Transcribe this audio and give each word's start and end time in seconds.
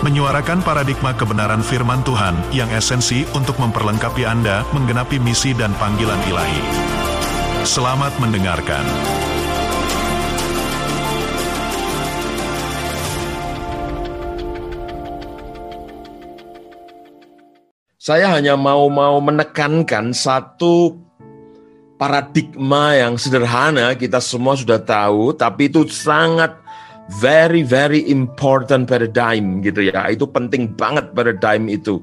menyuarakan 0.00 0.64
paradigma 0.64 1.12
kebenaran 1.12 1.60
firman 1.60 2.00
Tuhan 2.00 2.32
yang 2.56 2.72
esensi 2.72 3.28
untuk 3.36 3.60
memperlengkapi 3.60 4.24
Anda 4.24 4.64
menggenapi 4.72 5.20
misi 5.20 5.52
dan 5.52 5.76
panggilan 5.76 6.16
ilahi. 6.24 6.62
Selamat 7.68 8.16
mendengarkan. 8.16 8.80
Saya 18.00 18.32
hanya 18.32 18.56
mau-mau 18.56 19.20
menekankan 19.20 20.16
satu 20.16 20.96
paradigma 22.00 22.96
yang 22.96 23.20
sederhana 23.20 23.92
kita 23.92 24.24
semua 24.24 24.56
sudah 24.56 24.80
tahu, 24.80 25.36
tapi 25.36 25.68
itu 25.68 25.84
sangat 25.84 26.56
very 27.18 27.66
very 27.66 28.06
important 28.06 28.86
paradigm 28.86 29.58
gitu 29.66 29.90
ya. 29.90 30.06
Itu 30.06 30.30
penting 30.30 30.78
banget 30.78 31.10
paradigm 31.10 31.66
itu. 31.66 31.98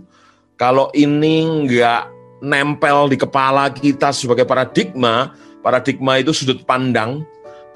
Kalau 0.60 0.92
ini 0.98 1.68
nggak 1.70 2.04
nempel 2.44 3.08
di 3.08 3.18
kepala 3.18 3.72
kita 3.72 4.12
sebagai 4.12 4.44
paradigma, 4.44 5.32
paradigma 5.64 6.20
itu 6.20 6.34
sudut 6.34 6.66
pandang, 6.66 7.24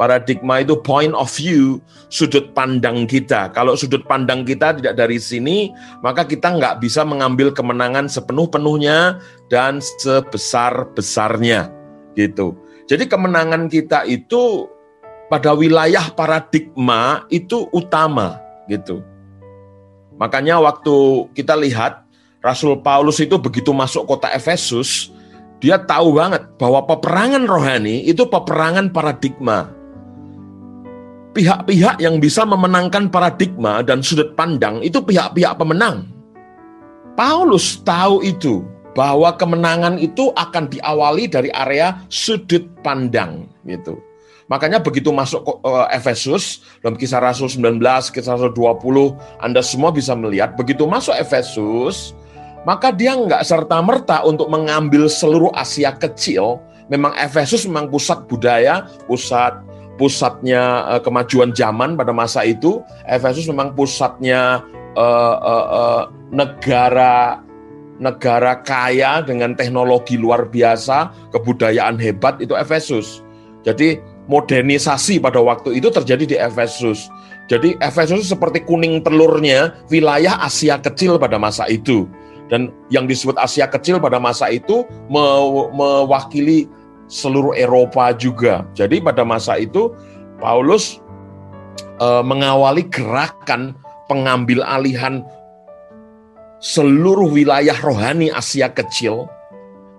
paradigma 0.02 0.66
itu 0.66 0.74
point 0.82 1.14
of 1.14 1.30
view, 1.30 1.78
sudut 2.10 2.50
pandang 2.58 3.06
kita. 3.06 3.54
Kalau 3.54 3.78
sudut 3.78 4.02
pandang 4.10 4.42
kita 4.42 4.74
tidak 4.82 4.98
dari 4.98 5.22
sini, 5.22 5.70
maka 6.02 6.26
kita 6.26 6.58
nggak 6.58 6.82
bisa 6.82 7.06
mengambil 7.06 7.54
kemenangan 7.54 8.10
sepenuh-penuhnya 8.10 9.22
dan 9.54 9.78
sebesar-besarnya 10.02 11.70
gitu. 12.18 12.58
Jadi 12.90 13.08
kemenangan 13.08 13.70
kita 13.72 14.04
itu 14.10 14.68
pada 15.32 15.56
wilayah 15.56 16.12
paradigma 16.12 17.24
itu 17.32 17.72
utama 17.72 18.36
gitu. 18.68 19.00
Makanya 20.20 20.60
waktu 20.60 21.26
kita 21.32 21.56
lihat 21.56 22.04
Rasul 22.44 22.84
Paulus 22.84 23.24
itu 23.24 23.40
begitu 23.40 23.72
masuk 23.72 24.12
kota 24.12 24.28
Efesus, 24.36 25.08
dia 25.64 25.80
tahu 25.80 26.20
banget 26.20 26.44
bahwa 26.60 26.84
peperangan 26.84 27.48
rohani 27.48 28.04
itu 28.04 28.28
peperangan 28.28 28.92
paradigma. 28.92 29.72
Pihak-pihak 31.32 32.04
yang 32.04 32.20
bisa 32.20 32.44
memenangkan 32.44 33.08
paradigma 33.08 33.80
dan 33.80 34.04
sudut 34.04 34.36
pandang 34.36 34.84
itu 34.84 35.00
pihak-pihak 35.00 35.56
pemenang. 35.56 36.12
Paulus 37.16 37.80
tahu 37.88 38.20
itu 38.20 38.68
bahwa 38.92 39.32
kemenangan 39.40 39.96
itu 39.96 40.36
akan 40.36 40.68
diawali 40.68 41.32
dari 41.32 41.48
area 41.56 42.04
sudut 42.12 42.68
pandang 42.84 43.48
gitu. 43.64 43.96
Makanya 44.52 44.84
begitu 44.84 45.16
masuk 45.16 45.64
uh, 45.64 45.88
Efesus, 45.96 46.60
dalam 46.84 47.00
kisah 47.00 47.24
Rasul 47.24 47.48
19, 47.48 47.80
kisah 48.12 48.36
Rasul 48.36 48.52
20, 48.52 49.16
Anda 49.40 49.64
semua 49.64 49.96
bisa 49.96 50.12
melihat, 50.12 50.60
begitu 50.60 50.84
masuk 50.84 51.16
Efesus, 51.16 52.12
maka 52.68 52.92
dia 52.92 53.16
nggak 53.16 53.48
serta-merta 53.48 54.28
untuk 54.28 54.52
mengambil 54.52 55.08
seluruh 55.08 55.56
Asia 55.56 55.96
kecil. 55.96 56.60
Memang 56.92 57.16
Efesus 57.16 57.64
memang 57.64 57.88
pusat 57.88 58.28
budaya, 58.28 58.92
pusat 59.08 59.56
pusatnya 59.96 60.84
uh, 60.92 61.00
kemajuan 61.00 61.56
zaman 61.56 61.96
pada 61.96 62.12
masa 62.12 62.44
itu. 62.44 62.84
Efesus 63.08 63.48
memang 63.48 63.72
pusatnya 63.72 64.60
uh, 65.00 65.36
uh, 65.40 65.68
uh, 65.72 66.04
negara 66.28 67.40
negara 68.02 68.60
kaya 68.66 69.24
dengan 69.24 69.56
teknologi 69.56 70.18
luar 70.20 70.50
biasa, 70.50 71.32
kebudayaan 71.32 72.02
hebat 72.02 72.42
itu 72.44 72.52
Efesus. 72.58 73.22
Jadi 73.62 74.02
modernisasi 74.32 75.20
pada 75.20 75.44
waktu 75.44 75.84
itu 75.84 75.92
terjadi 75.92 76.24
di 76.24 76.36
Efesus. 76.40 77.12
Jadi 77.52 77.76
Efesus 77.84 78.32
seperti 78.32 78.64
kuning 78.64 79.04
telurnya 79.04 79.76
wilayah 79.92 80.40
Asia 80.40 80.80
kecil 80.80 81.20
pada 81.20 81.36
masa 81.36 81.68
itu. 81.68 82.08
Dan 82.48 82.72
yang 82.88 83.12
disebut 83.12 83.36
Asia 83.36 83.68
kecil 83.68 84.00
pada 84.00 84.24
masa 84.24 84.48
itu 84.48 84.88
mewakili 85.12 86.72
seluruh 87.12 87.52
Eropa 87.60 88.16
juga. 88.16 88.64
Jadi 88.72 89.04
pada 89.04 89.28
masa 89.28 89.60
itu 89.60 89.92
Paulus 90.40 91.04
e, 92.00 92.08
mengawali 92.24 92.88
gerakan 92.88 93.76
pengambil 94.08 94.64
alihan 94.64 95.28
seluruh 96.64 97.28
wilayah 97.28 97.76
rohani 97.84 98.32
Asia 98.32 98.72
kecil 98.72 99.28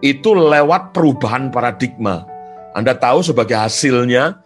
itu 0.00 0.32
lewat 0.32 0.96
perubahan 0.96 1.52
paradigma 1.52 2.31
anda 2.72 2.96
tahu 2.96 3.20
sebagai 3.20 3.56
hasilnya 3.56 4.40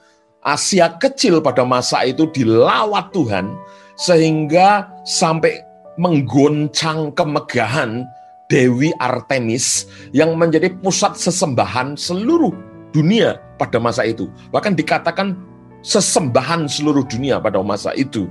Asia 0.46 0.94
kecil 1.02 1.42
pada 1.42 1.66
masa 1.66 2.06
itu 2.06 2.30
dilawat 2.30 3.10
Tuhan 3.10 3.50
sehingga 3.98 4.86
sampai 5.02 5.58
menggoncang 5.98 7.10
kemegahan 7.18 8.06
Dewi 8.46 8.94
Artemis 9.02 9.90
yang 10.14 10.38
menjadi 10.38 10.70
pusat 10.78 11.18
sesembahan 11.18 11.98
seluruh 11.98 12.54
dunia 12.94 13.42
pada 13.58 13.82
masa 13.82 14.06
itu. 14.06 14.30
Bahkan 14.54 14.78
dikatakan 14.78 15.34
sesembahan 15.82 16.70
seluruh 16.70 17.02
dunia 17.10 17.42
pada 17.42 17.58
masa 17.58 17.90
itu. 17.98 18.30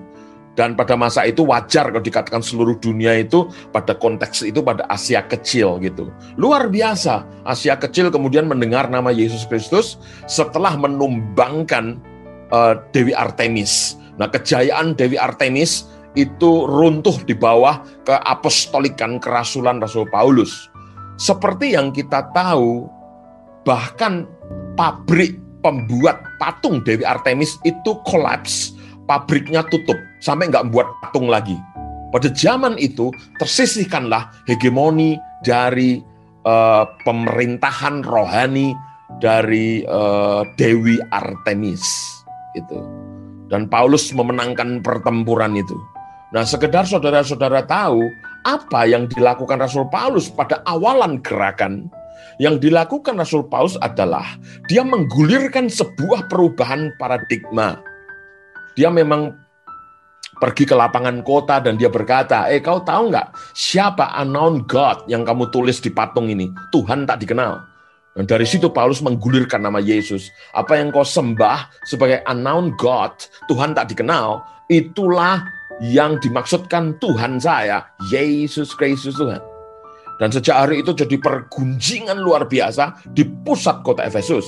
Dan 0.55 0.79
pada 0.79 0.95
masa 0.95 1.27
itu 1.27 1.43
wajar 1.43 1.91
kalau 1.91 1.99
dikatakan 1.99 2.39
seluruh 2.39 2.79
dunia 2.79 3.11
itu 3.19 3.51
pada 3.75 3.91
konteks 3.91 4.47
itu 4.47 4.63
pada 4.63 4.87
Asia 4.87 5.19
kecil 5.27 5.83
gitu. 5.83 6.07
Luar 6.39 6.71
biasa, 6.71 7.27
Asia 7.43 7.75
kecil 7.75 8.07
kemudian 8.07 8.47
mendengar 8.47 8.87
nama 8.87 9.11
Yesus 9.11 9.43
Kristus 9.51 9.99
setelah 10.31 10.79
menumbangkan 10.79 11.99
uh, 12.55 12.79
Dewi 12.95 13.11
Artemis. 13.11 13.99
Nah, 14.15 14.31
kejayaan 14.31 14.95
Dewi 14.95 15.19
Artemis 15.19 15.91
itu 16.15 16.63
runtuh 16.63 17.19
di 17.27 17.35
bawah 17.35 17.83
keapostolikan 18.07 19.19
kerasulan 19.19 19.83
Rasul 19.83 20.07
Paulus. 20.07 20.71
Seperti 21.19 21.75
yang 21.75 21.91
kita 21.91 22.31
tahu, 22.31 22.87
bahkan 23.67 24.23
pabrik 24.79 25.35
pembuat 25.59 26.23
patung 26.39 26.79
Dewi 26.87 27.03
Artemis 27.03 27.59
itu 27.67 27.99
kolaps 28.07 28.74
pabriknya 29.09 29.65
tutup 29.69 29.97
sampai 30.21 30.49
nggak 30.49 30.69
membuat 30.69 30.89
patung 31.01 31.29
lagi. 31.29 31.57
Pada 32.13 32.29
zaman 32.31 32.77
itu 32.79 33.11
tersisihkanlah 33.41 34.31
hegemoni 34.47 35.19
dari 35.43 35.99
uh, 36.47 36.85
pemerintahan 37.03 38.05
rohani 38.05 38.71
dari 39.19 39.83
uh, 39.85 40.47
Dewi 40.55 41.01
Artemis 41.11 41.83
itu. 42.55 42.79
Dan 43.51 43.69
Paulus 43.69 44.09
memenangkan 44.09 44.81
pertempuran 44.81 45.53
itu. 45.53 45.77
Nah, 46.33 46.41
sekedar 46.41 46.89
saudara-saudara 46.89 47.61
tahu 47.69 48.01
apa 48.45 48.89
yang 48.89 49.05
dilakukan 49.05 49.61
Rasul 49.61 49.85
Paulus 49.93 50.31
pada 50.33 50.65
awalan 50.65 51.21
gerakan 51.21 51.91
yang 52.41 52.59
dilakukan 52.59 53.15
Rasul 53.15 53.47
Paulus 53.47 53.79
adalah 53.79 54.25
dia 54.67 54.83
menggulirkan 54.83 55.69
sebuah 55.71 56.27
perubahan 56.27 56.91
paradigma 56.97 57.79
dia 58.75 58.91
memang 58.91 59.31
pergi 60.35 60.67
ke 60.67 60.75
lapangan 60.75 61.23
kota 61.23 61.63
dan 61.63 61.79
dia 61.79 61.87
berkata, 61.87 62.51
eh 62.51 62.59
kau 62.59 62.83
tahu 62.83 63.09
nggak 63.09 63.31
siapa 63.55 64.11
unknown 64.19 64.67
God 64.67 65.07
yang 65.07 65.23
kamu 65.23 65.47
tulis 65.49 65.79
di 65.79 65.89
patung 65.89 66.27
ini? 66.27 66.51
Tuhan 66.75 67.07
tak 67.07 67.23
dikenal. 67.23 67.63
Dan 68.15 68.23
dari 68.27 68.47
situ 68.47 68.71
Paulus 68.71 69.03
menggulirkan 69.03 69.59
nama 69.59 69.83
Yesus. 69.83 70.31
Apa 70.55 70.79
yang 70.79 70.91
kau 70.91 71.03
sembah 71.03 71.83
sebagai 71.83 72.23
unknown 72.23 72.75
God, 72.79 73.11
Tuhan 73.51 73.75
tak 73.75 73.91
dikenal, 73.91 74.39
itulah 74.71 75.43
yang 75.83 76.15
dimaksudkan 76.23 76.95
Tuhan 77.03 77.43
saya, 77.43 77.83
Yesus 78.07 78.71
Kristus 78.71 79.19
Tuhan. 79.19 79.43
Dan 80.15 80.31
sejak 80.31 80.55
hari 80.55 80.79
itu 80.79 80.95
jadi 80.95 81.19
pergunjingan 81.19 82.23
luar 82.23 82.47
biasa 82.47 83.03
di 83.11 83.27
pusat 83.27 83.83
kota 83.83 84.07
Efesus 84.07 84.47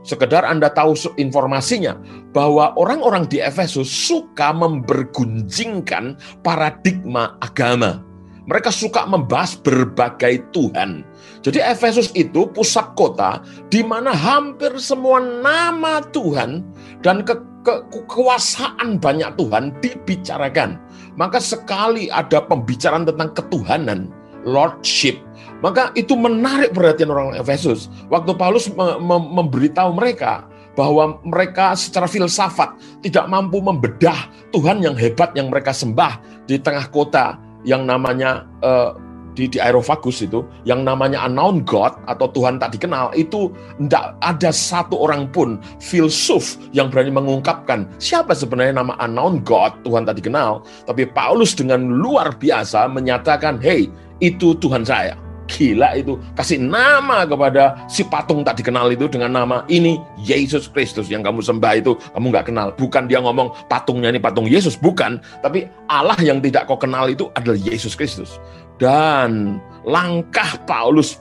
Sekedar 0.00 0.48
Anda 0.48 0.72
tahu 0.72 0.96
informasinya 1.20 1.96
bahwa 2.32 2.72
orang-orang 2.80 3.28
di 3.28 3.36
Efesus 3.36 3.88
suka 3.88 4.48
membergunjingkan 4.56 6.16
paradigma 6.40 7.36
agama. 7.44 8.00
Mereka 8.48 8.72
suka 8.72 9.04
membahas 9.04 9.54
berbagai 9.60 10.42
Tuhan. 10.50 11.04
Jadi 11.44 11.60
Efesus 11.60 12.10
itu 12.16 12.48
pusat 12.50 12.96
kota 12.96 13.44
di 13.68 13.84
mana 13.84 14.10
hampir 14.10 14.74
semua 14.80 15.20
nama 15.20 16.00
Tuhan 16.10 16.64
dan 17.04 17.22
ke, 17.22 17.36
ke, 17.62 17.84
kekuasaan 17.92 18.98
banyak 18.98 19.36
Tuhan 19.36 19.76
dibicarakan. 19.84 20.80
Maka 21.14 21.38
sekali 21.38 22.08
ada 22.08 22.40
pembicaraan 22.42 23.04
tentang 23.04 23.30
ketuhanan, 23.36 24.00
lordship. 24.42 25.20
Maka 25.60 25.92
itu 25.96 26.16
menarik 26.16 26.72
perhatian 26.72 27.12
orang 27.12 27.36
Efesus. 27.36 27.92
Waktu 28.08 28.32
Paulus 28.36 28.68
me 28.72 28.96
me 28.96 29.16
memberitahu 29.16 29.92
mereka 29.96 30.48
bahwa 30.78 31.18
mereka 31.26 31.76
secara 31.76 32.08
filsafat 32.08 32.72
tidak 33.04 33.28
mampu 33.28 33.60
membedah 33.60 34.30
Tuhan 34.54 34.80
yang 34.80 34.96
hebat 34.96 35.34
yang 35.36 35.52
mereka 35.52 35.74
sembah 35.74 36.18
di 36.48 36.56
tengah 36.56 36.88
kota 36.88 37.36
yang 37.66 37.84
namanya 37.84 38.48
uh, 38.64 38.96
di, 39.34 39.46
di 39.46 39.58
Aerofagus 39.62 40.22
itu 40.24 40.42
yang 40.66 40.82
namanya 40.82 41.22
unknown 41.26 41.62
God 41.62 41.94
atau 42.10 42.26
Tuhan 42.32 42.58
tak 42.58 42.74
dikenal 42.74 43.14
itu 43.14 43.50
tidak 43.86 44.18
ada 44.20 44.50
satu 44.50 44.98
orang 44.98 45.30
pun 45.30 45.62
filsuf 45.78 46.58
yang 46.74 46.90
berani 46.90 47.14
mengungkapkan 47.14 47.86
siapa 48.02 48.34
sebenarnya 48.34 48.82
nama 48.82 48.98
unknown 48.98 49.42
God 49.46 49.86
Tuhan 49.86 50.06
tak 50.06 50.18
dikenal 50.22 50.64
tapi 50.86 51.06
Paulus 51.06 51.54
dengan 51.54 52.00
luar 52.00 52.34
biasa 52.36 52.90
menyatakan 52.90 53.62
hey 53.62 53.86
itu 54.18 54.56
Tuhan 54.58 54.82
saya 54.82 55.14
gila 55.50 55.98
itu. 55.98 56.14
Kasih 56.38 56.62
nama 56.62 57.26
kepada 57.26 57.74
si 57.90 58.06
patung 58.06 58.46
tak 58.46 58.62
dikenal 58.62 58.94
itu 58.94 59.10
dengan 59.10 59.34
nama 59.34 59.66
ini 59.66 59.98
Yesus 60.22 60.70
Kristus 60.70 61.10
yang 61.10 61.26
kamu 61.26 61.42
sembah 61.42 61.82
itu. 61.82 61.98
Kamu 62.14 62.30
nggak 62.30 62.46
kenal. 62.54 62.70
Bukan 62.78 63.10
dia 63.10 63.18
ngomong 63.18 63.50
patungnya 63.66 64.14
ini 64.14 64.22
patung 64.22 64.46
Yesus 64.46 64.78
bukan. 64.78 65.18
Tapi 65.42 65.66
Allah 65.90 66.16
yang 66.22 66.38
tidak 66.38 66.70
kau 66.70 66.78
kenal 66.78 67.10
itu 67.10 67.26
adalah 67.34 67.58
Yesus 67.58 67.98
Kristus. 67.98 68.38
Dan 68.78 69.58
langkah 69.84 70.56
Paulus 70.64 71.18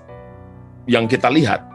yang 0.88 1.10
kita 1.10 1.28
lihat, 1.28 1.66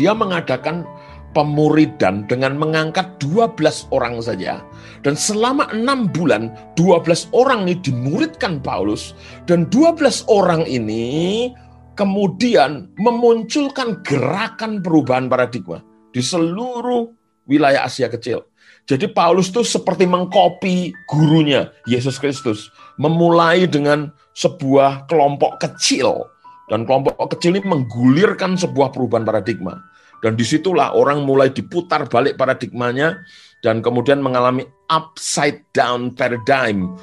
dia 0.00 0.16
mengadakan 0.16 0.82
pemuridan 1.32 2.26
dengan 2.26 2.58
mengangkat 2.58 3.18
12 3.22 3.90
orang 3.94 4.18
saja. 4.18 4.62
Dan 5.06 5.14
selama 5.16 5.70
enam 5.70 6.10
bulan, 6.10 6.52
12 6.76 7.30
orang 7.32 7.66
ini 7.66 7.78
dimuridkan 7.80 8.58
Paulus. 8.60 9.14
Dan 9.46 9.70
12 9.72 10.26
orang 10.28 10.66
ini 10.66 11.50
kemudian 11.94 12.88
memunculkan 12.96 14.00
gerakan 14.02 14.80
perubahan 14.80 15.28
paradigma 15.28 15.84
di 16.10 16.20
seluruh 16.24 17.08
wilayah 17.46 17.86
Asia 17.86 18.10
Kecil. 18.10 18.42
Jadi 18.88 19.06
Paulus 19.12 19.52
itu 19.54 19.62
seperti 19.62 20.02
mengkopi 20.08 20.90
gurunya, 21.06 21.70
Yesus 21.86 22.18
Kristus. 22.18 22.72
Memulai 22.98 23.70
dengan 23.70 24.10
sebuah 24.34 25.06
kelompok 25.06 25.62
kecil. 25.62 26.26
Dan 26.66 26.86
kelompok 26.86 27.14
kecil 27.34 27.58
ini 27.58 27.66
menggulirkan 27.66 28.54
sebuah 28.54 28.94
perubahan 28.94 29.26
paradigma. 29.26 29.78
Dan 30.20 30.36
di 30.36 30.44
situlah 30.44 30.92
orang 30.92 31.24
mulai 31.24 31.48
diputar 31.48 32.04
balik 32.06 32.36
paradigmanya 32.36 33.24
dan 33.64 33.80
kemudian 33.80 34.20
mengalami 34.20 34.68
upside 34.88 35.64
down 35.72 36.12
paradigm 36.12 36.96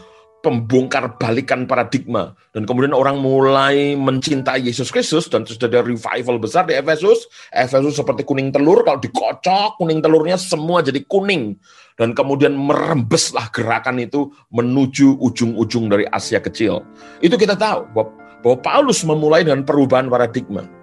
pembongkar 0.45 1.17
balikan 1.17 1.65
paradigma 1.65 2.31
dan 2.55 2.63
kemudian 2.63 2.93
orang 2.95 3.19
mulai 3.19 3.97
mencintai 3.97 4.63
Yesus 4.63 4.93
Kristus 4.93 5.27
dan 5.27 5.43
sudah 5.43 5.67
ada 5.67 5.83
revival 5.83 6.39
besar 6.39 6.63
di 6.69 6.77
Efesus. 6.77 7.27
Efesus 7.51 7.99
seperti 7.99 8.23
kuning 8.23 8.53
telur 8.53 8.85
kalau 8.85 9.01
dikocok 9.01 9.81
kuning 9.81 9.99
telurnya 9.99 10.37
semua 10.39 10.79
jadi 10.85 11.03
kuning 11.03 11.57
dan 11.97 12.13
kemudian 12.13 12.53
merembeslah 12.53 13.49
gerakan 13.51 13.99
itu 13.99 14.29
menuju 14.53 15.17
ujung-ujung 15.19 15.89
dari 15.89 16.05
Asia 16.07 16.37
kecil. 16.37 16.85
Itu 17.19 17.35
kita 17.35 17.57
tahu 17.57 17.89
bahwa, 17.91 18.07
bahwa 18.45 18.57
Paulus 18.63 19.01
memulai 19.03 19.43
dengan 19.43 19.65
perubahan 19.65 20.07
paradigma. 20.07 20.76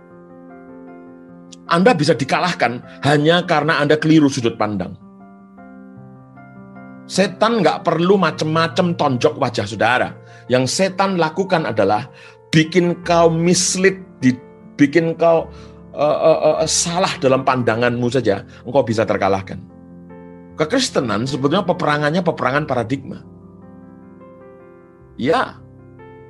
Anda 1.68 1.96
bisa 1.96 2.12
dikalahkan 2.12 3.02
hanya 3.08 3.44
karena 3.48 3.80
Anda 3.80 3.96
keliru 3.96 4.28
sudut 4.28 4.60
pandang. 4.60 4.96
Setan 7.04 7.60
nggak 7.60 7.84
perlu 7.84 8.16
macem-macem 8.16 8.96
tonjok 8.96 9.36
wajah 9.36 9.68
saudara. 9.68 10.16
Yang 10.48 10.72
setan 10.72 11.20
lakukan 11.20 11.68
adalah 11.68 12.08
bikin 12.48 13.00
kau 13.04 13.28
mislead, 13.28 14.00
bikin 14.76 15.16
kau 15.16 15.48
uh, 15.96 16.18
uh, 16.20 16.40
uh, 16.60 16.68
salah 16.68 17.12
dalam 17.20 17.44
pandanganmu 17.44 18.08
saja, 18.08 18.44
engkau 18.64 18.84
bisa 18.84 19.04
terkalahkan. 19.04 19.60
Kekristenan 20.54 21.26
sebetulnya 21.26 21.66
peperangannya 21.66 22.22
peperangan 22.22 22.64
paradigma. 22.64 23.20
Ya, 25.18 25.58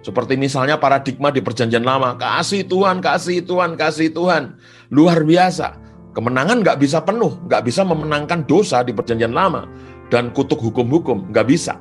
seperti 0.04 0.36
misalnya 0.36 0.76
paradigma 0.76 1.32
di 1.32 1.40
perjanjian 1.40 1.80
lama, 1.80 2.12
kasih 2.20 2.68
Tuhan, 2.68 3.00
kasih 3.00 3.40
Tuhan, 3.40 3.72
kasih 3.80 4.12
Tuhan. 4.12 4.52
Luar 4.92 5.24
biasa. 5.24 5.80
Kemenangan 6.12 6.60
nggak 6.60 6.78
bisa 6.78 7.00
penuh, 7.00 7.32
nggak 7.48 7.64
bisa 7.64 7.82
memenangkan 7.88 8.44
dosa 8.44 8.84
di 8.84 8.92
perjanjian 8.92 9.32
lama 9.32 9.64
dan 10.12 10.28
kutuk 10.36 10.60
hukum-hukum. 10.60 11.32
Nggak 11.32 11.48
bisa. 11.48 11.80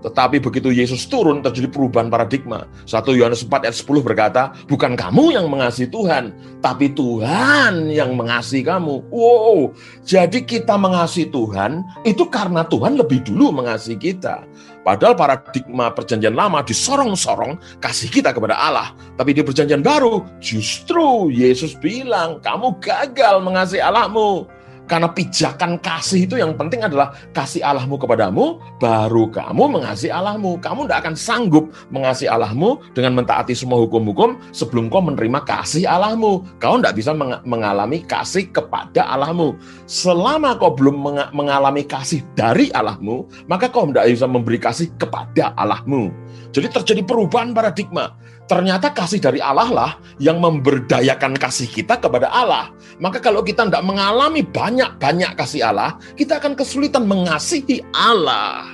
Tetapi 0.00 0.40
begitu 0.40 0.72
Yesus 0.72 1.04
turun 1.06 1.44
terjadi 1.44 1.68
perubahan 1.68 2.08
paradigma. 2.08 2.64
1 2.88 3.04
Yohanes 3.12 3.44
4 3.44 3.68
ayat 3.68 3.76
10 3.76 4.00
berkata, 4.00 4.42
bukan 4.64 4.96
kamu 4.96 5.36
yang 5.36 5.46
mengasihi 5.52 5.92
Tuhan, 5.92 6.32
tapi 6.64 6.88
Tuhan 6.96 7.92
yang 7.92 8.16
mengasihi 8.16 8.64
kamu. 8.64 9.12
Wow, 9.12 9.76
jadi 10.08 10.40
kita 10.40 10.80
mengasihi 10.80 11.28
Tuhan 11.28 11.84
itu 12.08 12.24
karena 12.32 12.64
Tuhan 12.64 12.96
lebih 12.96 13.20
dulu 13.28 13.52
mengasihi 13.52 14.00
kita. 14.00 14.48
Padahal 14.80 15.12
paradigma 15.12 15.92
perjanjian 15.92 16.32
lama 16.32 16.64
disorong-sorong 16.64 17.60
kasih 17.84 18.08
kita 18.08 18.32
kepada 18.32 18.56
Allah. 18.56 18.96
Tapi 19.20 19.36
di 19.36 19.44
perjanjian 19.44 19.84
baru 19.84 20.24
justru 20.40 21.28
Yesus 21.28 21.76
bilang, 21.76 22.40
kamu 22.40 22.80
gagal 22.80 23.44
mengasihi 23.44 23.84
Allahmu 23.84 24.48
karena 24.90 25.06
pijakan 25.06 25.78
kasih 25.78 26.26
itu 26.26 26.34
yang 26.34 26.58
penting 26.58 26.82
adalah 26.82 27.14
kasih 27.30 27.62
Allahmu 27.62 27.94
kepadamu, 27.94 28.58
baru 28.82 29.30
kamu 29.30 29.78
mengasihi 29.78 30.10
Allahmu. 30.10 30.58
Kamu 30.58 30.90
tidak 30.90 31.06
akan 31.06 31.14
sanggup 31.14 31.70
mengasihi 31.94 32.26
Allahmu 32.26 32.82
dengan 32.90 33.14
mentaati 33.14 33.54
semua 33.54 33.78
hukum-hukum 33.78 34.34
sebelum 34.50 34.90
kau 34.90 34.98
menerima 34.98 35.46
kasih 35.46 35.86
Allahmu. 35.86 36.42
Kau 36.58 36.74
tidak 36.82 36.98
bisa 36.98 37.14
mengalami 37.46 38.02
kasih 38.02 38.50
kepada 38.50 39.06
Allahmu. 39.06 39.54
Selama 39.86 40.58
kau 40.58 40.74
belum 40.74 40.98
mengalami 41.30 41.86
kasih 41.86 42.26
dari 42.34 42.74
Allahmu, 42.74 43.30
maka 43.46 43.70
kau 43.70 43.86
tidak 43.86 44.10
bisa 44.10 44.26
memberi 44.26 44.58
kasih 44.58 44.90
kepada 44.98 45.54
Allahmu. 45.54 46.10
Jadi 46.50 46.66
terjadi 46.66 47.06
perubahan 47.06 47.54
paradigma. 47.54 48.18
Ternyata 48.50 48.90
kasih 48.90 49.22
dari 49.22 49.38
Allah 49.38 49.70
lah 49.70 49.90
yang 50.18 50.42
memberdayakan 50.42 51.38
kasih 51.38 51.70
kita 51.70 52.02
kepada 52.02 52.26
Allah. 52.34 52.74
Maka 52.98 53.22
kalau 53.22 53.46
kita 53.46 53.70
tidak 53.70 53.86
mengalami 53.86 54.42
banyak-banyak 54.42 55.38
kasih 55.38 55.70
Allah, 55.70 55.94
kita 56.18 56.42
akan 56.42 56.58
kesulitan 56.58 57.06
mengasihi 57.06 57.78
Allah. 57.94 58.66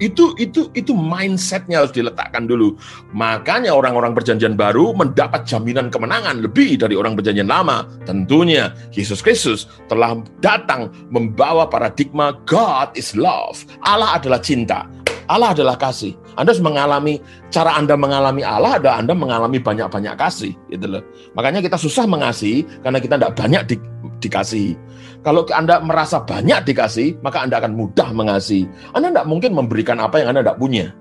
Itu 0.00 0.32
itu 0.40 0.72
itu 0.72 0.96
mindsetnya 0.96 1.84
harus 1.84 1.92
diletakkan 1.92 2.48
dulu. 2.48 2.80
Makanya 3.12 3.76
orang-orang 3.76 4.16
perjanjian 4.16 4.56
baru 4.56 4.96
mendapat 4.96 5.44
jaminan 5.44 5.92
kemenangan 5.92 6.40
lebih 6.40 6.80
dari 6.80 6.96
orang 6.96 7.12
perjanjian 7.12 7.52
lama. 7.52 7.84
Tentunya 8.08 8.72
Yesus 8.96 9.20
Kristus 9.20 9.68
telah 9.92 10.16
datang 10.40 10.88
membawa 11.12 11.68
paradigma 11.68 12.32
God 12.48 12.96
is 12.96 13.12
love. 13.12 13.60
Allah 13.84 14.16
adalah 14.16 14.40
cinta. 14.40 14.88
Allah 15.28 15.52
adalah 15.52 15.76
kasih. 15.76 16.16
Anda 16.38 16.54
harus 16.54 16.62
mengalami 16.62 17.18
cara 17.50 17.74
Anda 17.74 17.98
mengalami 17.98 18.46
Allah 18.46 18.78
adalah 18.78 19.02
Anda 19.02 19.10
mengalami 19.18 19.58
banyak-banyak 19.58 20.14
kasih, 20.14 20.54
gitu 20.70 20.86
loh. 20.86 21.02
Makanya 21.34 21.58
kita 21.58 21.74
susah 21.74 22.06
mengasihi 22.06 22.62
karena 22.86 23.02
kita 23.02 23.18
tidak 23.18 23.34
banyak 23.34 23.62
di, 23.66 23.76
dikasihi. 24.22 24.78
Kalau 25.26 25.42
Anda 25.50 25.82
merasa 25.82 26.22
banyak 26.22 26.62
dikasih, 26.62 27.18
maka 27.26 27.42
Anda 27.42 27.58
akan 27.58 27.74
mudah 27.74 28.14
mengasihi. 28.14 28.70
Anda 28.94 29.10
tidak 29.10 29.26
mungkin 29.26 29.50
memberikan 29.58 29.98
apa 29.98 30.22
yang 30.22 30.30
Anda 30.30 30.46
tidak 30.46 30.62
punya. 30.62 30.94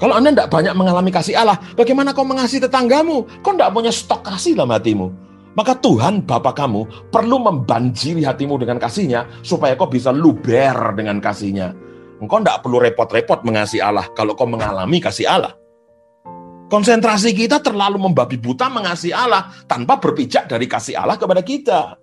Kalau 0.00 0.16
Anda 0.16 0.32
tidak 0.32 0.48
banyak 0.48 0.74
mengalami 0.74 1.12
kasih 1.12 1.36
Allah, 1.36 1.60
bagaimana 1.76 2.16
kau 2.16 2.24
mengasihi 2.24 2.64
tetanggamu? 2.64 3.44
Kau 3.44 3.52
tidak 3.52 3.76
punya 3.76 3.92
stok 3.92 4.24
kasih 4.24 4.56
dalam 4.56 4.72
hatimu. 4.72 5.12
Maka 5.54 5.78
Tuhan 5.78 6.26
Bapa 6.26 6.50
kamu 6.50 7.12
perlu 7.14 7.38
membanjiri 7.38 8.26
hatimu 8.26 8.58
dengan 8.58 8.82
kasihnya 8.82 9.28
supaya 9.46 9.78
kau 9.78 9.86
bisa 9.86 10.10
luber 10.10 10.74
dengan 10.98 11.22
kasihnya. 11.22 11.83
Engkau 12.22 12.38
tidak 12.42 12.62
perlu 12.62 12.78
repot-repot 12.78 13.42
mengasihi 13.42 13.82
Allah 13.82 14.06
kalau 14.14 14.38
kau 14.38 14.46
mengalami 14.46 15.02
kasih 15.02 15.26
Allah. 15.26 15.54
Konsentrasi 16.70 17.36
kita 17.36 17.60
terlalu 17.60 18.00
membabi 18.00 18.40
buta 18.40 18.70
mengasihi 18.70 19.14
Allah 19.14 19.52
tanpa 19.66 20.00
berpijak 20.00 20.48
dari 20.48 20.64
kasih 20.64 20.98
Allah 20.98 21.18
kepada 21.18 21.42
kita. 21.44 21.98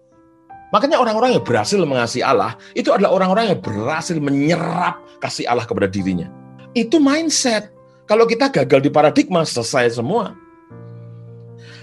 Makanya 0.72 1.04
orang-orang 1.04 1.36
yang 1.36 1.44
berhasil 1.44 1.80
mengasihi 1.84 2.24
Allah 2.24 2.56
itu 2.72 2.92
adalah 2.96 3.12
orang-orang 3.12 3.56
yang 3.56 3.60
berhasil 3.60 4.16
menyerap 4.20 5.04
kasih 5.20 5.48
Allah 5.48 5.68
kepada 5.68 5.92
dirinya. 5.92 6.32
Itu 6.72 7.04
mindset. 7.04 7.72
Kalau 8.08 8.24
kita 8.28 8.52
gagal 8.52 8.80
di 8.84 8.92
paradigma, 8.92 9.44
selesai 9.44 10.00
semua. 10.00 10.36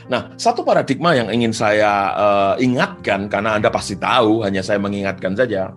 Nah, 0.09 0.33
satu 0.41 0.65
paradigma 0.65 1.13
yang 1.13 1.29
ingin 1.29 1.53
saya 1.53 2.17
uh, 2.17 2.55
ingatkan, 2.57 3.29
karena 3.29 3.61
Anda 3.61 3.69
pasti 3.69 3.97
tahu, 3.97 4.41
hanya 4.41 4.65
saya 4.65 4.81
mengingatkan 4.81 5.37
saja 5.37 5.73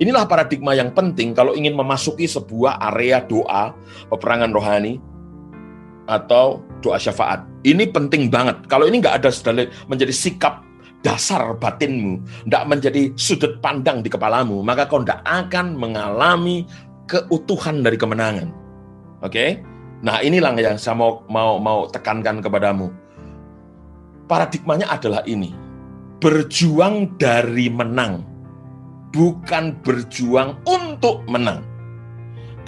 Inilah 0.00 0.24
paradigma 0.24 0.72
yang 0.72 0.96
penting 0.96 1.36
kalau 1.36 1.52
ingin 1.52 1.76
memasuki 1.76 2.24
sebuah 2.24 2.80
area 2.92 3.20
doa, 3.20 3.76
peperangan 4.08 4.48
rohani, 4.48 4.96
atau 6.08 6.64
doa 6.80 6.96
syafaat. 6.96 7.44
Ini 7.62 7.92
penting 7.92 8.32
banget. 8.32 8.64
Kalau 8.66 8.88
ini 8.88 8.98
nggak 9.04 9.20
ada 9.20 9.30
menjadi 9.86 10.10
sikap 10.10 10.64
dasar 11.04 11.52
batinmu, 11.56 12.20
tidak 12.48 12.64
menjadi 12.64 13.02
sudut 13.16 13.60
pandang 13.60 14.00
di 14.00 14.08
kepalamu, 14.08 14.64
maka 14.64 14.88
kau 14.88 15.04
tidak 15.04 15.20
akan 15.28 15.76
mengalami 15.76 16.64
keutuhan 17.04 17.84
dari 17.84 17.96
kemenangan. 18.00 18.48
Oke? 19.20 19.32
Okay? 19.32 19.50
Nah 20.00 20.24
inilah 20.24 20.56
yang 20.56 20.80
saya 20.80 20.96
mau, 20.96 21.24
mau, 21.28 21.60
mau 21.60 21.84
tekankan 21.92 22.40
kepadamu. 22.40 22.88
Paradigmanya 24.24 24.88
adalah 24.88 25.20
ini. 25.28 25.52
Berjuang 26.20 27.16
dari 27.20 27.68
menang. 27.68 28.29
Bukan 29.10 29.74
berjuang 29.82 30.54
untuk 30.66 31.26
menang. 31.26 31.66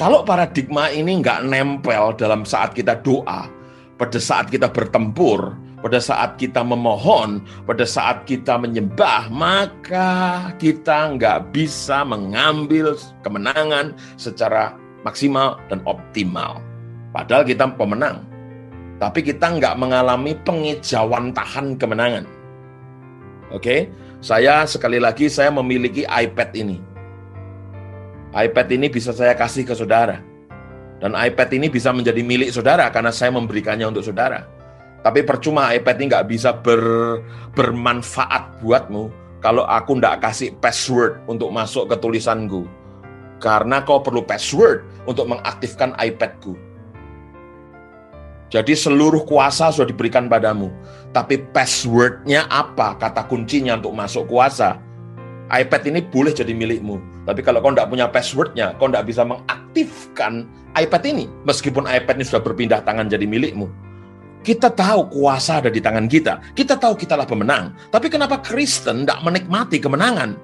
Kalau 0.01 0.27
paradigma 0.27 0.91
ini 0.91 1.23
nggak 1.23 1.47
nempel 1.47 2.17
dalam 2.19 2.43
saat 2.43 2.75
kita 2.75 2.99
doa, 3.07 3.47
pada 3.95 4.19
saat 4.19 4.51
kita 4.51 4.67
bertempur, 4.67 5.55
pada 5.79 6.03
saat 6.03 6.39
kita 6.39 6.63
memohon, 6.63 7.43
pada 7.67 7.87
saat 7.87 8.27
kita 8.27 8.59
menyembah, 8.59 9.31
maka 9.31 10.51
kita 10.59 11.15
nggak 11.15 11.55
bisa 11.55 12.03
mengambil 12.03 12.99
kemenangan 13.23 13.95
secara 14.19 14.75
maksimal 15.07 15.59
dan 15.71 15.79
optimal. 15.87 16.59
Padahal 17.15 17.47
kita 17.47 17.71
pemenang, 17.75 18.25
tapi 19.03 19.21
kita 19.21 19.59
nggak 19.59 19.75
mengalami 19.77 20.33
pengejauhan 20.47 21.35
tahan 21.35 21.77
kemenangan. 21.77 22.25
Oke, 23.53 23.91
saya 24.23 24.62
sekali 24.71 25.02
lagi 25.02 25.26
saya 25.26 25.50
memiliki 25.50 26.07
iPad 26.07 26.50
ini 26.55 26.93
iPad 28.33 28.67
ini 28.73 28.88
bisa 28.88 29.12
saya 29.12 29.37
kasih 29.37 29.69
ke 29.69 29.76
saudara. 29.76 30.25
Dan 30.97 31.12
iPad 31.12 31.50
ini 31.52 31.69
bisa 31.69 31.93
menjadi 31.93 32.25
milik 32.25 32.49
saudara 32.49 32.88
karena 32.88 33.12
saya 33.12 33.35
memberikannya 33.37 33.93
untuk 33.93 34.07
saudara. 34.07 34.49
Tapi 35.02 35.21
percuma 35.26 35.75
iPad 35.75 35.97
ini 35.99 36.05
nggak 36.09 36.26
bisa 36.31 36.50
ber, 36.57 36.81
bermanfaat 37.52 38.62
buatmu 38.62 39.11
kalau 39.43 39.67
aku 39.67 39.99
nggak 39.99 40.23
kasih 40.23 40.55
password 40.62 41.21
untuk 41.29 41.50
masuk 41.52 41.91
ke 41.91 41.97
tulisanku. 41.99 42.64
Karena 43.43 43.83
kau 43.83 43.99
perlu 43.99 44.23
password 44.23 44.87
untuk 45.05 45.26
mengaktifkan 45.26 45.93
iPadku. 45.99 46.55
Jadi 48.52 48.76
seluruh 48.76 49.25
kuasa 49.25 49.73
sudah 49.73 49.88
diberikan 49.88 50.28
padamu. 50.28 50.68
Tapi 51.16 51.40
passwordnya 51.56 52.44
apa? 52.52 53.00
Kata 53.00 53.25
kuncinya 53.25 53.80
untuk 53.80 53.97
masuk 53.97 54.28
kuasa 54.28 54.76
iPad 55.52 55.82
ini 55.88 56.00
boleh 56.04 56.32
jadi 56.32 56.52
milikmu. 56.52 57.00
Tapi 57.28 57.40
kalau 57.44 57.61
kau 57.61 57.73
tidak 57.73 57.88
punya 57.92 58.09
passwordnya, 58.09 58.76
kau 58.80 58.88
tidak 58.92 59.09
bisa 59.09 59.23
mengaktifkan 59.25 60.49
iPad 60.76 61.02
ini. 61.09 61.25
Meskipun 61.49 61.85
iPad 61.85 62.21
ini 62.21 62.25
sudah 62.28 62.42
berpindah 62.44 62.80
tangan 62.85 63.09
jadi 63.09 63.25
milikmu. 63.28 63.68
Kita 64.42 64.68
tahu 64.75 65.06
kuasa 65.12 65.62
ada 65.62 65.71
di 65.71 65.78
tangan 65.78 66.11
kita. 66.11 66.42
Kita 66.56 66.75
tahu 66.75 66.99
kitalah 66.99 67.28
pemenang. 67.28 67.73
Tapi 67.88 68.11
kenapa 68.11 68.42
Kristen 68.42 69.06
tidak 69.06 69.23
menikmati 69.23 69.78
kemenangan? 69.78 70.35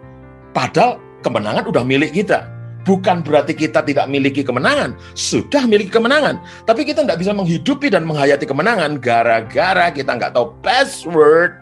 Padahal 0.55 1.03
kemenangan 1.21 1.67
udah 1.67 1.83
milik 1.83 2.15
kita. 2.15 2.47
Bukan 2.89 3.21
berarti 3.21 3.53
kita 3.53 3.85
tidak 3.85 4.09
memiliki 4.09 4.41
kemenangan. 4.41 4.97
Sudah 5.13 5.69
miliki 5.69 5.93
kemenangan. 5.93 6.41
Tapi 6.65 6.89
kita 6.89 7.05
tidak 7.05 7.21
bisa 7.21 7.37
menghidupi 7.37 7.93
dan 7.93 8.09
menghayati 8.09 8.49
kemenangan 8.49 8.97
gara-gara 8.97 9.93
kita 9.93 10.17
nggak 10.17 10.33
tahu 10.33 10.57
password 10.65 11.53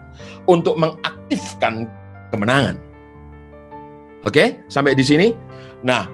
untuk 0.47 0.79
mengaktifkan 0.79 1.91
kemenangan. 2.31 2.79
Oke, 4.23 4.63
sampai 4.71 4.95
di 4.95 5.03
sini. 5.03 5.35
Nah, 5.83 6.07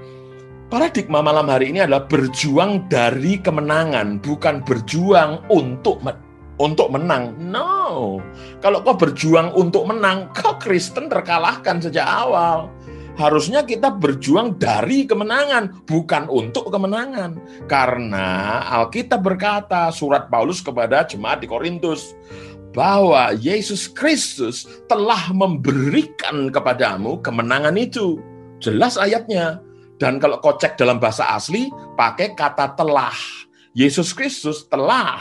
paradigma 0.72 1.20
malam 1.20 1.48
hari 1.48 1.72
ini 1.72 1.84
adalah 1.84 2.08
berjuang 2.08 2.88
dari 2.88 3.36
kemenangan, 3.40 4.20
bukan 4.20 4.64
berjuang 4.64 5.44
untuk 5.52 6.00
untuk 6.60 6.92
menang. 6.92 7.34
No. 7.40 8.20
Kalau 8.60 8.84
kau 8.84 8.94
berjuang 8.94 9.56
untuk 9.56 9.88
menang, 9.88 10.28
kau 10.36 10.60
Kristen 10.60 11.08
terkalahkan 11.08 11.80
sejak 11.80 12.04
awal. 12.04 12.68
Harusnya 13.12 13.60
kita 13.60 13.92
berjuang 13.92 14.56
dari 14.56 15.04
kemenangan, 15.04 15.84
bukan 15.84 16.32
untuk 16.32 16.72
kemenangan. 16.72 17.36
Karena 17.68 18.60
Alkitab 18.80 19.20
berkata, 19.20 19.92
surat 19.92 20.32
Paulus 20.32 20.64
kepada 20.64 21.04
jemaat 21.04 21.44
di 21.44 21.48
Korintus, 21.50 22.16
bahwa 22.72 23.36
Yesus 23.36 23.84
Kristus 23.84 24.64
telah 24.88 25.28
memberikan 25.36 26.48
kepadamu 26.48 27.20
kemenangan 27.20 27.76
itu. 27.76 28.16
Jelas 28.64 28.96
ayatnya. 28.96 29.60
Dan 30.00 30.18
kalau 30.18 30.40
kau 30.40 30.56
cek 30.56 30.80
dalam 30.80 30.98
bahasa 30.98 31.28
asli, 31.36 31.68
pakai 31.94 32.32
kata 32.32 32.74
telah. 32.74 33.14
Yesus 33.76 34.16
Kristus 34.16 34.66
telah 34.66 35.20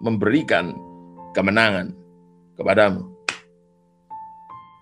memberikan 0.00 0.74
kemenangan 1.36 1.92
kepadamu. 2.56 3.17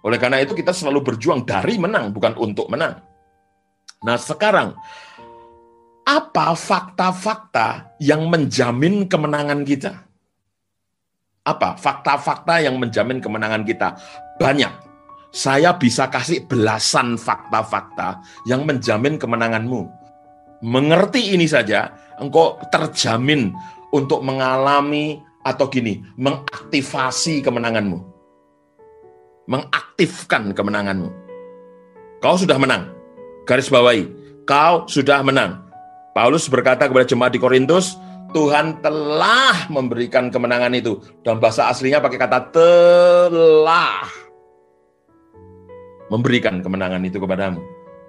Oleh 0.07 0.23
karena 0.23 0.39
itu 0.39 0.55
kita 0.55 0.71
selalu 0.71 1.03
berjuang 1.03 1.43
dari 1.43 1.75
menang, 1.83 2.15
bukan 2.15 2.39
untuk 2.39 2.71
menang. 2.71 3.03
Nah 4.07 4.15
sekarang, 4.15 4.79
apa 6.07 6.55
fakta-fakta 6.55 7.99
yang 7.99 8.31
menjamin 8.31 9.11
kemenangan 9.11 9.67
kita? 9.67 10.07
apa 11.47 11.79
fakta-fakta 11.79 12.59
yang 12.67 12.77
menjamin 12.77 13.23
kemenangan 13.23 13.63
kita 13.63 13.95
banyak. 14.43 14.69
Saya 15.31 15.79
bisa 15.79 16.11
kasih 16.11 16.43
belasan 16.51 17.15
fakta-fakta 17.15 18.21
yang 18.51 18.67
menjamin 18.67 19.17
kemenanganmu. 19.17 19.87
Mengerti 20.65 21.37
ini 21.37 21.47
saja, 21.47 21.93
engkau 22.19 22.59
terjamin 22.73 23.53
untuk 23.95 24.25
mengalami 24.25 25.21
atau 25.47 25.69
gini, 25.71 26.03
mengaktifasi 26.19 27.45
kemenanganmu. 27.45 28.15
Mengaktifkan 29.47 30.50
kemenanganmu. 30.50 31.11
Kau 32.19 32.35
sudah 32.35 32.59
menang. 32.59 32.91
Garis 33.47 33.71
bawahi, 33.71 34.11
kau 34.43 34.91
sudah 34.91 35.23
menang. 35.23 35.62
Paulus 36.17 36.50
berkata 36.50 36.91
kepada 36.91 37.07
jemaat 37.07 37.31
di 37.31 37.38
Korintus, 37.38 37.95
Tuhan 38.35 38.83
telah 38.83 39.71
memberikan 39.71 40.35
kemenangan 40.35 40.75
itu. 40.75 40.99
Dalam 41.23 41.38
bahasa 41.38 41.71
aslinya 41.71 42.03
pakai 42.03 42.19
kata 42.19 42.50
telah 42.50 44.03
memberikan 46.11 46.59
kemenangan 46.59 47.05
itu 47.07 47.23
kepadamu. 47.23 47.62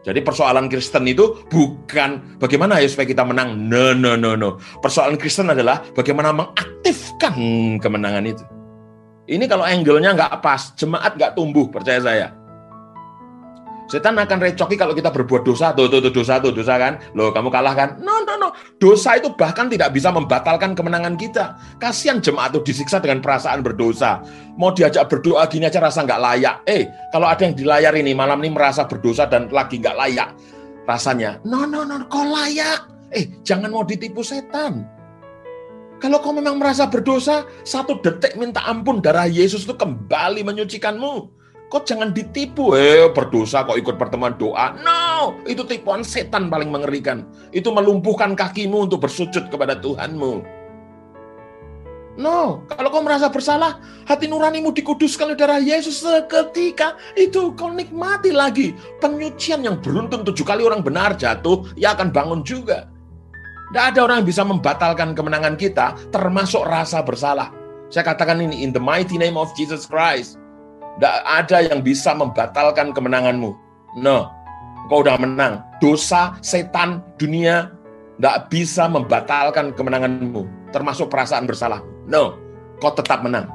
Jadi 0.07 0.23
persoalan 0.23 0.71
Kristen 0.71 1.03
itu 1.03 1.43
bukan 1.51 2.39
bagaimana 2.39 2.79
ya 2.79 2.87
supaya 2.87 3.11
kita 3.11 3.27
menang. 3.27 3.67
No, 3.67 3.91
no, 3.91 4.15
no, 4.15 4.39
no. 4.39 4.55
Persoalan 4.79 5.19
Kristen 5.19 5.51
adalah 5.51 5.83
bagaimana 5.91 6.31
mengaktifkan 6.31 7.35
kemenangan 7.83 8.23
itu. 8.23 8.43
Ini 9.27 9.43
kalau 9.45 9.67
angle-nya 9.67 10.15
nggak 10.15 10.39
pas, 10.39 10.71
jemaat 10.79 11.19
nggak 11.19 11.35
tumbuh, 11.35 11.67
percaya 11.67 11.99
saya. 11.99 12.27
Setan 13.87 14.19
akan 14.19 14.43
recoki 14.43 14.75
kalau 14.75 14.91
kita 14.91 15.15
berbuat 15.15 15.47
dosa, 15.47 15.71
tuh, 15.71 15.87
tuh, 15.87 16.03
tuh, 16.03 16.11
dosa, 16.11 16.43
tuh, 16.43 16.51
dosa 16.51 16.75
kan. 16.75 16.99
Loh, 17.15 17.31
kamu 17.31 17.47
kalah 17.47 17.71
kan? 17.71 17.89
No, 18.03 18.19
no, 18.27 18.35
no. 18.35 18.51
Dosa 18.83 19.15
itu 19.15 19.31
bahkan 19.31 19.71
tidak 19.71 19.95
bisa 19.95 20.11
membatalkan 20.11 20.75
kemenangan 20.75 21.15
kita. 21.15 21.55
Kasihan 21.79 22.19
jemaat 22.19 22.51
itu 22.51 22.67
disiksa 22.67 22.99
dengan 22.99 23.23
perasaan 23.23 23.63
berdosa. 23.63 24.19
Mau 24.59 24.75
diajak 24.75 25.07
berdoa 25.07 25.47
gini 25.47 25.71
aja 25.71 25.79
rasa 25.79 26.03
nggak 26.03 26.19
layak. 26.19 26.55
Eh, 26.67 26.83
kalau 27.15 27.31
ada 27.31 27.47
yang 27.47 27.55
di 27.55 27.63
layar 27.63 27.95
ini, 27.95 28.11
malam 28.11 28.43
ini 28.43 28.51
merasa 28.51 28.83
berdosa 28.83 29.23
dan 29.23 29.47
lagi 29.55 29.79
nggak 29.79 29.95
layak. 29.95 30.35
Rasanya, 30.83 31.39
no, 31.47 31.63
no, 31.63 31.87
no, 31.87 32.03
kau 32.11 32.27
layak. 32.27 32.91
Eh, 33.15 33.39
jangan 33.47 33.71
mau 33.71 33.87
ditipu 33.87 34.19
setan. 34.19 34.96
Kalau 35.97 36.21
kau 36.21 36.29
memang 36.29 36.61
merasa 36.61 36.85
berdosa, 36.85 37.49
satu 37.65 37.97
detik 38.05 38.37
minta 38.37 38.61
ampun 38.69 39.01
darah 39.01 39.25
Yesus 39.25 39.65
itu 39.65 39.73
kembali 39.73 40.45
menyucikanmu. 40.45 41.33
Kok 41.67 41.83
jangan 41.83 42.15
ditipu, 42.15 42.79
eh 42.79 43.11
berdosa 43.11 43.67
kok 43.67 43.75
ikut 43.75 43.99
pertemuan 43.99 44.39
doa. 44.39 44.71
No, 44.87 45.35
itu 45.43 45.67
tipuan 45.67 45.99
setan 45.99 46.47
paling 46.47 46.71
mengerikan. 46.71 47.27
Itu 47.51 47.75
melumpuhkan 47.75 48.39
kakimu 48.39 48.87
untuk 48.87 49.03
bersujud 49.03 49.51
kepada 49.51 49.75
Tuhanmu. 49.75 50.47
No, 52.17 52.65
kalau 52.71 52.89
kau 52.89 53.03
merasa 53.05 53.29
bersalah, 53.29 53.77
hati 54.09 54.25
nuranimu 54.25 54.73
dikuduskan 54.73 55.33
oleh 55.33 55.37
darah 55.37 55.61
Yesus 55.61 56.01
seketika 56.01 56.97
itu 57.13 57.53
kau 57.53 57.69
nikmati 57.69 58.33
lagi 58.33 58.73
penyucian 58.97 59.61
yang 59.61 59.77
beruntun 59.77 60.25
tujuh 60.25 60.41
kali 60.41 60.65
orang 60.65 60.81
benar 60.81 61.13
jatuh, 61.13 61.67
ya 61.77 61.93
akan 61.93 62.09
bangun 62.09 62.41
juga. 62.41 62.86
Tidak 63.67 63.83
ada 63.93 63.99
orang 64.07 64.23
yang 64.23 64.29
bisa 64.29 64.43
membatalkan 64.47 65.11
kemenangan 65.11 65.59
kita, 65.59 65.95
termasuk 66.11 66.63
rasa 66.63 67.03
bersalah. 67.03 67.51
Saya 67.91 68.07
katakan 68.07 68.39
ini 68.39 68.63
in 68.63 68.71
the 68.71 68.79
mighty 68.79 69.19
name 69.19 69.35
of 69.35 69.51
Jesus 69.55 69.87
Christ. 69.87 70.39
Tidak 70.97 71.15
ada 71.27 71.67
yang 71.67 71.83
bisa 71.83 72.15
membatalkan 72.15 72.95
kemenanganmu. 72.95 73.51
No, 73.99 74.31
kau 74.87 75.03
udah 75.03 75.19
menang. 75.19 75.61
Dosa, 75.83 76.35
setan, 76.39 77.03
dunia 77.19 77.71
tidak 78.17 78.49
bisa 78.49 78.89
membatalkan 78.89 79.75
kemenanganmu. 79.77 80.73
Termasuk 80.73 81.07
perasaan 81.07 81.45
bersalah. 81.45 81.85
No, 82.09 82.35
kau 82.81 82.91
tetap 82.91 83.21
menang. 83.21 83.45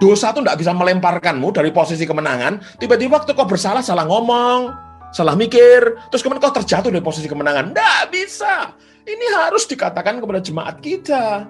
Dosa 0.00 0.32
itu 0.32 0.40
tidak 0.40 0.58
bisa 0.58 0.72
melemparkanmu 0.72 1.52
dari 1.52 1.70
posisi 1.70 2.08
kemenangan. 2.08 2.80
Tiba-tiba 2.80 3.20
waktu 3.20 3.36
kau 3.36 3.44
bersalah, 3.44 3.84
salah 3.84 4.08
ngomong, 4.08 4.72
salah 5.12 5.36
mikir, 5.36 6.08
terus 6.08 6.24
kemudian 6.24 6.40
kau 6.40 6.56
terjatuh 6.56 6.88
dari 6.88 7.04
posisi 7.04 7.28
kemenangan. 7.28 7.76
Tidak 7.76 8.02
bisa. 8.08 8.74
Ini 9.08 9.26
harus 9.32 9.64
dikatakan 9.64 10.20
kepada 10.20 10.40
jemaat 10.42 10.76
kita. 10.84 11.48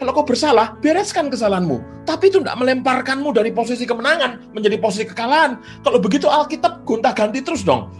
Kalau 0.00 0.16
kau 0.16 0.24
bersalah, 0.24 0.80
bereskan 0.80 1.28
kesalahanmu. 1.28 2.08
Tapi 2.08 2.32
itu 2.32 2.40
tidak 2.40 2.56
melemparkanmu 2.56 3.36
dari 3.36 3.52
posisi 3.52 3.84
kemenangan 3.84 4.50
menjadi 4.56 4.80
posisi 4.80 5.04
kekalahan. 5.04 5.60
Kalau 5.84 6.00
begitu 6.00 6.24
Alkitab 6.24 6.88
gonta-ganti 6.88 7.44
terus 7.44 7.60
dong. 7.60 7.92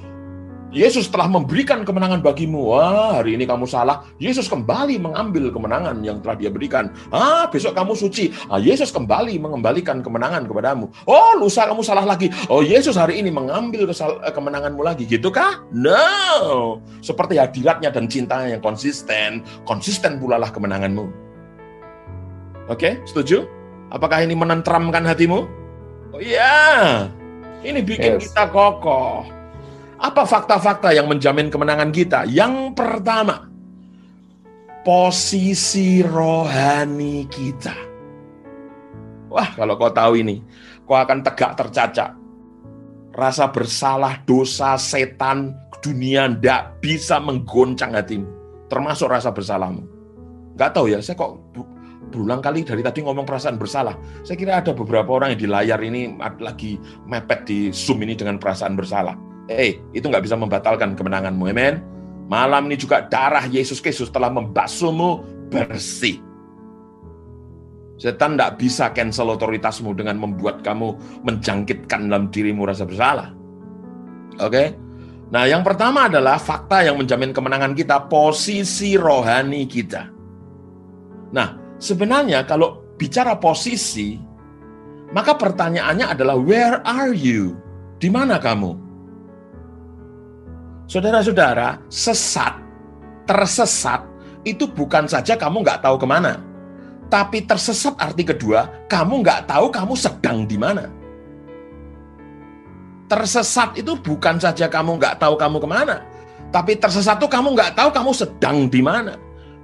Yesus 0.71 1.11
telah 1.11 1.27
memberikan 1.27 1.83
kemenangan 1.83 2.23
bagimu. 2.23 2.71
Wah, 2.71 3.19
hari 3.19 3.35
ini 3.35 3.43
kamu 3.43 3.67
salah. 3.67 4.07
Yesus 4.23 4.47
kembali 4.47 5.03
mengambil 5.03 5.51
kemenangan 5.51 5.99
yang 6.07 6.23
telah 6.23 6.39
dia 6.39 6.47
berikan. 6.47 6.95
Ah, 7.11 7.51
besok 7.51 7.75
kamu 7.75 7.99
suci. 7.99 8.31
Ah, 8.47 8.63
Yesus 8.63 8.95
kembali 8.95 9.35
mengembalikan 9.43 9.99
kemenangan 9.99 10.47
kepadamu. 10.47 10.87
Oh, 11.11 11.35
lusa 11.43 11.67
kamu 11.67 11.83
salah 11.83 12.07
lagi. 12.07 12.31
Oh, 12.47 12.63
Yesus 12.63 12.95
hari 12.95 13.19
ini 13.19 13.35
mengambil 13.35 13.91
eh, 13.91 14.31
kemenanganmu 14.31 14.79
lagi. 14.87 15.11
Gitu 15.11 15.35
kah? 15.35 15.59
No. 15.75 16.79
Seperti 17.03 17.43
hadiratnya 17.43 17.91
dan 17.91 18.07
cintanya 18.07 18.55
yang 18.55 18.63
konsisten. 18.63 19.43
Konsisten 19.67 20.23
pula 20.23 20.39
lah 20.39 20.55
kemenanganmu. 20.55 21.11
Oke, 22.71 23.03
setuju? 23.11 23.43
Apakah 23.91 24.23
ini 24.23 24.39
menentramkan 24.39 25.03
hatimu? 25.03 25.51
Oh 26.15 26.23
iya. 26.23 27.11
Ini 27.67 27.83
bikin 27.83 28.23
yes. 28.23 28.31
kita 28.31 28.47
kokoh 28.55 29.40
apa 30.01 30.25
fakta-fakta 30.25 30.97
yang 30.97 31.05
menjamin 31.13 31.53
kemenangan 31.53 31.93
kita? 31.93 32.25
Yang 32.25 32.73
pertama, 32.73 33.53
posisi 34.81 36.01
rohani 36.01 37.29
kita. 37.29 37.77
Wah, 39.29 39.53
kalau 39.53 39.77
kau 39.77 39.93
tahu 39.93 40.25
ini, 40.25 40.41
kau 40.89 40.97
akan 40.97 41.21
tegak 41.21 41.53
tercaca. 41.55 42.17
Rasa 43.13 43.53
bersalah, 43.53 44.25
dosa, 44.25 44.81
setan, 44.81 45.53
dunia 45.85 46.33
tidak 46.33 46.81
bisa 46.81 47.21
menggoncang 47.21 47.93
hatimu. 47.93 48.27
Termasuk 48.73 49.13
rasa 49.13 49.37
bersalahmu. 49.37 49.85
Gak 50.57 50.81
tahu 50.81 50.97
ya, 50.97 51.05
saya 51.05 51.21
kok 51.21 51.37
berulang 52.09 52.41
kali 52.41 52.65
dari 52.65 52.81
tadi 52.81 53.05
ngomong 53.05 53.29
perasaan 53.29 53.61
bersalah. 53.61 54.01
Saya 54.25 54.41
kira 54.41 54.65
ada 54.65 54.73
beberapa 54.73 55.13
orang 55.13 55.37
yang 55.37 55.41
di 55.45 55.49
layar 55.51 55.81
ini 55.85 56.17
lagi 56.41 56.81
mepet 57.05 57.45
di 57.45 57.59
Zoom 57.75 58.01
ini 58.01 58.17
dengan 58.17 58.41
perasaan 58.41 58.75
bersalah 58.79 59.30
Eh, 59.51 59.83
itu 59.91 60.07
nggak 60.07 60.23
bisa 60.23 60.39
membatalkan 60.39 60.95
kemenanganmu. 60.95 61.51
Amen. 61.51 61.83
Malam 62.31 62.71
ini 62.71 62.79
juga 62.79 63.03
darah 63.11 63.43
Yesus 63.51 63.83
Kristus 63.83 64.07
telah 64.07 64.31
membasuhmu 64.31 65.27
bersih. 65.51 66.23
Setan 67.99 68.39
tidak 68.39 68.63
bisa 68.63 68.95
cancel 68.95 69.35
otoritasmu 69.35 69.91
dengan 69.99 70.17
membuat 70.23 70.63
kamu 70.63 70.95
menjangkitkan 71.27 72.07
dalam 72.07 72.31
dirimu 72.31 72.63
rasa 72.65 72.87
bersalah. 72.87 73.35
Oke? 74.39 74.73
Nah, 75.35 75.45
yang 75.51 75.67
pertama 75.67 76.07
adalah 76.07 76.39
fakta 76.39 76.87
yang 76.87 76.97
menjamin 76.97 77.35
kemenangan 77.35 77.75
kita, 77.75 78.07
posisi 78.07 78.95
rohani 78.95 79.67
kita. 79.67 80.09
Nah, 81.35 81.77
sebenarnya 81.77 82.47
kalau 82.47 82.95
bicara 82.97 83.37
posisi, 83.37 84.17
maka 85.11 85.35
pertanyaannya 85.35 86.07
adalah 86.15 86.39
where 86.39 86.79
are 86.87 87.13
you? 87.13 87.59
Di 88.01 88.09
mana 88.09 88.41
kamu? 88.41 88.90
Saudara-saudara, 90.91 91.79
sesat, 91.87 92.59
tersesat, 93.23 94.03
itu 94.43 94.67
bukan 94.67 95.07
saja 95.07 95.39
kamu 95.39 95.63
nggak 95.63 95.87
tahu 95.87 96.03
ke 96.03 96.03
mana. 96.03 96.43
Tapi 97.07 97.47
tersesat 97.47 97.95
arti 97.95 98.27
kedua, 98.27 98.91
kamu 98.91 99.23
nggak 99.23 99.47
tahu 99.47 99.71
kamu 99.71 99.95
sedang 99.95 100.43
di 100.51 100.59
mana. 100.59 100.91
Tersesat 103.07 103.79
itu 103.79 103.95
bukan 104.03 104.43
saja 104.43 104.67
kamu 104.67 104.99
nggak 104.99 105.23
tahu 105.23 105.39
kamu 105.39 105.63
ke 105.63 105.69
mana. 105.71 106.03
Tapi 106.51 106.75
tersesat 106.75 107.23
itu 107.23 107.31
kamu 107.31 107.55
nggak 107.55 107.79
tahu 107.79 107.95
kamu 107.95 108.11
sedang 108.11 108.67
di 108.67 108.83
mana. 108.83 109.15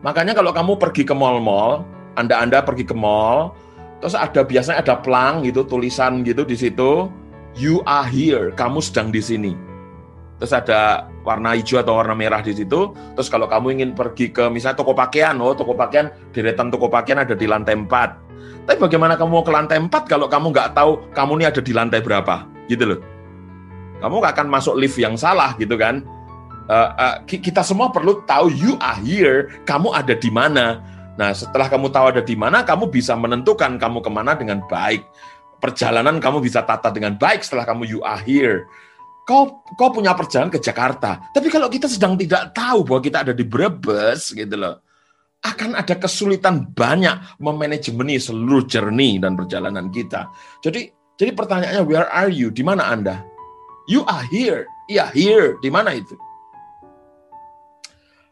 Makanya 0.06 0.30
kalau 0.30 0.54
kamu 0.54 0.78
pergi 0.78 1.02
ke 1.02 1.10
mall-mall, 1.10 1.82
Anda-Anda 2.14 2.62
pergi 2.62 2.86
ke 2.86 2.94
mall, 2.94 3.50
terus 3.98 4.14
ada 4.14 4.46
biasanya 4.46 4.78
ada 4.78 4.94
pelang 5.02 5.42
gitu, 5.42 5.66
tulisan 5.66 6.22
gitu 6.22 6.46
di 6.46 6.54
situ, 6.54 7.10
you 7.58 7.82
are 7.82 8.06
here, 8.06 8.54
kamu 8.54 8.78
sedang 8.78 9.10
di 9.10 9.18
sini 9.18 9.65
terus 10.36 10.52
ada 10.52 11.08
warna 11.24 11.56
hijau 11.56 11.80
atau 11.80 11.96
warna 11.96 12.12
merah 12.12 12.44
di 12.44 12.52
situ. 12.52 12.92
Terus 13.16 13.28
kalau 13.32 13.48
kamu 13.48 13.80
ingin 13.80 13.90
pergi 13.96 14.30
ke 14.30 14.46
misalnya 14.52 14.78
toko 14.78 14.92
pakaian, 14.92 15.36
oh 15.40 15.56
toko 15.56 15.72
pakaian, 15.72 16.12
deretan 16.30 16.68
toko 16.68 16.92
pakaian 16.92 17.24
ada 17.24 17.32
di 17.32 17.48
lantai 17.48 17.74
4. 17.74 18.68
Tapi 18.68 18.78
bagaimana 18.78 19.16
kamu 19.16 19.30
mau 19.30 19.44
ke 19.46 19.52
lantai 19.52 19.80
4 19.80 19.90
kalau 20.06 20.26
kamu 20.28 20.52
nggak 20.52 20.68
tahu 20.76 21.10
kamu 21.16 21.32
ini 21.40 21.44
ada 21.48 21.60
di 21.64 21.72
lantai 21.72 22.00
berapa? 22.04 22.44
Gitu 22.68 22.84
loh. 22.84 23.00
Kamu 24.04 24.20
nggak 24.20 24.32
akan 24.36 24.48
masuk 24.52 24.76
lift 24.76 25.00
yang 25.00 25.16
salah 25.16 25.56
gitu 25.56 25.74
kan. 25.80 26.04
Uh, 26.66 26.90
uh, 26.98 27.14
kita 27.30 27.62
semua 27.62 27.94
perlu 27.94 28.26
tahu 28.26 28.50
you 28.50 28.74
are 28.82 28.98
here, 28.98 29.54
kamu 29.64 29.94
ada 29.94 30.18
di 30.18 30.28
mana. 30.28 30.82
Nah 31.16 31.32
setelah 31.32 31.70
kamu 31.70 31.88
tahu 31.94 32.12
ada 32.12 32.20
di 32.20 32.34
mana, 32.34 32.66
kamu 32.66 32.90
bisa 32.90 33.14
menentukan 33.14 33.78
kamu 33.80 34.02
ke 34.02 34.10
mana 34.10 34.34
dengan 34.36 34.60
baik. 34.66 35.06
Perjalanan 35.62 36.20
kamu 36.20 36.44
bisa 36.44 36.60
tata 36.66 36.92
dengan 36.92 37.16
baik 37.16 37.40
setelah 37.40 37.64
kamu 37.64 37.88
you 37.88 38.04
are 38.04 38.20
here 38.20 38.68
kau 39.26 39.66
kau 39.74 39.90
punya 39.90 40.14
perjalanan 40.14 40.54
ke 40.54 40.62
Jakarta. 40.62 41.18
Tapi 41.34 41.50
kalau 41.50 41.66
kita 41.66 41.90
sedang 41.90 42.14
tidak 42.14 42.54
tahu 42.54 42.86
bahwa 42.86 43.00
kita 43.02 43.26
ada 43.26 43.34
di 43.34 43.42
Brebes 43.42 44.30
gitu 44.30 44.54
loh, 44.54 44.80
akan 45.42 45.74
ada 45.74 45.98
kesulitan 45.98 46.70
banyak 46.70 47.42
memanajemeni 47.42 48.22
seluruh 48.22 48.64
journey 48.70 49.18
dan 49.18 49.34
perjalanan 49.34 49.90
kita. 49.90 50.30
Jadi 50.62 50.94
jadi 51.18 51.34
pertanyaannya 51.34 51.82
where 51.82 52.08
are 52.08 52.30
you? 52.30 52.54
Di 52.54 52.62
mana 52.62 52.86
Anda? 52.86 53.26
You 53.90 54.06
are 54.06 54.22
here. 54.30 54.70
Iya, 54.86 55.10
here. 55.10 55.58
Di 55.58 55.70
mana 55.70 55.94
itu? 55.94 56.14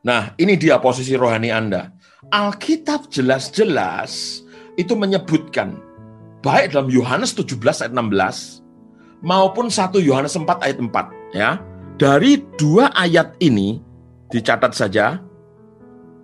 Nah, 0.05 0.37
ini 0.37 0.55
dia 0.61 0.77
posisi 0.79 1.17
rohani 1.17 1.49
Anda. 1.49 1.91
Alkitab 2.29 3.09
jelas-jelas 3.09 4.45
itu 4.77 4.93
menyebutkan 4.93 5.81
baik 6.45 6.77
dalam 6.77 6.93
Yohanes 6.93 7.33
17 7.33 7.57
ayat 7.89 7.93
16 7.95 8.64
maupun 9.25 9.73
1 9.73 9.97
Yohanes 10.05 10.37
4 10.37 10.45
ayat 10.61 10.79
4 10.79 11.35
ya. 11.35 11.51
Dari 11.97 12.43
dua 12.61 12.93
ayat 12.93 13.39
ini 13.41 13.81
dicatat 14.29 14.77
saja 14.77 15.23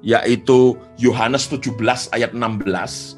yaitu 0.04 0.76
Yohanes 1.00 1.48
17 1.48 1.78
ayat 2.12 2.36
16 2.36 3.16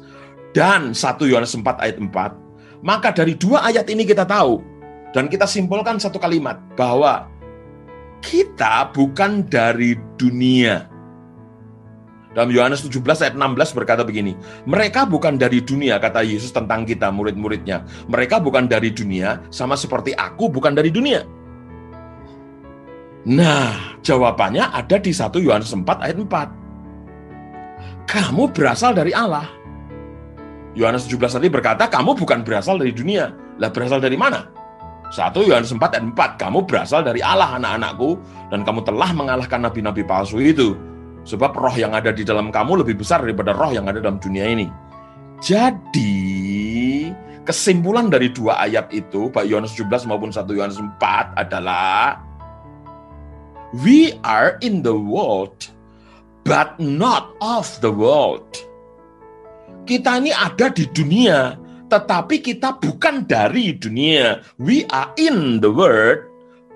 dan 0.55 0.95
1 0.95 1.29
Yohanes 1.29 1.53
4 1.53 1.83
ayat 1.83 1.97
4. 1.99 2.83
Maka 2.83 3.15
dari 3.15 3.35
dua 3.35 3.63
ayat 3.67 3.87
ini 3.91 4.03
kita 4.03 4.27
tahu 4.27 4.59
dan 5.15 5.31
kita 5.31 5.47
simpulkan 5.47 5.99
satu 5.99 6.19
kalimat 6.19 6.59
bahwa 6.75 7.27
kita 8.23 8.91
bukan 8.91 9.43
dari 9.47 9.99
dunia 10.15 10.92
dalam 12.33 12.49
Yohanes 12.49 12.81
17 12.81 13.05
ayat 13.05 13.35
16 13.37 13.77
berkata 13.77 14.01
begini, 14.01 14.33
mereka 14.65 15.05
bukan 15.05 15.37
dari 15.37 15.61
dunia, 15.61 16.01
kata 16.01 16.25
Yesus 16.25 16.49
tentang 16.49 16.81
kita, 16.81 17.13
murid-muridnya. 17.13 17.85
Mereka 18.09 18.41
bukan 18.41 18.65
dari 18.65 18.89
dunia, 18.89 19.37
sama 19.53 19.77
seperti 19.77 20.17
aku 20.17 20.49
bukan 20.49 20.73
dari 20.73 20.89
dunia. 20.89 21.21
Nah, 23.29 24.01
jawabannya 24.01 24.65
ada 24.65 24.97
di 24.97 25.13
1 25.13 25.39
Yohanes 25.39 25.69
4 25.71 25.85
ayat 26.01 26.17
4. 26.19 28.09
Kamu 28.09 28.49
berasal 28.49 28.97
dari 28.97 29.13
Allah. 29.13 29.47
Yohanes 30.73 31.05
17 31.05 31.37
tadi 31.37 31.47
berkata, 31.53 31.85
kamu 31.85 32.17
bukan 32.17 32.41
berasal 32.41 32.81
dari 32.81 32.91
dunia. 32.91 33.29
Lah 33.61 33.69
berasal 33.69 34.01
dari 34.01 34.17
mana? 34.17 34.49
1 35.13 35.37
Yohanes 35.45 35.69
4 35.69 35.77
ayat 35.77 36.05
4, 36.17 36.41
kamu 36.41 36.65
berasal 36.65 37.05
dari 37.05 37.21
Allah 37.21 37.61
anak-anakku, 37.61 38.17
dan 38.49 38.65
kamu 38.65 38.81
telah 38.81 39.13
mengalahkan 39.13 39.61
nabi-nabi 39.61 40.01
palsu 40.01 40.41
itu. 40.41 40.73
Sebab 41.23 41.55
roh 41.55 41.75
yang 41.75 41.95
ada 41.95 42.11
di 42.11 42.27
dalam 42.27 42.51
kamu 42.51 42.83
lebih 42.83 42.99
besar 42.99 43.23
daripada 43.23 43.55
roh 43.55 43.71
yang 43.71 43.87
ada 43.87 44.03
dalam 44.03 44.19
dunia 44.19 44.43
ini. 44.43 44.67
Jadi, 45.39 47.11
kesimpulan 47.47 48.11
dari 48.11 48.31
dua 48.31 48.59
ayat 48.63 48.91
itu, 48.91 49.31
Pak 49.31 49.47
Yohanes 49.47 49.75
17 49.75 50.07
maupun 50.07 50.31
1 50.31 50.47
Yohanes 50.51 50.79
4 50.79 51.35
adalah 51.39 52.19
We 53.73 54.19
are 54.21 54.61
in 54.61 54.85
the 54.85 54.93
world, 54.93 55.67
but 56.45 56.77
not 56.77 57.33
of 57.41 57.67
the 57.81 57.89
world. 57.89 58.45
Kita 59.83 60.21
ini 60.21 60.31
ada 60.31 60.71
di 60.71 60.87
dunia, 60.91 61.57
tetapi 61.89 62.39
kita 62.39 62.77
bukan 62.77 63.25
dari 63.25 63.73
dunia. 63.75 64.45
We 64.61 64.85
are 64.93 65.09
in 65.17 65.59
the 65.59 65.73
world, 65.73 66.23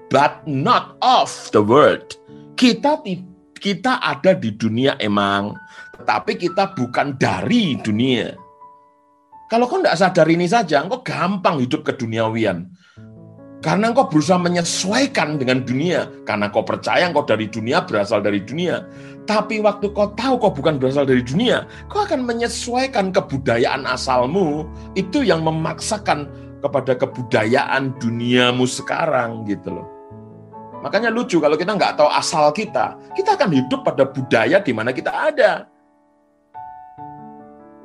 but 0.10 0.42
not 0.50 0.98
of 1.06 1.30
the 1.54 1.62
world. 1.62 2.18
Kita 2.58 3.00
tidak 3.06 3.37
kita 3.58 4.00
ada 4.02 4.38
di 4.38 4.54
dunia 4.54 4.96
emang, 5.02 5.54
tetapi 5.98 6.38
kita 6.38 6.78
bukan 6.78 7.18
dari 7.18 7.78
dunia. 7.82 8.34
Kalau 9.48 9.64
kau 9.64 9.80
tidak 9.80 9.96
sadar 9.96 10.28
ini 10.28 10.44
saja, 10.44 10.84
engkau 10.84 11.00
gampang 11.02 11.64
hidup 11.64 11.88
ke 11.88 11.96
duniawian. 11.96 12.68
Karena 13.58 13.90
engkau 13.90 14.06
berusaha 14.06 14.38
menyesuaikan 14.38 15.42
dengan 15.42 15.66
dunia. 15.66 16.06
Karena 16.30 16.52
kau 16.54 16.62
percaya 16.62 17.10
engkau 17.10 17.26
dari 17.26 17.50
dunia, 17.50 17.82
berasal 17.82 18.22
dari 18.22 18.44
dunia. 18.44 18.86
Tapi 19.26 19.64
waktu 19.64 19.90
kau 19.98 20.14
tahu 20.14 20.38
kau 20.38 20.54
bukan 20.54 20.78
berasal 20.78 21.10
dari 21.10 21.26
dunia, 21.26 21.66
kau 21.90 22.06
akan 22.06 22.28
menyesuaikan 22.28 23.10
kebudayaan 23.10 23.88
asalmu. 23.90 24.68
Itu 24.94 25.26
yang 25.26 25.42
memaksakan 25.42 26.30
kepada 26.62 26.94
kebudayaan 27.00 27.98
duniamu 27.98 28.68
sekarang 28.70 29.48
gitu 29.50 29.74
loh. 29.74 29.97
Makanya 30.86 31.10
lucu 31.10 31.42
kalau 31.42 31.58
kita 31.58 31.74
nggak 31.74 31.98
tahu 31.98 32.10
asal 32.14 32.54
kita, 32.54 32.94
kita 33.18 33.34
akan 33.34 33.50
hidup 33.50 33.82
pada 33.82 34.06
budaya 34.06 34.62
di 34.62 34.72
mana 34.74 34.94
kita 34.94 35.10
ada. 35.10 35.66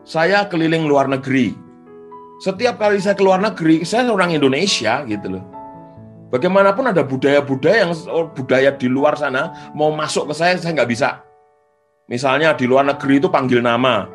Saya 0.05 0.45
keliling 0.51 0.85
luar 0.85 1.09
negeri. 1.09 1.55
Setiap 2.43 2.77
kali 2.77 2.99
saya 2.99 3.15
ke 3.15 3.23
luar 3.23 3.39
negeri, 3.39 3.87
saya 3.87 4.11
orang 4.11 4.35
Indonesia 4.35 5.07
gitu 5.07 5.39
loh. 5.39 5.45
Bagaimanapun 6.33 6.89
ada 6.91 7.05
budaya-budaya 7.05 7.87
yang 7.87 7.93
oh, 8.09 8.33
budaya 8.33 8.73
di 8.73 8.89
luar 8.89 9.21
sana 9.21 9.73
mau 9.77 9.93
masuk 9.93 10.33
ke 10.33 10.35
saya, 10.35 10.57
saya 10.57 10.73
nggak 10.75 10.91
bisa. 10.91 11.23
Misalnya 12.09 12.57
di 12.57 12.65
luar 12.67 12.89
negeri 12.89 13.21
itu 13.21 13.29
panggil 13.29 13.61
nama. 13.61 14.09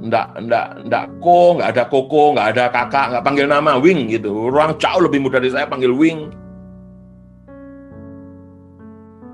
Nggak, 0.00 0.26
nggak, 0.48 0.66
nggak 0.88 1.04
ko, 1.20 1.60
nggak 1.60 1.68
ada 1.76 1.84
koko, 1.92 2.22
nggak 2.32 2.48
ada 2.56 2.64
kakak, 2.72 3.06
nggak 3.12 3.24
panggil 3.24 3.46
nama, 3.46 3.76
wing 3.76 4.08
gitu. 4.08 4.48
Orang 4.48 4.80
jauh 4.80 5.04
lebih 5.04 5.20
muda 5.20 5.36
dari 5.36 5.52
saya 5.52 5.68
panggil 5.68 5.92
wing. 5.92 6.32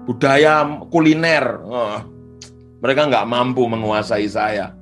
Budaya 0.06 0.66
kuliner, 0.90 1.46
oh, 1.66 1.98
mereka 2.82 3.06
nggak 3.06 3.26
mampu 3.26 3.62
menguasai 3.66 4.26
saya. 4.26 4.74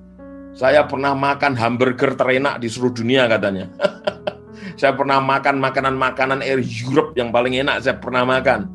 Saya 0.54 0.86
pernah 0.86 1.12
makan 1.12 1.52
hamburger 1.58 2.14
terenak 2.14 2.62
di 2.62 2.68
seluruh 2.70 2.94
dunia 2.94 3.26
katanya. 3.26 3.66
Saya 4.74 4.90
pernah 4.94 5.22
makan 5.22 5.62
makanan-makanan 5.62 6.42
air 6.42 6.58
Europe 6.58 7.14
yang 7.14 7.30
paling 7.30 7.54
enak 7.62 7.78
saya 7.82 7.94
pernah 7.94 8.26
makan. 8.26 8.66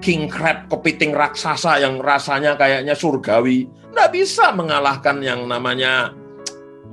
King 0.00 0.26
crab 0.26 0.66
kepiting 0.72 1.12
raksasa 1.12 1.78
yang 1.78 2.00
rasanya 2.00 2.56
kayaknya 2.56 2.96
surgawi. 2.96 3.68
Nggak 3.92 4.10
bisa 4.16 4.50
mengalahkan 4.56 5.20
yang 5.20 5.44
namanya 5.44 6.10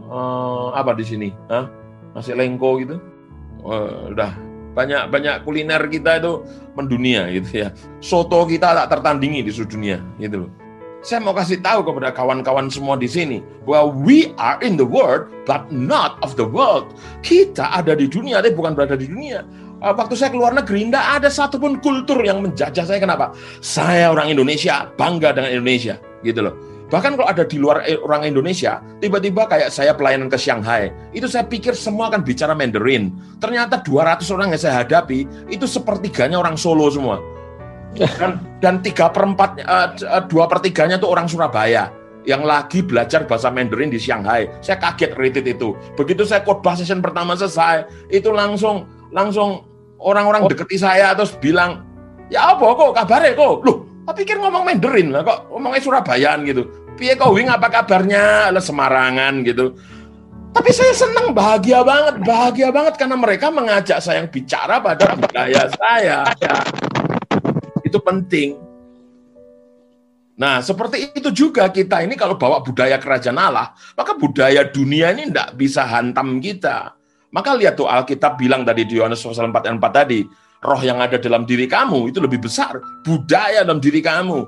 uh, 0.10 0.74
apa 0.74 0.98
di 0.98 1.06
sini? 1.06 1.30
Hah? 1.48 1.70
Nasi 2.18 2.34
lengko 2.34 2.82
gitu. 2.82 2.98
Uh, 3.62 4.12
udah 4.12 4.34
banyak 4.74 5.12
banyak 5.12 5.36
kuliner 5.44 5.82
kita 5.90 6.20
itu 6.20 6.44
mendunia 6.74 7.30
gitu 7.30 7.66
ya. 7.66 7.70
Soto 8.02 8.44
kita 8.50 8.74
tak 8.74 9.00
tertandingi 9.00 9.46
di 9.46 9.52
seluruh 9.54 9.72
dunia 9.72 9.98
gitu 10.18 10.46
loh. 10.46 10.52
Saya 11.00 11.24
mau 11.24 11.32
kasih 11.32 11.64
tahu 11.64 11.88
kepada 11.88 12.12
kawan-kawan 12.12 12.68
semua 12.68 13.00
di 13.00 13.08
sini 13.08 13.40
bahwa 13.64 13.96
we 14.04 14.36
are 14.36 14.60
in 14.60 14.76
the 14.76 14.84
world 14.84 15.32
but 15.48 15.64
not 15.72 16.20
of 16.20 16.36
the 16.36 16.44
world. 16.44 16.92
Kita 17.24 17.72
ada 17.72 17.96
di 17.96 18.12
dunia 18.12 18.44
tapi 18.44 18.52
bukan 18.52 18.76
berada 18.76 19.00
di 19.00 19.08
dunia. 19.08 19.48
Ah, 19.80 19.96
waktu 19.96 20.12
saya 20.20 20.36
keluar 20.36 20.52
negeri, 20.52 20.92
tidak 20.92 21.08
ada 21.08 21.32
satupun 21.32 21.80
kultur 21.80 22.20
yang 22.20 22.44
menjajah 22.44 22.84
saya. 22.84 23.00
Kenapa? 23.00 23.32
Saya 23.64 24.12
orang 24.12 24.28
Indonesia, 24.28 24.92
bangga 25.00 25.32
dengan 25.32 25.56
Indonesia, 25.56 25.96
gitu 26.20 26.44
loh. 26.44 26.56
Bahkan 26.90 27.22
kalau 27.22 27.28
ada 27.30 27.46
di 27.46 27.62
luar 27.62 27.86
eh, 27.86 28.02
orang 28.02 28.26
Indonesia, 28.26 28.82
tiba-tiba 28.98 29.46
kayak 29.46 29.70
saya 29.70 29.94
pelayanan 29.94 30.26
ke 30.26 30.38
Shanghai, 30.42 30.90
itu 31.14 31.30
saya 31.30 31.46
pikir 31.46 31.78
semua 31.78 32.10
akan 32.10 32.26
bicara 32.26 32.58
Mandarin. 32.58 33.14
Ternyata 33.38 33.82
200 33.86 34.26
orang 34.34 34.54
yang 34.54 34.62
saya 34.62 34.82
hadapi, 34.82 35.30
itu 35.54 35.70
sepertiganya 35.70 36.42
orang 36.42 36.58
Solo 36.58 36.90
semua 36.90 37.22
dan 37.98 38.38
dan 38.62 38.76
tiga 38.86 39.10
perempat 39.10 39.58
uh, 39.66 39.90
dua 40.30 40.46
pertiganya 40.46 41.02
itu 41.02 41.08
orang 41.10 41.26
Surabaya 41.26 41.90
yang 42.28 42.46
lagi 42.46 42.86
belajar 42.86 43.26
bahasa 43.26 43.50
Mandarin 43.50 43.90
di 43.90 43.98
Shanghai. 43.98 44.46
Saya 44.62 44.78
kaget 44.78 45.18
retreat 45.18 45.48
itu. 45.50 45.74
Begitu 45.98 46.28
saya 46.28 46.46
khotbah 46.46 46.78
session 46.78 47.02
pertama 47.02 47.34
selesai, 47.34 47.90
itu 48.12 48.30
langsung 48.30 48.86
langsung 49.10 49.66
orang-orang 49.98 50.46
oh. 50.46 50.50
deketi 50.52 50.78
saya 50.78 51.16
terus 51.18 51.34
bilang, 51.40 51.82
ya 52.30 52.54
apa 52.54 52.62
kok 52.62 52.94
kabarnya 52.94 53.34
kok? 53.34 53.66
Loh, 53.66 53.78
tapi 54.06 54.22
pikir 54.22 54.38
ngomong 54.38 54.68
Mandarin 54.68 55.10
lah 55.10 55.26
kok 55.26 55.50
ngomongnya 55.50 55.82
Surabayaan 55.82 56.46
gitu. 56.46 56.79
Piye 57.00 57.16
kok 57.16 57.32
wing 57.32 57.48
apa 57.48 57.72
kabarnya? 57.72 58.52
Lah 58.52 58.60
Semarangan 58.60 59.40
gitu. 59.48 59.72
Tapi 60.50 60.76
saya 60.76 60.92
senang, 60.92 61.32
bahagia 61.32 61.86
banget, 61.86 62.20
bahagia 62.26 62.74
banget 62.74 63.00
karena 63.00 63.16
mereka 63.16 63.48
mengajak 63.54 64.02
saya 64.04 64.26
bicara 64.28 64.82
pada 64.84 65.16
budaya 65.16 65.70
saya. 65.72 66.26
Ya 66.42 66.58
itu 67.90 68.00
penting. 68.00 68.50
Nah, 70.40 70.64
seperti 70.64 71.12
itu 71.12 71.30
juga 71.36 71.68
kita 71.68 72.00
ini 72.00 72.16
kalau 72.16 72.40
bawa 72.40 72.64
budaya 72.64 72.96
kerajaan 72.96 73.36
Allah, 73.36 73.76
maka 73.98 74.16
budaya 74.16 74.64
dunia 74.64 75.12
ini 75.12 75.28
tidak 75.28 75.58
bisa 75.60 75.84
hantam 75.84 76.40
kita. 76.40 76.96
Maka 77.36 77.60
lihat 77.60 77.76
tuh 77.76 77.92
Alkitab 77.92 78.40
bilang 78.40 78.64
tadi 78.64 78.88
di 78.88 78.96
Yohanes 78.98 79.20
pasal 79.20 79.52
4 79.52 79.76
4 79.76 79.84
tadi, 79.92 80.24
roh 80.64 80.80
yang 80.80 81.04
ada 81.04 81.20
dalam 81.20 81.44
diri 81.44 81.68
kamu 81.68 82.16
itu 82.16 82.24
lebih 82.24 82.40
besar, 82.40 82.80
budaya 83.04 83.68
dalam 83.68 83.84
diri 83.84 84.00
kamu, 84.00 84.48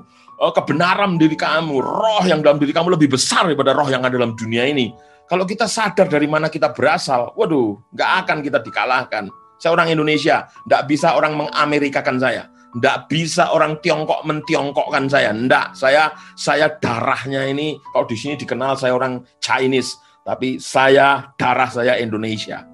kebenaran 0.50 1.14
diri 1.14 1.38
kamu, 1.38 1.78
roh 1.78 2.24
yang 2.26 2.42
dalam 2.42 2.58
diri 2.58 2.74
kamu 2.74 2.98
lebih 2.98 3.14
besar 3.14 3.46
daripada 3.46 3.70
roh 3.70 3.86
yang 3.86 4.02
ada 4.02 4.18
dalam 4.18 4.34
dunia 4.34 4.66
ini. 4.66 4.90
Kalau 5.30 5.46
kita 5.46 5.70
sadar 5.70 6.10
dari 6.10 6.26
mana 6.26 6.50
kita 6.50 6.74
berasal, 6.74 7.30
waduh, 7.38 7.78
nggak 7.94 8.10
akan 8.26 8.38
kita 8.42 8.58
dikalahkan. 8.58 9.30
Saya 9.62 9.78
orang 9.78 9.94
Indonesia, 9.94 10.50
nggak 10.66 10.82
bisa 10.90 11.14
orang 11.14 11.38
mengamerikakan 11.38 12.18
saya. 12.18 12.50
Nggak 12.74 13.06
bisa 13.06 13.54
orang 13.54 13.78
Tiongkok 13.78 14.26
mentiongkokkan 14.26 15.06
saya. 15.06 15.30
Nggak, 15.30 15.78
saya 15.78 16.10
saya 16.34 16.74
darahnya 16.82 17.46
ini, 17.46 17.78
kalau 17.94 18.10
di 18.10 18.18
sini 18.18 18.34
dikenal 18.34 18.74
saya 18.74 18.98
orang 18.98 19.22
Chinese, 19.38 19.94
tapi 20.26 20.58
saya 20.58 21.30
darah 21.38 21.70
saya 21.70 22.02
Indonesia. 22.02 22.66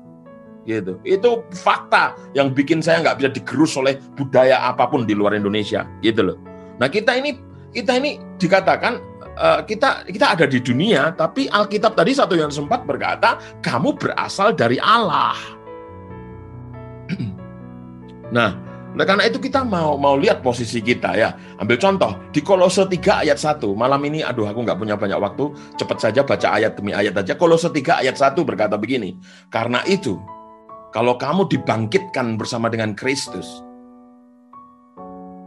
Gitu. 0.65 1.01
Itu 1.05 1.45
fakta 1.53 2.17
yang 2.33 2.53
bikin 2.53 2.81
saya 2.81 3.05
nggak 3.05 3.21
bisa 3.21 3.31
digerus 3.33 3.73
oleh 3.77 4.01
budaya 4.17 4.69
apa 4.69 4.89
pun 4.89 5.05
di 5.05 5.13
luar 5.13 5.37
Indonesia. 5.37 5.85
Gitu 6.01 6.25
loh. 6.25 6.37
Nah 6.79 6.87
kita 6.87 7.17
ini 7.19 7.48
kita 7.73 8.01
ini 8.01 8.19
dikatakan 8.41 9.01
uh, 9.39 9.61
kita 9.65 10.09
kita 10.11 10.27
ada 10.35 10.45
di 10.45 10.59
dunia, 10.59 11.15
tapi 11.15 11.47
Alkitab 11.49 11.95
tadi 11.95 12.13
satu 12.13 12.35
yang 12.35 12.51
sempat 12.51 12.85
berkata 12.85 13.39
kamu 13.63 13.95
berasal 13.97 14.53
dari 14.53 14.77
Allah. 14.83 15.39
nah, 18.37 18.53
karena 18.99 19.31
itu 19.31 19.39
kita 19.39 19.63
mau 19.63 19.95
mau 19.95 20.19
lihat 20.19 20.43
posisi 20.43 20.83
kita 20.83 21.15
ya. 21.15 21.31
Ambil 21.63 21.79
contoh 21.79 22.19
di 22.35 22.43
Kolose 22.43 22.85
3 22.85 23.25
ayat 23.25 23.39
1. 23.39 23.63
Malam 23.73 24.01
ini 24.11 24.21
aduh 24.27 24.49
aku 24.49 24.67
nggak 24.67 24.79
punya 24.79 24.97
banyak 24.99 25.19
waktu, 25.21 25.45
cepat 25.79 25.99
saja 26.03 26.21
baca 26.27 26.49
ayat 26.51 26.75
demi 26.75 26.93
ayat 26.93 27.15
aja. 27.15 27.39
Kolose 27.39 27.71
3 27.71 28.03
ayat 28.03 28.17
1 28.19 28.35
berkata 28.43 28.75
begini. 28.75 29.15
Karena 29.53 29.85
itu 29.87 30.19
kalau 30.91 31.21
kamu 31.21 31.47
dibangkitkan 31.53 32.41
bersama 32.41 32.73
dengan 32.73 32.97
Kristus, 32.97 33.61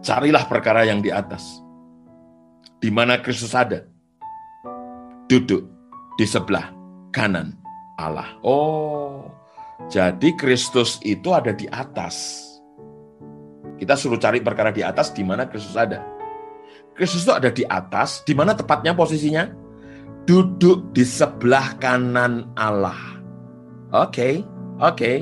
carilah 0.06 0.46
perkara 0.46 0.86
yang 0.86 1.02
di 1.02 1.10
atas. 1.10 1.71
Di 2.82 2.90
mana 2.90 3.22
Kristus 3.22 3.54
ada. 3.54 3.86
Duduk 5.30 5.64
di 6.18 6.26
sebelah 6.26 6.74
kanan 7.14 7.56
Allah. 7.96 8.28
Oh, 8.42 9.30
jadi 9.88 10.34
Kristus 10.36 10.98
itu 11.06 11.32
ada 11.32 11.54
di 11.54 11.70
atas 11.70 12.50
kita 13.82 13.98
suruh 13.98 14.22
cari 14.22 14.46
perkara 14.46 14.70
di 14.70 14.86
atas 14.86 15.10
di 15.10 15.26
mana 15.26 15.50
Kristus 15.50 15.74
ada. 15.74 16.06
Kristus 16.94 17.26
itu 17.26 17.34
ada 17.34 17.50
di 17.50 17.66
atas, 17.66 18.22
di 18.22 18.38
mana 18.38 18.54
tepatnya 18.54 18.94
posisinya? 18.94 19.50
Duduk 20.30 20.94
di 20.94 21.02
sebelah 21.02 21.82
kanan 21.82 22.54
Allah. 22.54 23.18
Oke, 23.90 24.06
okay, 24.06 24.34
oke. 24.78 24.94
Okay. 24.94 25.16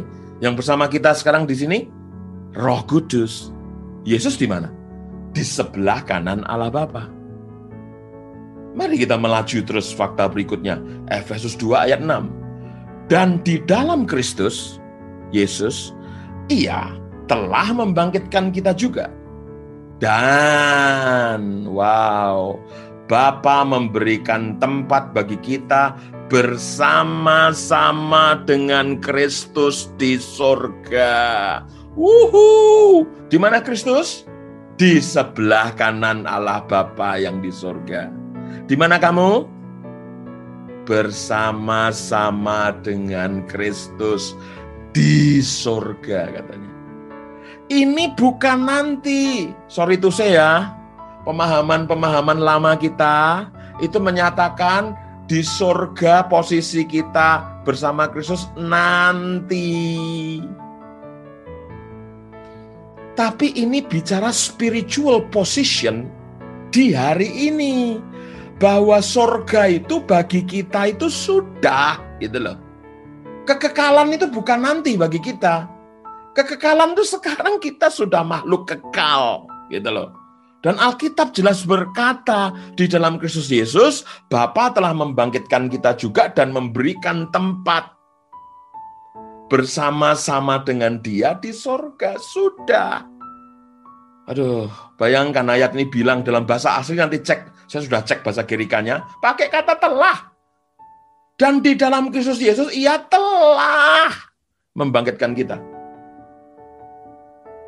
Yang 0.44 0.54
bersama 0.60 0.92
kita 0.92 1.16
sekarang 1.16 1.48
di 1.48 1.56
sini, 1.56 1.88
Roh 2.52 2.84
Kudus. 2.84 3.56
Yesus 4.04 4.36
di 4.36 4.44
mana? 4.44 4.68
Di 5.32 5.40
sebelah 5.40 6.04
kanan 6.04 6.44
Allah 6.44 6.68
Bapa. 6.68 7.19
Mari 8.80 9.04
kita 9.04 9.20
melaju 9.20 9.60
terus 9.68 9.92
fakta 9.92 10.32
berikutnya. 10.32 10.80
Efesus 11.12 11.60
2 11.60 11.92
ayat 11.92 12.00
6. 12.00 13.12
Dan 13.12 13.44
di 13.44 13.60
dalam 13.68 14.08
Kristus, 14.08 14.80
Yesus, 15.36 15.92
ia 16.48 16.88
telah 17.28 17.76
membangkitkan 17.76 18.56
kita 18.56 18.72
juga. 18.72 19.12
Dan 20.00 21.68
wow, 21.68 22.56
Bapa 23.12 23.68
memberikan 23.68 24.56
tempat 24.64 25.12
bagi 25.12 25.36
kita 25.44 26.00
bersama-sama 26.32 28.40
dengan 28.48 28.96
Kristus 29.04 29.92
di 30.00 30.16
sorga. 30.16 31.68
Wuhu! 32.00 33.04
Di 33.28 33.36
mana 33.36 33.60
Kristus? 33.60 34.24
Di 34.80 35.04
sebelah 35.04 35.76
kanan 35.76 36.24
Allah 36.24 36.64
Bapa 36.64 37.20
yang 37.20 37.44
di 37.44 37.52
sorga. 37.52 38.29
Di 38.70 38.76
mana 38.78 39.02
kamu? 39.02 39.46
Bersama-sama 40.86 42.74
dengan 42.82 43.46
Kristus 43.46 44.34
di 44.94 45.42
sorga 45.42 46.30
katanya. 46.34 46.72
Ini 47.70 48.18
bukan 48.18 48.66
nanti. 48.66 49.54
Sorry 49.70 50.02
itu 50.02 50.10
saya, 50.10 50.74
pemahaman-pemahaman 51.30 52.42
lama 52.42 52.74
kita 52.74 53.46
itu 53.78 54.02
menyatakan 54.02 54.98
di 55.30 55.46
surga 55.46 56.26
posisi 56.26 56.82
kita 56.82 57.62
bersama 57.62 58.10
Kristus 58.10 58.50
nanti. 58.58 60.42
Tapi 63.14 63.54
ini 63.54 63.86
bicara 63.86 64.34
spiritual 64.34 65.30
position 65.30 66.10
di 66.74 66.98
hari 66.98 67.30
ini. 67.54 68.02
Bahwa 68.60 69.00
surga 69.00 69.72
itu 69.72 70.04
bagi 70.04 70.44
kita 70.44 70.92
itu 70.92 71.08
sudah 71.08 71.98
gitu 72.20 72.38
loh. 72.44 72.60
Kekekalan 73.48 74.14
itu 74.14 74.28
bukan 74.28 74.62
nanti 74.62 75.00
bagi 75.00 75.18
kita 75.24 75.80
Kekekalan 76.40 76.94
itu 76.96 77.04
sekarang 77.04 77.60
kita 77.60 77.90
sudah 77.90 78.24
makhluk 78.24 78.70
kekal, 78.70 79.50
gitu 79.74 79.92
loh. 79.92 80.16
Dan 80.64 80.80
Alkitab 80.80 81.36
jelas 81.36 81.68
berkata 81.68 82.56
di 82.80 82.88
dalam 82.88 83.20
Kristus 83.20 83.52
Yesus, 83.52 84.08
Bapa 84.32 84.72
telah 84.72 84.96
membangkitkan 84.96 85.68
kita 85.68 86.00
juga 86.00 86.32
dan 86.32 86.56
memberikan 86.56 87.28
tempat 87.36 87.92
bersama-sama 89.52 90.64
dengan 90.64 91.04
dia 91.04 91.36
di 91.36 91.52
sorga. 91.52 92.16
Sudah. 92.16 93.04
Aduh, 94.30 94.70
bayangkan 95.02 95.42
ayat 95.50 95.74
ini 95.74 95.90
bilang 95.90 96.22
dalam 96.22 96.46
bahasa 96.46 96.78
asli 96.78 96.94
nanti 96.94 97.18
cek. 97.18 97.66
Saya 97.66 97.82
sudah 97.82 98.02
cek 98.06 98.22
bahasa 98.22 98.46
Gerikanya. 98.46 99.02
Pakai 99.18 99.50
kata 99.50 99.74
telah. 99.82 100.30
Dan 101.34 101.66
di 101.66 101.74
dalam 101.74 102.14
Kristus 102.14 102.38
Yesus 102.38 102.70
ia 102.70 103.02
telah 103.10 104.14
membangkitkan 104.78 105.34
kita. 105.34 105.58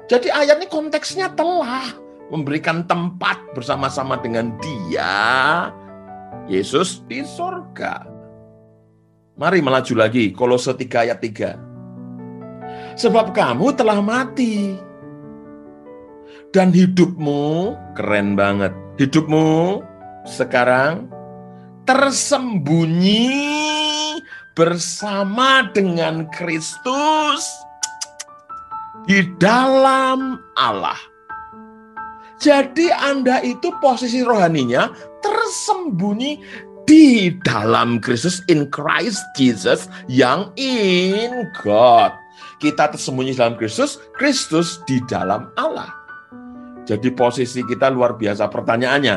Jadi 0.06 0.28
ayat 0.30 0.62
ini 0.62 0.68
konteksnya 0.70 1.34
telah 1.34 1.98
memberikan 2.30 2.84
tempat 2.86 3.42
bersama-sama 3.56 4.20
dengan 4.20 4.54
dia, 4.60 5.72
Yesus 6.52 7.02
di 7.08 7.24
sorga. 7.24 8.06
Mari 9.40 9.64
melaju 9.64 9.94
lagi, 9.98 10.36
Kolose 10.36 10.76
3 10.76 11.08
ayat 11.10 11.20
3. 11.24 13.00
Sebab 13.00 13.32
kamu 13.32 13.72
telah 13.74 14.04
mati. 14.04 14.91
Dan 16.52 16.76
hidupmu, 16.76 17.80
keren 17.96 18.36
banget, 18.36 18.76
hidupmu 19.00 19.80
sekarang 20.28 21.08
tersembunyi 21.88 23.32
bersama 24.52 25.72
dengan 25.72 26.28
Kristus 26.36 27.48
di 29.08 29.24
dalam 29.40 30.44
Allah. 30.60 31.00
Jadi 32.42 32.92
Anda 33.00 33.40
itu 33.48 33.72
posisi 33.80 34.20
rohaninya 34.20 34.92
tersembunyi 35.24 36.42
di 36.84 37.32
dalam 37.48 38.04
Kristus 38.04 38.44
in 38.52 38.68
Christ 38.68 39.24
Jesus 39.40 39.88
yang 40.12 40.52
in 40.60 41.48
God. 41.64 42.12
Kita 42.60 42.92
tersembunyi 42.92 43.40
dalam 43.40 43.56
Kristus, 43.56 44.02
Kristus 44.18 44.84
di 44.90 45.00
dalam 45.08 45.48
Allah. 45.56 46.01
Jadi 46.86 47.10
posisi 47.14 47.62
kita 47.62 47.90
luar 47.90 48.18
biasa. 48.18 48.50
Pertanyaannya 48.50 49.16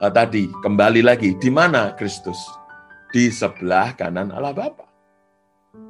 eh, 0.00 0.12
tadi 0.12 0.48
kembali 0.50 1.02
lagi, 1.04 1.36
di 1.36 1.50
mana 1.50 1.94
Kristus? 1.94 2.38
Di 3.10 3.26
sebelah 3.30 3.98
kanan 3.98 4.30
Allah 4.30 4.54
Bapa. 4.54 4.86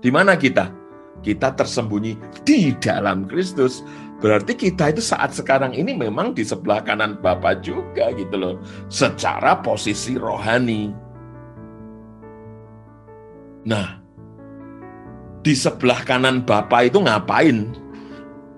Di 0.00 0.08
mana 0.08 0.36
kita? 0.40 0.80
kita 1.20 1.52
tersembunyi 1.54 2.16
di 2.44 2.72
dalam 2.80 3.28
Kristus. 3.28 3.84
Berarti 4.20 4.52
kita 4.52 4.92
itu 4.92 5.00
saat 5.00 5.32
sekarang 5.32 5.72
ini 5.72 5.96
memang 5.96 6.36
di 6.36 6.44
sebelah 6.44 6.84
kanan 6.84 7.16
Bapa 7.24 7.56
juga 7.60 8.12
gitu 8.12 8.36
loh. 8.36 8.54
Secara 8.92 9.64
posisi 9.64 10.20
rohani. 10.20 10.92
Nah, 13.64 13.96
di 15.40 15.54
sebelah 15.56 16.04
kanan 16.04 16.44
Bapa 16.44 16.84
itu 16.84 17.00
ngapain? 17.00 17.72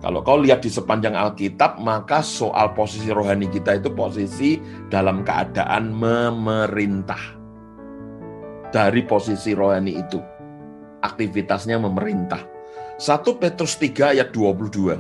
Kalau 0.03 0.19
kau 0.27 0.43
lihat 0.43 0.67
di 0.67 0.71
sepanjang 0.71 1.15
Alkitab, 1.15 1.79
maka 1.79 2.27
soal 2.27 2.75
posisi 2.75 3.07
rohani 3.15 3.47
kita 3.47 3.79
itu 3.79 3.95
posisi 3.95 4.59
dalam 4.91 5.23
keadaan 5.23 5.95
memerintah. 5.95 7.39
Dari 8.75 9.07
posisi 9.07 9.55
rohani 9.55 10.03
itu, 10.03 10.19
aktivitasnya 11.07 11.79
memerintah. 11.79 12.43
1 12.99 13.39
Petrus 13.39 13.79
3 13.79 14.19
ayat 14.19 14.35
22. 14.35 14.99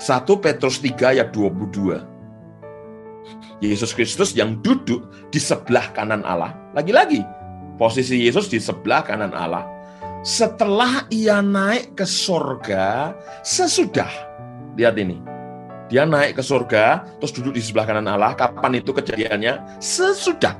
1 0.00 0.44
Petrus 0.44 0.80
3 0.80 1.12
ayat 1.12 1.28
22. 1.36 2.00
Yesus 3.60 3.92
Kristus 3.92 4.32
yang 4.32 4.56
duduk 4.64 5.04
di 5.28 5.36
sebelah 5.36 5.92
kanan 5.92 6.24
Allah. 6.24 6.56
Lagi-lagi, 6.72 7.20
posisi 7.76 8.24
Yesus 8.24 8.48
di 8.48 8.56
sebelah 8.56 9.04
kanan 9.04 9.36
Allah. 9.36 9.68
Setelah 10.22 11.10
ia 11.10 11.42
naik 11.42 11.98
ke 11.98 12.06
surga, 12.06 13.10
sesudah, 13.42 14.06
lihat 14.78 14.94
ini, 14.94 15.18
dia 15.90 16.06
naik 16.06 16.38
ke 16.38 16.42
surga, 16.46 17.02
terus 17.18 17.34
duduk 17.34 17.58
di 17.58 17.62
sebelah 17.62 17.90
kanan 17.90 18.06
Allah. 18.06 18.30
Kapan 18.38 18.78
itu 18.78 18.94
kejadiannya? 18.94 19.82
Sesudah 19.82 20.54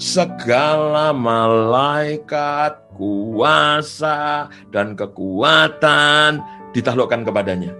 segala 0.00 1.12
malaikat, 1.12 2.80
kuasa, 2.96 4.48
dan 4.72 4.96
kekuatan 4.96 6.40
ditaklukkan 6.72 7.28
kepadanya. 7.28 7.76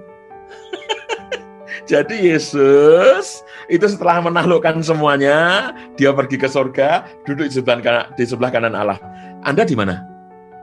Jadi 1.90 2.28
Yesus 2.28 3.40
itu 3.72 3.88
setelah 3.88 4.20
menaklukkan 4.20 4.84
semuanya, 4.84 5.72
dia 5.96 6.12
pergi 6.12 6.36
ke 6.36 6.44
surga, 6.44 7.08
duduk 7.24 7.48
di 7.48 7.54
sebelah 7.56 7.80
kanan, 7.80 8.04
di 8.20 8.24
sebelah 8.28 8.52
kanan 8.52 8.76
Allah. 8.76 9.00
Anda 9.48 9.64
di 9.64 9.72
mana? 9.72 10.11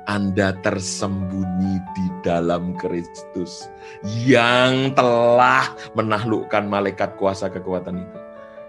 Anda 0.10 0.58
tersembunyi 0.66 1.78
di 1.94 2.08
dalam 2.26 2.74
Kristus 2.82 3.70
yang 4.26 4.98
telah 4.98 5.70
menaklukkan 5.94 6.66
malaikat 6.66 7.14
kuasa 7.22 7.46
kekuatan 7.54 8.02
itu. 8.02 8.18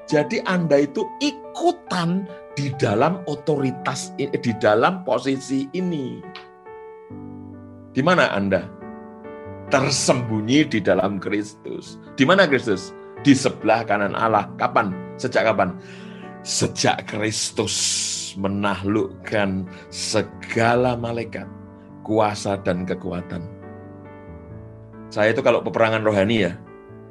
Jadi 0.05 0.44
Anda 0.44 0.85
itu 0.85 1.09
ikutan 1.24 2.29
di 2.53 2.68
dalam 2.76 3.24
otoritas, 3.24 4.12
di 4.20 4.53
dalam 4.61 5.00
posisi 5.00 5.64
ini. 5.72 6.20
Di 7.96 8.05
mana 8.05 8.37
Anda? 8.37 8.68
Tersembunyi 9.72 10.68
di 10.68 10.85
dalam 10.85 11.16
Kristus. 11.16 11.96
Di 12.20 12.29
mana 12.29 12.44
Kristus? 12.44 12.92
Di 13.24 13.33
sebelah 13.33 13.88
kanan 13.88 14.12
Allah. 14.12 14.44
Kapan? 14.61 14.92
Sejak 15.16 15.48
kapan? 15.48 15.72
Sejak 16.44 17.09
Kristus 17.09 18.20
menaklukkan 18.37 19.66
segala 19.90 20.95
malaikat, 20.99 21.47
kuasa 22.05 22.59
dan 22.61 22.85
kekuatan. 22.85 23.43
Saya 25.11 25.35
itu 25.35 25.43
kalau 25.43 25.59
peperangan 25.62 26.07
rohani 26.07 26.47
ya, 26.47 26.53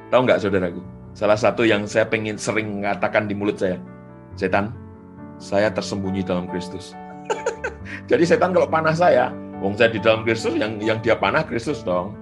tahu 0.08 0.24
nggak 0.24 0.40
saudaraku? 0.40 0.80
Salah 1.18 1.36
satu 1.36 1.68
yang 1.68 1.84
saya 1.84 2.08
pengen 2.08 2.40
sering 2.40 2.80
mengatakan 2.80 3.28
di 3.28 3.36
mulut 3.36 3.60
saya, 3.60 3.76
setan, 4.40 4.72
saya 5.36 5.68
tersembunyi 5.68 6.24
dalam 6.24 6.48
Kristus. 6.48 6.96
Jadi 8.10 8.24
setan 8.24 8.56
kalau 8.56 8.72
panah 8.72 8.96
saya, 8.96 9.36
wong 9.60 9.76
saya 9.76 9.92
di 9.92 10.00
dalam 10.00 10.24
Kristus, 10.24 10.56
yang 10.56 10.80
yang 10.80 11.04
dia 11.04 11.20
panah 11.20 11.44
Kristus 11.44 11.84
dong. 11.84 12.16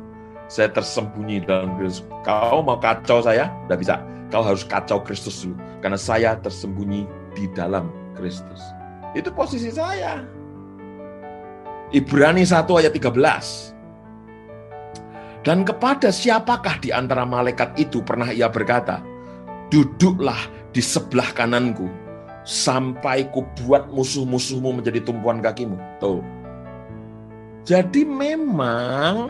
Saya 0.47 0.71
tersembunyi 0.71 1.43
dalam 1.43 1.75
Kristus. 1.75 2.07
Kau 2.23 2.63
mau 2.63 2.79
kacau 2.79 3.19
saya? 3.19 3.51
Tidak 3.67 3.77
bisa. 3.83 3.99
Kau 4.31 4.39
harus 4.39 4.63
kacau 4.63 5.03
Kristus 5.03 5.43
dulu. 5.43 5.60
Karena 5.83 5.99
saya 5.99 6.39
tersembunyi 6.39 7.03
di 7.36 7.51
dalam 7.51 7.91
Kristus. 8.15 8.76
Itu 9.15 9.31
posisi 9.31 9.71
saya. 9.71 10.23
Ibrani 11.95 12.43
1 12.43 12.67
ayat 12.67 12.91
13. 12.91 13.77
Dan 15.47 15.63
kepada 15.63 16.11
siapakah 16.11 16.75
di 16.83 16.91
antara 16.91 17.23
malaikat 17.23 17.79
itu 17.79 18.03
pernah 18.03 18.27
ia 18.35 18.51
berkata, 18.51 18.99
Duduklah 19.71 20.39
di 20.75 20.83
sebelah 20.83 21.31
kananku 21.31 21.87
sampai 22.47 23.27
kubuat 23.31 23.91
musuh-musuhmu 23.91 24.79
menjadi 24.79 25.03
tumpuan 25.03 25.43
kakimu. 25.43 25.75
Tuh. 25.99 26.23
Jadi 27.67 28.07
memang 28.07 29.27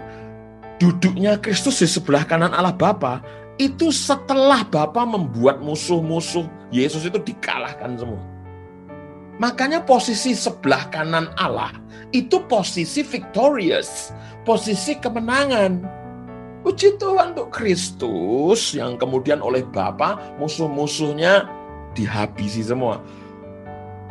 duduknya 0.78 1.42
Kristus 1.42 1.82
di 1.82 1.90
sebelah 1.90 2.22
kanan 2.22 2.54
Allah 2.54 2.74
Bapa 2.74 3.26
itu 3.58 3.90
setelah 3.90 4.62
Bapa 4.70 5.02
membuat 5.10 5.58
musuh-musuh 5.66 6.46
Yesus 6.70 7.10
itu 7.10 7.18
dikalahkan 7.18 7.98
semua. 7.98 8.22
Makanya 9.38 9.86
posisi 9.86 10.34
sebelah 10.34 10.90
kanan 10.90 11.30
Allah 11.38 11.70
itu 12.10 12.42
posisi 12.50 13.06
victorious, 13.06 14.10
posisi 14.42 14.98
kemenangan. 14.98 15.86
Puji 16.66 16.98
Tuhan 16.98 17.38
untuk 17.38 17.54
Kristus 17.54 18.74
yang 18.74 18.98
kemudian 18.98 19.40
oleh 19.40 19.62
Bapa 19.70 20.20
musuh-musuhnya 20.42 21.48
dihabisi 21.94 22.66
semua. 22.66 23.00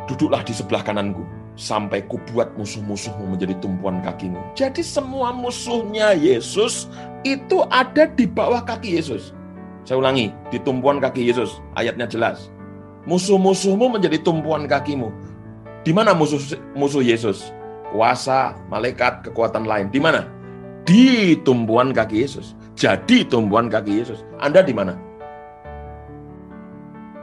Duduklah 0.07 0.41
di 0.47 0.55
sebelah 0.55 0.81
kananku, 0.81 1.21
sampai 1.59 2.05
kubuat 2.07 2.55
musuh-musuhmu 2.55 3.35
menjadi 3.35 3.57
tumpuan 3.59 3.99
kakimu. 3.99 4.39
Jadi 4.55 4.79
semua 4.79 5.35
musuhnya 5.35 6.15
Yesus 6.15 6.87
itu 7.27 7.67
ada 7.67 8.07
di 8.07 8.23
bawah 8.29 8.63
kaki 8.63 8.95
Yesus. 8.95 9.35
Saya 9.83 9.99
ulangi, 9.99 10.31
di 10.53 10.57
tumpuan 10.63 11.03
kaki 11.03 11.27
Yesus. 11.27 11.59
Ayatnya 11.75 12.07
jelas. 12.07 12.53
Musuh-musuhmu 13.07 13.95
menjadi 13.95 14.19
tumpuan 14.19 14.67
kakimu. 14.67 15.09
Di 15.87 15.95
mana 15.95 16.11
musuh 16.11 16.43
musuh 16.75 16.99
Yesus? 16.99 17.55
Kuasa, 17.95 18.59
malaikat, 18.67 19.23
kekuatan 19.23 19.63
lain. 19.63 19.87
Di 19.87 20.03
mana? 20.03 20.27
Di 20.83 21.39
tumpuan 21.47 21.95
kaki 21.95 22.27
Yesus. 22.27 22.51
Jadi 22.75 23.23
tumpuan 23.23 23.71
kaki 23.71 24.03
Yesus. 24.03 24.27
Anda 24.43 24.59
di 24.59 24.75
mana? 24.75 24.99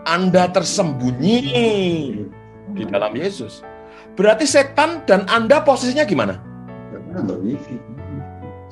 Anda 0.09 0.49
tersembunyi 0.49 1.37
di 2.73 2.83
dalam 2.88 3.12
Yesus. 3.12 3.61
Berarti 4.16 4.49
setan 4.49 5.05
dan 5.05 5.29
Anda 5.29 5.61
posisinya 5.64 6.05
gimana? 6.09 6.40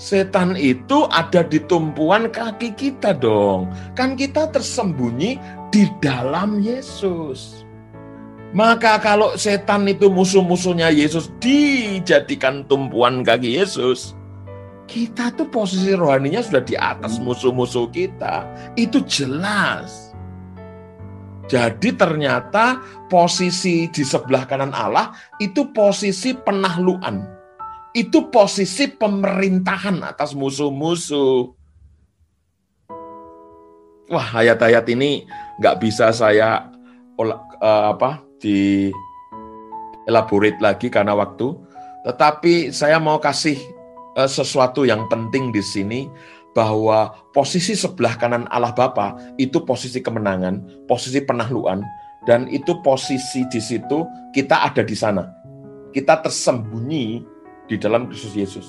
Setan 0.01 0.57
itu 0.57 1.09
ada 1.13 1.45
di 1.45 1.61
tumpuan 1.69 2.33
kaki 2.33 2.73
kita 2.77 3.17
dong. 3.17 3.69
Kan 3.97 4.17
kita 4.17 4.49
tersembunyi 4.49 5.37
di 5.73 5.89
dalam 6.05 6.61
Yesus. 6.61 7.65
Maka 8.53 9.01
kalau 9.01 9.33
setan 9.41 9.89
itu 9.89 10.13
musuh-musuhnya 10.13 10.93
Yesus 10.93 11.33
dijadikan 11.41 12.69
tumpuan 12.69 13.25
kaki 13.25 13.57
Yesus, 13.57 14.13
kita 14.85 15.33
tuh 15.33 15.49
posisi 15.49 15.97
rohaninya 15.97 16.45
sudah 16.45 16.61
di 16.61 16.77
atas 16.77 17.17
musuh-musuh 17.17 17.89
kita. 17.89 18.45
Itu 18.77 19.01
jelas. 19.09 20.13
Jadi 21.49 21.97
ternyata 21.97 22.77
posisi 23.09 23.89
di 23.89 24.05
sebelah 24.05 24.45
kanan 24.45 24.77
Allah 24.77 25.17
itu 25.41 25.73
posisi 25.73 26.37
penahluan. 26.37 27.25
Itu 27.97 28.29
posisi 28.29 28.93
pemerintahan 28.93 30.05
atas 30.05 30.37
musuh-musuh. 30.37 31.62
Wah, 34.11 34.29
ayat-ayat 34.35 34.89
ini 34.91 35.23
nggak 35.63 35.79
bisa 35.79 36.11
saya 36.11 36.67
uh, 37.19 37.85
apa 37.95 38.19
di 38.43 38.91
elaborate 40.11 40.59
lagi 40.59 40.91
karena 40.91 41.15
waktu. 41.15 41.55
Tetapi 42.03 42.75
saya 42.75 42.99
mau 42.99 43.23
kasih 43.23 43.55
uh, 44.19 44.27
sesuatu 44.27 44.83
yang 44.83 45.07
penting 45.07 45.55
di 45.55 45.63
sini 45.63 46.11
bahwa 46.53 47.15
posisi 47.33 47.73
sebelah 47.73 48.19
kanan 48.19 48.45
Allah 48.53 48.75
Bapa 48.75 49.17
itu 49.39 49.63
posisi 49.63 50.03
kemenangan, 50.03 50.85
posisi 50.91 51.23
penahluan, 51.23 51.81
dan 52.29 52.51
itu 52.51 52.77
posisi 52.85 53.47
di 53.49 53.61
situ 53.63 54.05
kita 54.35 54.67
ada 54.67 54.83
di 54.85 54.97
sana. 54.99 55.31
Kita 55.95 56.21
tersembunyi 56.21 57.23
di 57.71 57.77
dalam 57.79 58.09
Kristus 58.11 58.35
Yesus. 58.37 58.69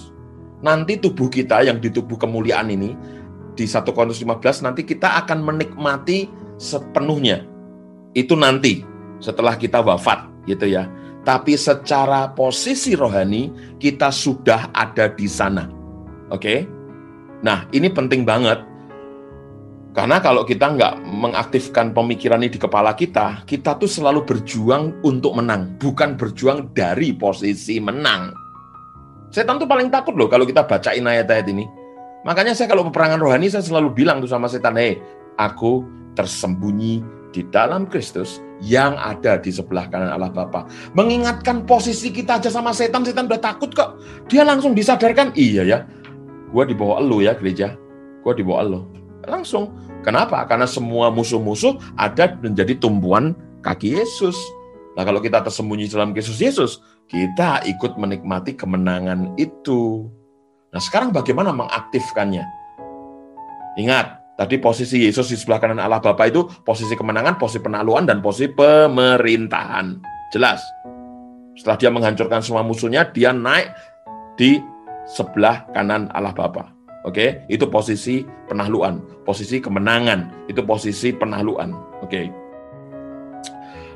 Nanti 0.64 0.96
tubuh 0.96 1.28
kita 1.28 1.60
yang 1.68 1.84
di 1.84 1.92
tubuh 1.92 2.16
kemuliaan 2.16 2.72
ini 2.72 2.96
di 3.54 3.66
1 3.70 3.86
Korintus 3.94 4.22
15 4.22 4.66
nanti 4.66 4.82
kita 4.86 5.24
akan 5.26 5.42
menikmati 5.42 6.30
sepenuhnya. 6.58 7.46
Itu 8.14 8.38
nanti 8.38 8.86
setelah 9.24 9.58
kita 9.58 9.82
wafat 9.82 10.30
gitu 10.46 10.70
ya. 10.70 10.90
Tapi 11.24 11.56
secara 11.56 12.36
posisi 12.36 13.00
rohani 13.00 13.48
kita 13.80 14.12
sudah 14.12 14.76
ada 14.76 15.08
di 15.08 15.28
sana. 15.30 15.72
Oke? 16.28 16.38
Okay? 16.38 16.60
Nah, 17.44 17.68
ini 17.72 17.88
penting 17.88 18.28
banget. 18.28 18.60
Karena 19.94 20.18
kalau 20.18 20.42
kita 20.42 20.74
nggak 20.74 21.06
mengaktifkan 21.06 21.94
pemikiran 21.94 22.42
ini 22.42 22.50
di 22.50 22.58
kepala 22.58 22.98
kita, 22.98 23.46
kita 23.46 23.78
tuh 23.78 23.86
selalu 23.86 24.26
berjuang 24.26 24.98
untuk 25.06 25.38
menang, 25.38 25.78
bukan 25.78 26.18
berjuang 26.18 26.74
dari 26.74 27.14
posisi 27.14 27.78
menang. 27.78 28.34
Setan 29.30 29.62
tuh 29.62 29.70
paling 29.70 29.94
takut 29.94 30.18
loh 30.18 30.26
kalau 30.26 30.50
kita 30.50 30.66
bacain 30.66 31.06
ayat-ayat 31.06 31.46
ini. 31.46 31.83
Makanya 32.24 32.56
saya 32.56 32.72
kalau 32.72 32.88
peperangan 32.88 33.20
rohani, 33.20 33.52
saya 33.52 33.64
selalu 33.64 33.92
bilang 33.92 34.24
tuh 34.24 34.32
sama 34.32 34.48
setan, 34.48 34.80
hei, 34.80 35.00
aku 35.36 35.84
tersembunyi 36.16 37.04
di 37.36 37.42
dalam 37.52 37.84
Kristus 37.90 38.40
yang 38.64 38.96
ada 38.96 39.36
di 39.36 39.52
sebelah 39.52 39.92
kanan 39.92 40.16
Allah 40.16 40.32
Bapa. 40.32 40.70
Mengingatkan 40.96 41.68
posisi 41.68 42.16
kita 42.16 42.40
aja 42.40 42.48
sama 42.48 42.72
setan, 42.72 43.04
setan 43.04 43.28
udah 43.28 43.42
takut 43.42 43.76
kok. 43.76 44.00
Dia 44.32 44.48
langsung 44.48 44.72
disadarkan, 44.72 45.36
iya 45.36 45.68
ya, 45.68 45.80
gue 46.54 46.64
di 46.64 46.76
bawah 46.78 47.04
elu 47.04 47.28
ya 47.28 47.36
gereja, 47.36 47.76
gue 48.24 48.34
di 48.38 48.44
bawah 48.46 48.62
elu. 48.64 48.80
Langsung. 49.28 49.76
Kenapa? 50.04 50.44
Karena 50.48 50.68
semua 50.68 51.08
musuh-musuh 51.08 51.80
ada 51.96 52.36
menjadi 52.44 52.76
tumbuhan 52.76 53.36
kaki 53.64 54.00
Yesus. 54.00 54.36
Nah 55.00 55.08
kalau 55.08 55.24
kita 55.24 55.40
tersembunyi 55.40 55.88
dalam 55.88 56.12
Yesus 56.12 56.44
Yesus, 56.44 56.84
kita 57.08 57.64
ikut 57.64 57.96
menikmati 57.96 58.54
kemenangan 58.54 59.32
itu. 59.40 60.12
Nah 60.74 60.82
sekarang 60.82 61.14
bagaimana 61.14 61.54
mengaktifkannya? 61.54 62.42
Ingat, 63.78 64.38
tadi 64.38 64.58
posisi 64.58 65.06
Yesus 65.06 65.30
di 65.30 65.38
sebelah 65.38 65.62
kanan 65.62 65.78
Allah 65.78 66.02
Bapa 66.02 66.26
itu 66.26 66.50
posisi 66.66 66.98
kemenangan, 66.98 67.38
posisi 67.38 67.62
penaluan, 67.62 68.10
dan 68.10 68.26
posisi 68.26 68.50
pemerintahan. 68.50 70.02
Jelas. 70.34 70.62
Setelah 71.54 71.78
dia 71.78 71.90
menghancurkan 71.94 72.42
semua 72.42 72.66
musuhnya, 72.66 73.06
dia 73.14 73.30
naik 73.30 73.70
di 74.34 74.58
sebelah 75.06 75.70
kanan 75.78 76.10
Allah 76.18 76.34
Bapa. 76.34 76.74
Oke, 77.06 77.46
itu 77.52 77.70
posisi 77.70 78.26
penahluan, 78.50 79.04
posisi 79.28 79.62
kemenangan, 79.62 80.50
itu 80.50 80.66
posisi 80.66 81.14
penahluan. 81.14 81.76
Oke. 82.02 82.32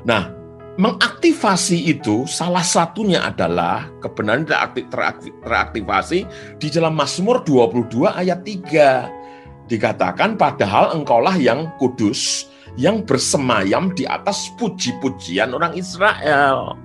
Nah, 0.06 0.37
mengaktifasi 0.78 1.90
itu 1.90 2.22
salah 2.30 2.62
satunya 2.62 3.26
adalah 3.26 3.90
kebenaran 3.98 4.46
teraktif, 4.46 4.86
teraktif, 4.88 5.34
teraktivasi 5.42 6.20
di 6.62 6.68
dalam 6.70 6.94
Mazmur 6.94 7.42
22 7.42 8.06
ayat 8.06 8.46
3. 8.46 9.68
Dikatakan 9.68 10.38
padahal 10.38 10.96
engkaulah 10.96 11.36
yang 11.36 11.74
kudus, 11.76 12.48
yang 12.78 13.02
bersemayam 13.02 13.92
di 13.92 14.06
atas 14.06 14.54
puji-pujian 14.56 15.52
orang 15.52 15.74
Israel. 15.74 16.78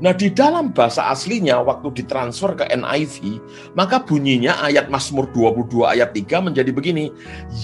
Nah, 0.00 0.16
di 0.16 0.32
dalam 0.32 0.72
bahasa 0.72 1.12
aslinya 1.12 1.60
waktu 1.60 1.92
ditransfer 1.92 2.56
ke 2.56 2.64
NIV, 2.72 3.36
maka 3.76 4.00
bunyinya 4.00 4.56
ayat 4.64 4.88
Mazmur 4.88 5.28
22 5.36 5.84
ayat 5.84 6.16
3 6.16 6.40
menjadi 6.40 6.72
begini. 6.72 7.12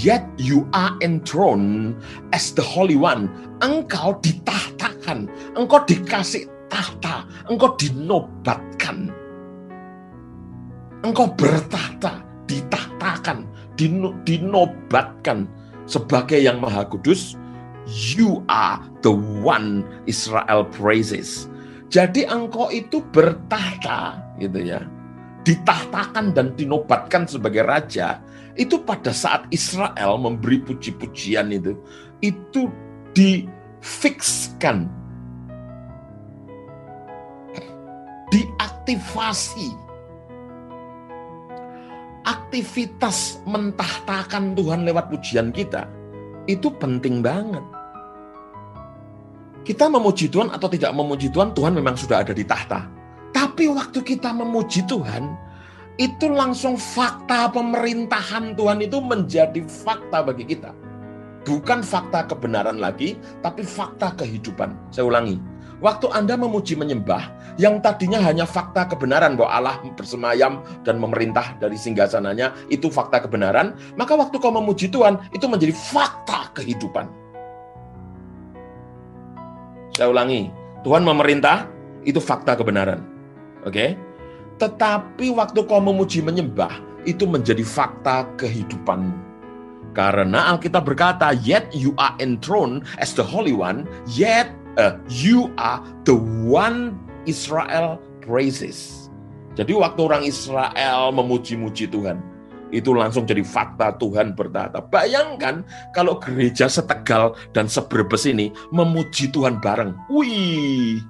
Yet 0.05 0.21
you 0.37 0.69
are 0.77 0.93
enthroned 1.01 1.97
as 2.37 2.53
the 2.53 2.61
Holy 2.61 2.97
One. 2.97 3.33
Engkau 3.65 4.21
ditahtakan, 4.21 4.96
engkau 5.55 5.83
dikasih 5.87 6.51
tahta, 6.67 7.29
engkau 7.47 7.79
dinobatkan. 7.79 9.15
Engkau 11.07 11.31
bertahta, 11.39 12.25
ditahtakan, 12.51 13.47
dinobatkan 14.27 15.47
sebagai 15.87 16.43
yang 16.43 16.59
maha 16.59 16.83
kudus. 16.89 17.39
You 17.87 18.43
are 18.51 18.83
the 19.07 19.15
one 19.47 19.87
Israel 20.11 20.67
praises 20.67 21.47
jadi 21.87 22.27
engkau 22.27 22.69
itu 22.75 22.99
bertahta 23.15 24.19
gitu 24.43 24.59
ya. 24.59 24.83
Ditahtakan 25.47 26.35
dan 26.35 26.59
dinobatkan 26.59 27.31
sebagai 27.31 27.63
raja 27.63 28.19
itu 28.59 28.83
pada 28.83 29.15
saat 29.15 29.47
Israel 29.55 30.19
memberi 30.19 30.59
puji-pujian 30.67 31.55
itu 31.55 31.79
itu 32.19 32.67
difikskan 33.15 34.91
diaktifasi 38.87 39.75
aktivitas 42.23 43.43
mentahtakan 43.43 44.55
Tuhan 44.55 44.87
lewat 44.87 45.11
pujian 45.11 45.51
kita 45.51 45.91
itu 46.47 46.71
penting 46.79 47.19
banget 47.19 47.63
kita 49.67 49.91
memuji 49.91 50.31
Tuhan 50.31 50.55
atau 50.55 50.71
tidak 50.71 50.95
memuji 50.95 51.27
Tuhan, 51.35 51.51
Tuhan 51.51 51.75
memang 51.75 51.99
sudah 51.99 52.23
ada 52.23 52.31
di 52.31 52.47
tahta. 52.47 52.87
Tapi 53.35 53.67
waktu 53.67 53.99
kita 53.99 54.31
memuji 54.31 54.87
Tuhan, 54.87 55.35
itu 55.99 56.31
langsung 56.31 56.79
fakta 56.79 57.51
pemerintahan 57.51 58.55
Tuhan 58.55 58.79
itu 58.87 59.03
menjadi 59.03 59.67
fakta 59.67 60.23
bagi 60.23 60.55
kita. 60.55 60.71
Bukan 61.43 61.83
fakta 61.83 62.31
kebenaran 62.31 62.79
lagi, 62.79 63.19
tapi 63.43 63.67
fakta 63.67 64.15
kehidupan. 64.15 64.71
Saya 64.95 65.11
ulangi, 65.11 65.43
waktu 65.81 66.09
Anda 66.13 66.37
memuji 66.37 66.77
menyembah, 66.77 67.33
yang 67.57 67.81
tadinya 67.81 68.21
hanya 68.21 68.45
fakta 68.45 68.89
kebenaran 68.89 69.37
bahwa 69.37 69.51
Allah 69.53 69.77
bersemayam 69.97 70.65
dan 70.85 71.01
memerintah 71.01 71.57
dari 71.57 71.77
singgasananya, 71.77 72.53
itu 72.73 72.89
fakta 72.93 73.25
kebenaran, 73.25 73.77
maka 73.97 74.17
waktu 74.17 74.37
kau 74.41 74.53
memuji 74.53 74.93
Tuhan, 74.93 75.21
itu 75.33 75.45
menjadi 75.49 75.73
fakta 75.73 76.53
kehidupan. 76.57 77.09
Saya 79.97 80.13
ulangi, 80.13 80.53
Tuhan 80.85 81.03
memerintah 81.05 81.65
itu 82.05 82.21
fakta 82.21 82.53
kebenaran. 82.55 83.01
Oke? 83.65 83.73
Okay? 83.73 83.91
Tetapi 84.57 85.33
waktu 85.37 85.65
kau 85.69 85.81
memuji 85.81 86.25
menyembah 86.25 86.73
itu 87.05 87.25
menjadi 87.29 87.65
fakta 87.65 88.29
kehidupanmu. 88.41 89.27
Karena 89.97 90.53
Alkitab 90.53 90.85
berkata, 90.85 91.33
yet 91.41 91.73
you 91.73 91.97
are 91.97 92.13
enthroned 92.21 92.85
as 93.01 93.17
the 93.17 93.25
Holy 93.25 93.57
One, 93.57 93.89
yet 94.05 94.53
uh, 94.79 94.97
you 95.09 95.53
are 95.57 95.83
the 96.05 96.17
one 96.47 96.97
Israel 97.25 98.01
praises. 98.23 99.09
Jadi 99.57 99.73
waktu 99.73 100.01
orang 100.05 100.23
Israel 100.29 101.11
memuji-muji 101.17 101.89
Tuhan, 101.89 102.21
itu 102.75 102.93
langsung 102.93 103.25
jadi 103.25 103.41
fakta 103.41 103.97
Tuhan 103.97 104.37
bertata. 104.37 104.85
Bayangkan 104.85 105.65
kalau 105.97 106.21
gereja 106.21 106.69
setegal 106.69 107.33
dan 107.57 107.71
sebrebes 107.71 108.29
ini 108.29 108.53
memuji 108.69 109.33
Tuhan 109.33 109.57
bareng. 109.63 109.97
Wih, 110.13 111.01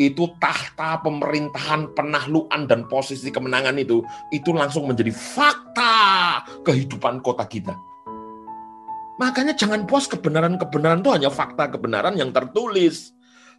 itu 0.00 0.24
tahta 0.40 1.04
pemerintahan, 1.04 1.92
penahluan 1.92 2.64
dan 2.64 2.88
posisi 2.88 3.28
kemenangan 3.28 3.76
itu 3.76 4.00
itu 4.32 4.48
langsung 4.54 4.88
menjadi 4.88 5.12
fakta 5.12 6.40
kehidupan 6.64 7.20
kota 7.20 7.44
kita. 7.44 7.76
Makanya 9.20 9.52
jangan 9.52 9.84
puas 9.84 10.08
kebenaran-kebenaran 10.08 11.04
itu 11.04 11.12
hanya 11.12 11.28
fakta 11.28 11.68
kebenaran 11.68 12.16
yang 12.16 12.32
tertulis. 12.32 13.12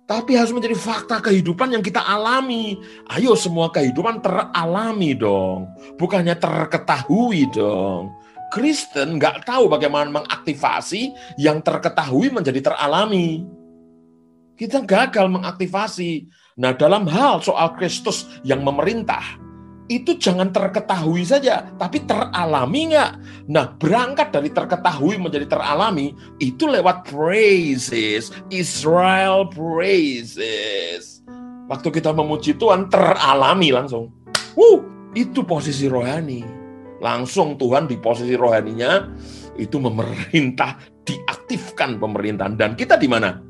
Tapi 0.09 0.33
harus 0.33 0.49
menjadi 0.49 0.73
fakta 0.73 1.21
kehidupan 1.21 1.77
yang 1.77 1.85
kita 1.85 2.01
alami. 2.01 2.81
Ayo 3.13 3.37
semua 3.37 3.69
kehidupan 3.69 4.25
teralami 4.25 5.13
dong. 5.13 5.69
Bukannya 6.01 6.33
terketahui 6.33 7.45
dong. 7.53 8.09
Kristen 8.49 9.21
nggak 9.21 9.45
tahu 9.47 9.69
bagaimana 9.69 10.09
mengaktifasi 10.09 11.13
yang 11.37 11.61
terketahui 11.61 12.33
menjadi 12.33 12.73
teralami. 12.73 13.45
Kita 14.57 14.81
gagal 14.81 15.29
mengaktifasi. 15.29 16.27
Nah, 16.59 16.75
dalam 16.75 17.07
hal 17.07 17.39
soal 17.39 17.77
Kristus 17.79 18.27
yang 18.43 18.65
memerintah, 18.65 19.23
itu 19.91 20.15
jangan 20.15 20.55
terketahui 20.55 21.27
saja, 21.27 21.67
tapi 21.75 22.07
teralami 22.07 22.95
nggak? 22.95 23.11
Nah, 23.51 23.75
berangkat 23.75 24.31
dari 24.31 24.47
terketahui 24.47 25.19
menjadi 25.19 25.51
teralami, 25.51 26.15
itu 26.39 26.63
lewat 26.63 27.11
praises, 27.11 28.31
Israel 28.47 29.51
praises. 29.51 31.19
Waktu 31.67 31.91
kita 31.91 32.15
memuji 32.15 32.55
Tuhan, 32.55 32.87
teralami 32.87 33.75
langsung. 33.75 34.15
Wuh, 34.55 34.79
itu 35.11 35.43
posisi 35.43 35.91
rohani. 35.91 36.47
Langsung 37.03 37.59
Tuhan 37.59 37.91
di 37.91 37.99
posisi 37.99 38.39
rohaninya, 38.39 39.11
itu 39.59 39.75
memerintah, 39.75 40.79
diaktifkan 41.03 41.99
pemerintahan. 41.99 42.55
Dan 42.55 42.79
kita 42.79 42.95
di 42.95 43.11
mana? 43.11 43.43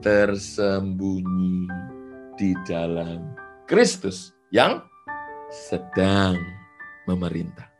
Tersembunyi 0.00 1.68
di 2.40 2.56
dalam 2.64 3.36
Kristus 3.68 4.32
yang 4.48 4.93
sedang 5.54 6.34
memerintah. 7.06 7.70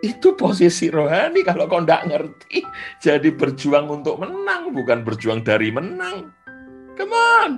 Itu 0.00 0.32
posisi 0.32 0.88
rohani 0.88 1.44
kalau 1.44 1.68
kau 1.68 1.82
tidak 1.84 2.08
ngerti. 2.08 2.64
Jadi 3.02 3.34
berjuang 3.36 3.90
untuk 3.90 4.16
menang, 4.16 4.72
bukan 4.72 5.04
berjuang 5.04 5.44
dari 5.44 5.68
menang. 5.68 6.32
Come 6.96 7.12
on. 7.12 7.52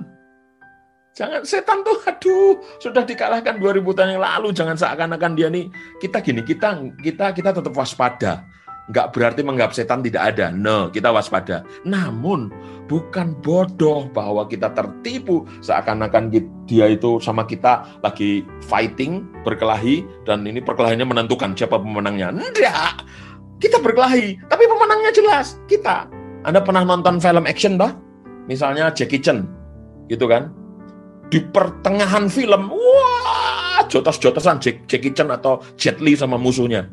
Jangan 1.13 1.45
setan 1.45 1.85
tuh 1.85 2.01
aduh 2.09 2.57
sudah 2.81 3.05
dikalahkan 3.05 3.61
2000 3.61 3.85
tahun 3.85 4.17
yang 4.17 4.23
lalu 4.25 4.49
jangan 4.49 4.73
seakan-akan 4.73 5.37
dia 5.37 5.45
nih 5.45 5.69
kita 6.01 6.25
gini 6.25 6.41
kita 6.41 6.73
kita 7.05 7.37
kita 7.37 7.49
tetap 7.53 7.69
waspada 7.77 8.49
nggak 8.91 9.15
berarti 9.15 9.41
menganggap 9.45 9.71
setan 9.71 10.03
tidak 10.03 10.35
ada. 10.35 10.51
No, 10.51 10.91
kita 10.91 11.13
waspada. 11.13 11.63
Namun 11.87 12.51
bukan 12.91 13.31
bodoh 13.39 14.11
bahwa 14.11 14.43
kita 14.49 14.75
tertipu 14.75 15.47
seakan-akan 15.63 16.27
dia 16.67 16.91
itu 16.91 17.19
sama 17.23 17.47
kita 17.47 17.87
lagi 18.03 18.43
fighting, 18.67 19.23
berkelahi, 19.47 20.03
dan 20.27 20.43
ini 20.43 20.59
perkelahiannya 20.59 21.07
menentukan 21.07 21.55
siapa 21.55 21.79
pemenangnya. 21.79 22.35
Enggak, 22.35 23.07
kita 23.63 23.79
berkelahi, 23.79 24.35
tapi 24.51 24.63
pemenangnya 24.67 25.11
jelas, 25.15 25.55
kita. 25.71 26.11
Anda 26.43 26.59
pernah 26.59 26.83
nonton 26.83 27.23
film 27.23 27.47
action, 27.47 27.79
bah? 27.79 27.95
Misalnya 28.51 28.91
Jackie 28.91 29.23
Chan, 29.23 29.47
gitu 30.11 30.27
kan? 30.27 30.51
Di 31.31 31.39
pertengahan 31.39 32.27
film, 32.27 32.67
wah, 32.67 33.79
jotos-jotosan 33.87 34.59
Jackie 34.59 35.15
Chan 35.15 35.31
atau 35.31 35.63
Jet 35.79 36.03
Li 36.03 36.19
sama 36.19 36.35
musuhnya 36.35 36.83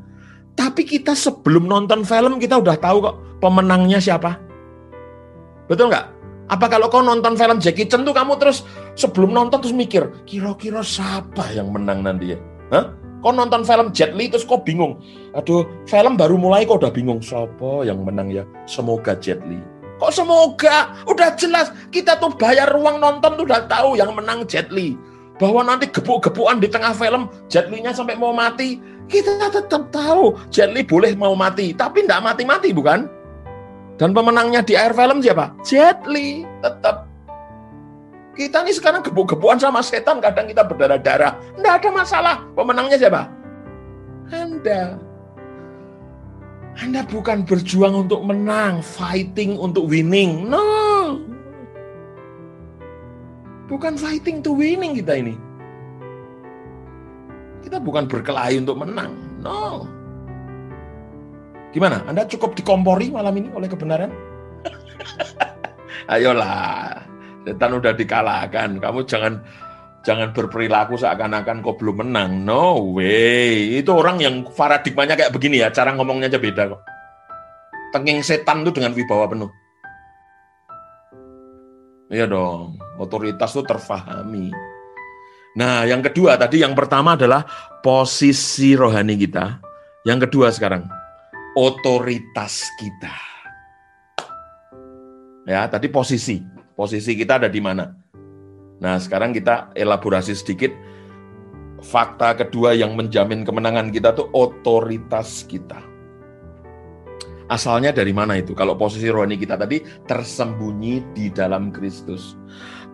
tapi 0.59 0.86
kita 0.86 1.16
sebelum 1.16 1.66
nonton 1.66 2.03
film 2.07 2.38
kita 2.38 2.59
udah 2.61 2.76
tahu 2.78 3.05
kok 3.05 3.16
pemenangnya 3.40 3.98
siapa. 3.98 4.38
Betul 5.70 5.90
nggak? 5.90 6.07
Apa 6.51 6.66
kalau 6.66 6.90
kau 6.90 6.98
nonton 6.98 7.38
film 7.38 7.62
Jackie 7.62 7.86
Chan 7.86 8.03
tuh 8.03 8.11
kamu 8.11 8.34
terus 8.42 8.66
sebelum 8.98 9.30
nonton 9.30 9.62
terus 9.62 9.70
mikir, 9.70 10.11
kira-kira 10.26 10.82
siapa 10.82 11.46
yang 11.55 11.70
menang 11.70 12.03
nanti 12.03 12.34
ya? 12.34 12.38
Hah? 12.74 12.90
Kau 13.20 13.36
nonton 13.36 13.62
film 13.62 13.92
Jet 13.92 14.16
Li 14.16 14.32
terus 14.32 14.48
kau 14.48 14.64
bingung. 14.64 14.96
Aduh, 15.36 15.68
film 15.84 16.16
baru 16.16 16.40
mulai 16.40 16.64
kau 16.64 16.80
udah 16.80 16.88
bingung. 16.88 17.20
Siapa 17.20 17.84
yang 17.84 18.01
menang 18.01 18.32
ya? 18.32 18.48
Semoga 18.64 19.12
Jet 19.20 19.44
Li. 19.44 19.61
Kok 20.01 20.09
semoga? 20.09 20.96
Udah 21.05 21.36
jelas. 21.36 21.68
Kita 21.92 22.16
tuh 22.16 22.32
bayar 22.32 22.72
ruang 22.72 22.96
nonton 22.96 23.36
tuh 23.36 23.44
udah 23.44 23.68
tahu 23.68 24.01
yang 24.01 24.16
menang 24.16 24.48
Jet 24.48 24.72
Li. 24.72 24.96
Bahwa 25.36 25.64
nanti 25.64 25.88
gebuk-gebukan 25.92 26.61
di 26.61 26.68
tengah 26.72 26.96
film, 26.96 27.28
Jet 27.53 27.68
Li-nya 27.68 27.92
sampai 27.92 28.16
mau 28.16 28.32
mati 28.32 28.80
kita 29.11 29.51
tetap 29.51 29.91
tahu 29.91 30.39
Jet 30.55 30.71
Li 30.71 30.87
boleh 30.87 31.19
mau 31.19 31.35
mati, 31.35 31.75
tapi 31.75 32.07
tidak 32.07 32.23
mati-mati 32.23 32.71
bukan? 32.71 33.11
Dan 33.99 34.15
pemenangnya 34.15 34.63
di 34.65 34.79
air 34.79 34.95
film 34.95 35.19
siapa? 35.21 35.53
Jet 35.67 36.07
Li, 36.07 36.47
tetap. 36.63 37.11
Kita 38.39 38.65
ini 38.65 38.73
sekarang 38.73 39.05
gebuk-gebukan 39.05 39.61
sama 39.61 39.85
setan, 39.85 40.23
kadang 40.23 40.49
kita 40.49 40.65
berdarah-darah. 40.65 41.37
Tidak 41.59 41.75
ada 41.83 41.91
masalah. 41.93 42.37
Pemenangnya 42.57 42.97
siapa? 42.97 43.29
Anda. 44.33 44.97
Anda 46.81 47.05
bukan 47.05 47.45
berjuang 47.45 48.09
untuk 48.09 48.25
menang, 48.25 48.81
fighting 48.81 49.59
untuk 49.61 49.91
winning. 49.91 50.49
No. 50.49 51.21
Bukan 53.69 54.01
fighting 54.01 54.41
to 54.41 54.57
winning 54.57 54.97
kita 54.97 55.21
ini. 55.21 55.49
Kita 57.61 57.77
bukan 57.79 58.09
berkelahi 58.09 58.61
untuk 58.61 58.81
menang. 58.81 59.13
No. 59.45 59.85
Gimana? 61.71 62.03
Anda 62.09 62.27
cukup 62.27 62.59
dikompori 62.59 63.15
malam 63.15 63.37
ini 63.39 63.49
oleh 63.55 63.71
kebenaran? 63.71 64.11
Ayolah, 66.13 66.99
setan 67.47 67.79
udah 67.79 67.95
dikalahkan. 67.95 68.83
Kamu 68.83 69.07
jangan 69.07 69.39
jangan 70.03 70.33
berperilaku 70.33 70.99
seakan-akan 70.99 71.63
kau 71.63 71.79
belum 71.79 72.03
menang. 72.09 72.43
No 72.43 72.97
way. 72.97 73.79
Itu 73.79 73.95
orang 74.01 74.19
yang 74.19 74.43
paradigmanya 74.51 75.15
kayak 75.15 75.33
begini 75.37 75.63
ya, 75.63 75.71
cara 75.71 75.95
ngomongnya 75.95 76.33
aja 76.33 76.41
beda 76.43 76.75
kok. 76.75 76.83
Tenging 77.95 78.23
setan 78.23 78.67
tuh 78.67 78.75
dengan 78.75 78.95
wibawa 78.95 79.31
penuh. 79.31 79.51
Iya 82.11 82.27
dong, 82.27 82.75
otoritas 82.99 83.55
tuh 83.55 83.63
terfahami. 83.63 84.51
Nah, 85.59 85.82
yang 85.82 85.98
kedua 85.98 86.38
tadi 86.38 86.62
yang 86.62 86.78
pertama 86.78 87.18
adalah 87.18 87.42
posisi 87.82 88.78
rohani 88.78 89.18
kita. 89.18 89.59
Yang 90.07 90.30
kedua 90.30 90.55
sekarang 90.55 90.86
otoritas 91.59 92.70
kita. 92.78 93.16
Ya, 95.48 95.66
tadi 95.66 95.90
posisi. 95.90 96.38
Posisi 96.78 97.18
kita 97.18 97.42
ada 97.42 97.51
di 97.51 97.59
mana? 97.59 97.90
Nah, 98.80 98.96
sekarang 98.96 99.34
kita 99.34 99.74
elaborasi 99.76 100.32
sedikit 100.32 100.72
fakta 101.82 102.38
kedua 102.38 102.72
yang 102.72 102.96
menjamin 102.96 103.44
kemenangan 103.44 103.90
kita 103.92 104.14
tuh 104.16 104.30
otoritas 104.32 105.44
kita. 105.44 105.82
Asalnya 107.51 107.90
dari 107.90 108.14
mana 108.14 108.38
itu? 108.38 108.55
Kalau 108.55 108.78
posisi 108.78 109.11
rohani 109.11 109.34
kita 109.34 109.59
tadi 109.59 109.82
tersembunyi 110.07 111.12
di 111.12 111.34
dalam 111.34 111.74
Kristus. 111.74 112.38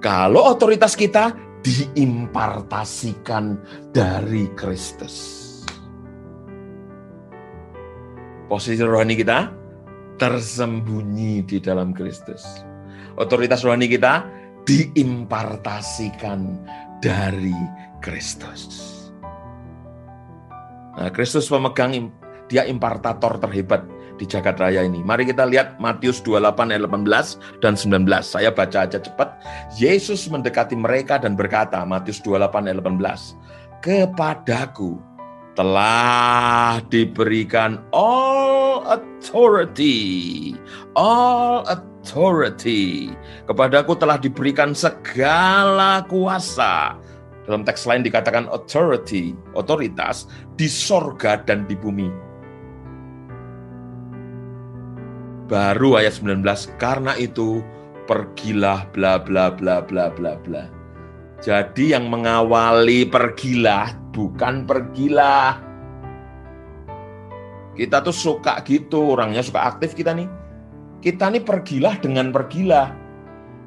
Kalau 0.00 0.48
otoritas 0.48 0.96
kita 0.96 1.45
diimpartasikan 1.67 3.59
dari 3.91 4.47
Kristus. 4.55 5.43
Posisi 8.47 8.79
rohani 8.87 9.19
kita 9.19 9.51
tersembunyi 10.14 11.43
di 11.43 11.59
dalam 11.59 11.91
Kristus. 11.91 12.47
Otoritas 13.19 13.67
rohani 13.67 13.91
kita 13.91 14.23
diimpartasikan 14.62 16.55
dari 17.03 17.59
Kristus. 17.99 18.71
Nah, 20.95 21.11
Kristus 21.11 21.51
pemegang 21.51 22.14
dia 22.47 22.62
impartator 22.71 23.43
terhebat 23.43 23.83
di 24.17 24.25
jagat 24.25 24.57
raya 24.59 24.83
ini. 24.83 25.05
Mari 25.05 25.29
kita 25.29 25.45
lihat 25.45 25.77
Matius 25.79 26.25
28 26.25 26.73
ayat 26.73 26.83
18 26.89 27.62
dan 27.62 27.77
19. 27.77 28.09
Saya 28.25 28.51
baca 28.51 28.89
aja 28.89 28.99
cepat. 28.99 29.41
Yesus 29.77 30.27
mendekati 30.27 30.75
mereka 30.75 31.21
dan 31.21 31.37
berkata, 31.37 31.85
Matius 31.85 32.21
28 32.25 32.69
ayat 32.69 32.81
18, 32.81 33.85
Kepadaku 33.85 34.99
telah 35.57 36.81
diberikan 36.93 37.81
all 37.93 38.85
authority, 38.89 40.53
all 40.97 41.64
authority. 41.64 43.12
Kepadaku 43.49 43.97
telah 43.97 44.21
diberikan 44.21 44.77
segala 44.77 46.05
kuasa. 46.09 46.97
Dalam 47.47 47.62
teks 47.62 47.87
lain 47.87 48.03
dikatakan 48.03 48.51
authority, 48.51 49.33
otoritas 49.55 50.27
di 50.59 50.67
sorga 50.67 51.39
dan 51.47 51.62
di 51.71 51.79
bumi 51.79 52.26
Baru 55.47 55.94
ayat 55.94 56.18
19, 56.18 56.42
karena 56.74 57.14
itu 57.14 57.62
pergilah 58.11 58.90
bla 58.90 59.14
bla 59.22 59.55
bla 59.55 59.78
bla 59.78 60.11
bla 60.11 60.34
bla. 60.42 60.66
Jadi 61.38 61.94
yang 61.94 62.11
mengawali 62.11 63.07
pergilah 63.07 63.94
bukan 64.11 64.66
pergilah. 64.66 65.62
Kita 67.78 68.03
tuh 68.03 68.16
suka 68.16 68.59
gitu, 68.66 69.14
orangnya 69.14 69.44
suka 69.44 69.70
aktif 69.70 69.94
kita 69.94 70.18
nih. 70.18 70.26
Kita 70.99 71.30
nih 71.30 71.44
pergilah 71.44 71.94
dengan 72.03 72.34
pergilah. 72.34 72.90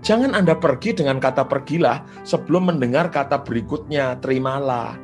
Jangan 0.04 0.36
Anda 0.36 0.60
pergi 0.60 0.96
dengan 0.96 1.22
kata 1.24 1.48
pergilah 1.48 2.04
sebelum 2.28 2.76
mendengar 2.76 3.08
kata 3.08 3.40
berikutnya, 3.46 4.20
terimalah. 4.20 5.00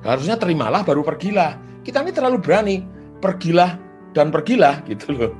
Harusnya 0.00 0.40
terimalah 0.40 0.86
baru 0.86 1.04
pergilah. 1.04 1.58
Kita 1.84 2.00
ini 2.00 2.12
terlalu 2.14 2.38
berani. 2.40 2.76
Pergilah 3.18 3.87
dan 4.16 4.32
pergilah 4.32 4.80
gitu 4.88 5.12
loh. 5.14 5.32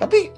Tapi 0.00 0.32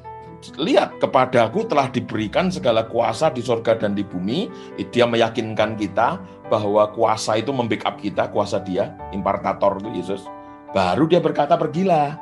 lihat 0.59 0.99
kepadaku 0.99 1.70
telah 1.70 1.86
diberikan 1.86 2.51
segala 2.51 2.82
kuasa 2.90 3.30
di 3.30 3.38
sorga 3.38 3.78
dan 3.78 3.95
di 3.95 4.03
bumi. 4.03 4.51
Dia 4.90 5.07
meyakinkan 5.07 5.78
kita 5.78 6.18
bahwa 6.51 6.90
kuasa 6.90 7.38
itu 7.38 7.55
membackup 7.55 8.03
kita, 8.03 8.26
kuasa 8.34 8.59
dia, 8.59 8.90
impartator 9.14 9.78
itu 9.78 9.90
Yesus. 10.03 10.22
Baru 10.74 11.07
dia 11.07 11.22
berkata 11.22 11.55
pergilah. 11.55 12.18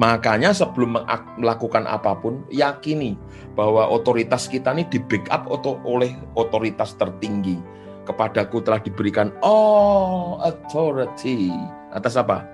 Makanya 0.00 0.56
sebelum 0.56 0.96
melakukan 1.36 1.84
apa 1.84 2.16
pun, 2.16 2.40
yakini 2.48 3.20
bahwa 3.52 3.84
otoritas 3.84 4.48
kita 4.48 4.72
ini 4.72 4.88
di 4.88 4.96
backup 4.96 5.44
oleh 5.84 6.16
otoritas 6.40 6.96
tertinggi. 6.96 7.60
Kepadaku 8.08 8.64
telah 8.64 8.80
diberikan 8.80 9.28
all 9.44 10.40
authority. 10.40 11.52
Atas 11.92 12.16
apa? 12.16 12.48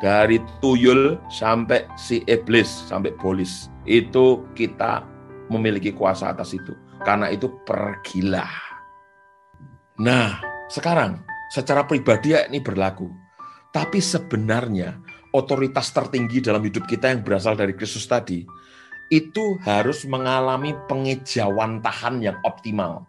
Dari 0.00 0.40
tuyul 0.64 1.20
sampai 1.28 1.84
si 2.00 2.24
iblis, 2.24 2.88
sampai 2.88 3.12
polis. 3.20 3.68
Itu 3.84 4.48
kita 4.56 5.04
memiliki 5.52 5.92
kuasa 5.92 6.32
atas 6.32 6.56
itu. 6.56 6.72
Karena 7.04 7.28
itu 7.28 7.52
pergilah. 7.68 8.48
Nah, 10.00 10.40
sekarang 10.72 11.20
secara 11.52 11.84
pribadi 11.84 12.32
ya 12.32 12.48
ini 12.48 12.64
berlaku. 12.64 13.12
Tapi 13.70 14.00
sebenarnya 14.00 14.96
otoritas 15.36 15.92
tertinggi 15.92 16.40
dalam 16.40 16.64
hidup 16.64 16.88
kita 16.88 17.12
yang 17.12 17.20
berasal 17.20 17.54
dari 17.54 17.76
Kristus 17.76 18.08
tadi, 18.08 18.42
itu 19.10 19.58
harus 19.66 20.06
mengalami 20.06 20.72
pengejauhan 20.86 21.82
tahan 21.82 22.22
yang 22.22 22.38
optimal. 22.46 23.06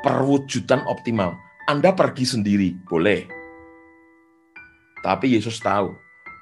Perwujudan 0.00 0.84
optimal. 0.88 1.36
Anda 1.68 1.92
pergi 1.92 2.24
sendiri, 2.24 2.68
boleh. 2.88 3.35
Tapi 5.06 5.38
Yesus 5.38 5.62
tahu, 5.62 5.94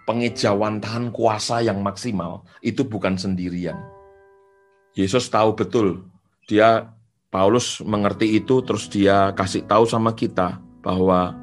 pengejauhan 0.08 0.80
tahan 0.80 1.12
kuasa 1.12 1.60
yang 1.60 1.84
maksimal 1.84 2.48
itu 2.64 2.80
bukan 2.80 3.20
sendirian. 3.20 3.76
Yesus 4.96 5.28
tahu 5.28 5.52
betul, 5.52 6.00
dia 6.48 6.96
Paulus 7.28 7.84
mengerti 7.84 8.40
itu, 8.40 8.64
terus 8.64 8.88
dia 8.88 9.36
kasih 9.36 9.68
tahu 9.68 9.84
sama 9.84 10.16
kita 10.16 10.64
bahwa 10.80 11.36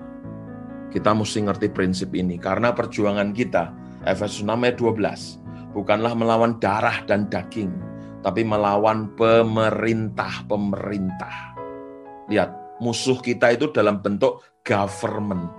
kita 0.89 1.13
mesti 1.13 1.45
ngerti 1.45 1.69
prinsip 1.69 2.09
ini 2.17 2.41
karena 2.41 2.73
perjuangan 2.73 3.37
kita 3.37 3.69
Efesus 4.01 4.41
6 4.41 4.65
ayat 4.65 4.81
12 4.81 5.77
bukanlah 5.77 6.17
melawan 6.17 6.57
darah 6.57 7.05
dan 7.05 7.29
daging 7.29 7.91
tapi 8.21 8.45
melawan 8.45 9.09
pemerintah-pemerintah. 9.17 11.57
Lihat, 12.29 12.53
musuh 12.81 13.21
kita 13.21 13.51
itu 13.53 13.67
dalam 13.73 14.01
bentuk 14.01 14.41
government, 14.61 15.49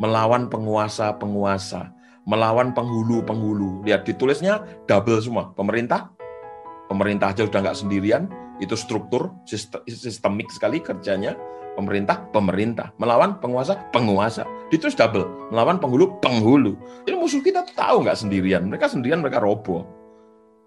melawan 0.00 0.48
penguasa-penguasa, 0.48 1.92
melawan 2.24 2.72
penghulu-penghulu. 2.72 3.84
Lihat 3.84 4.08
ditulisnya 4.08 4.64
double 4.88 5.20
semua, 5.20 5.52
pemerintah, 5.52 6.08
pemerintah 6.88 7.36
aja 7.36 7.44
udah 7.44 7.60
nggak 7.60 7.78
sendirian, 7.78 8.26
itu 8.64 8.72
struktur 8.74 9.30
sistemik 9.84 10.48
sekali 10.48 10.80
kerjanya, 10.80 11.36
pemerintah, 11.76 12.24
pemerintah. 12.32 12.96
Melawan 12.96 13.36
penguasa, 13.38 13.76
penguasa. 13.92 14.48
Itu 14.72 14.88
double. 14.88 15.52
Melawan 15.52 15.80
penghulu, 15.80 16.16
penghulu. 16.20 16.76
Ini 17.04 17.16
musuh 17.16 17.44
kita 17.44 17.64
tahu 17.76 18.04
nggak 18.04 18.18
sendirian. 18.20 18.68
Mereka 18.68 18.88
sendirian, 18.88 19.20
mereka 19.20 19.40
roboh. 19.40 19.84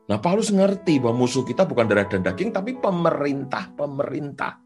Nah, 0.03 0.19
Paulus 0.19 0.51
ngerti 0.51 0.99
bahwa 0.99 1.23
musuh 1.23 1.47
kita 1.47 1.63
bukan 1.63 1.87
darah 1.87 2.03
dan 2.03 2.27
daging, 2.27 2.51
tapi 2.51 2.75
pemerintah-pemerintah. 2.75 4.59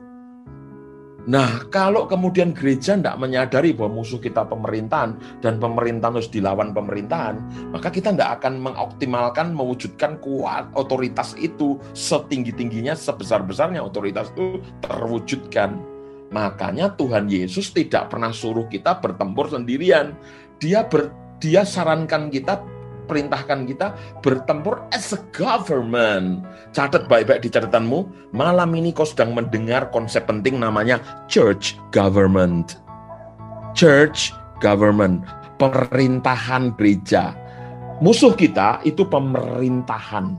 Nah, 1.28 1.68
kalau 1.68 2.08
kemudian 2.08 2.56
gereja 2.56 2.96
tidak 2.96 3.20
menyadari 3.20 3.76
bahwa 3.76 4.00
musuh 4.00 4.16
kita 4.16 4.48
pemerintahan 4.48 5.44
dan 5.44 5.60
pemerintahan 5.60 6.16
harus 6.16 6.32
dilawan 6.32 6.72
pemerintahan, 6.72 7.36
maka 7.76 7.92
kita 7.92 8.16
tidak 8.16 8.40
akan 8.40 8.64
mengoptimalkan, 8.64 9.52
mewujudkan 9.52 10.24
kuat 10.24 10.72
otoritas 10.72 11.36
itu 11.36 11.76
setinggi-tingginya, 11.92 12.96
sebesar-besarnya 12.96 13.84
otoritas 13.84 14.32
itu 14.40 14.64
terwujudkan. 14.80 15.76
Makanya 16.32 16.96
Tuhan 16.96 17.28
Yesus 17.28 17.76
tidak 17.76 18.08
pernah 18.16 18.32
suruh 18.32 18.72
kita 18.72 19.04
bertempur 19.04 19.52
sendirian. 19.52 20.16
Dia 20.64 20.88
ber, 20.88 21.12
dia 21.44 21.68
sarankan 21.68 22.32
kita, 22.32 22.64
perintahkan 23.08 23.64
kita 23.66 23.96
bertempur 24.20 24.84
as 24.92 25.16
a 25.16 25.20
government. 25.32 26.44
Catat 26.76 27.08
baik-baik 27.08 27.48
di 27.48 27.50
catatanmu, 27.50 28.30
malam 28.36 28.76
ini 28.76 28.92
kau 28.92 29.08
sedang 29.08 29.32
mendengar 29.32 29.88
konsep 29.96 30.28
penting 30.28 30.60
namanya 30.60 31.00
church 31.32 31.80
government. 31.96 32.78
Church 33.72 34.36
government, 34.60 35.24
pemerintahan 35.56 36.76
gereja. 36.76 37.32
Musuh 38.04 38.36
kita 38.36 38.84
itu 38.86 39.08
pemerintahan 39.10 40.38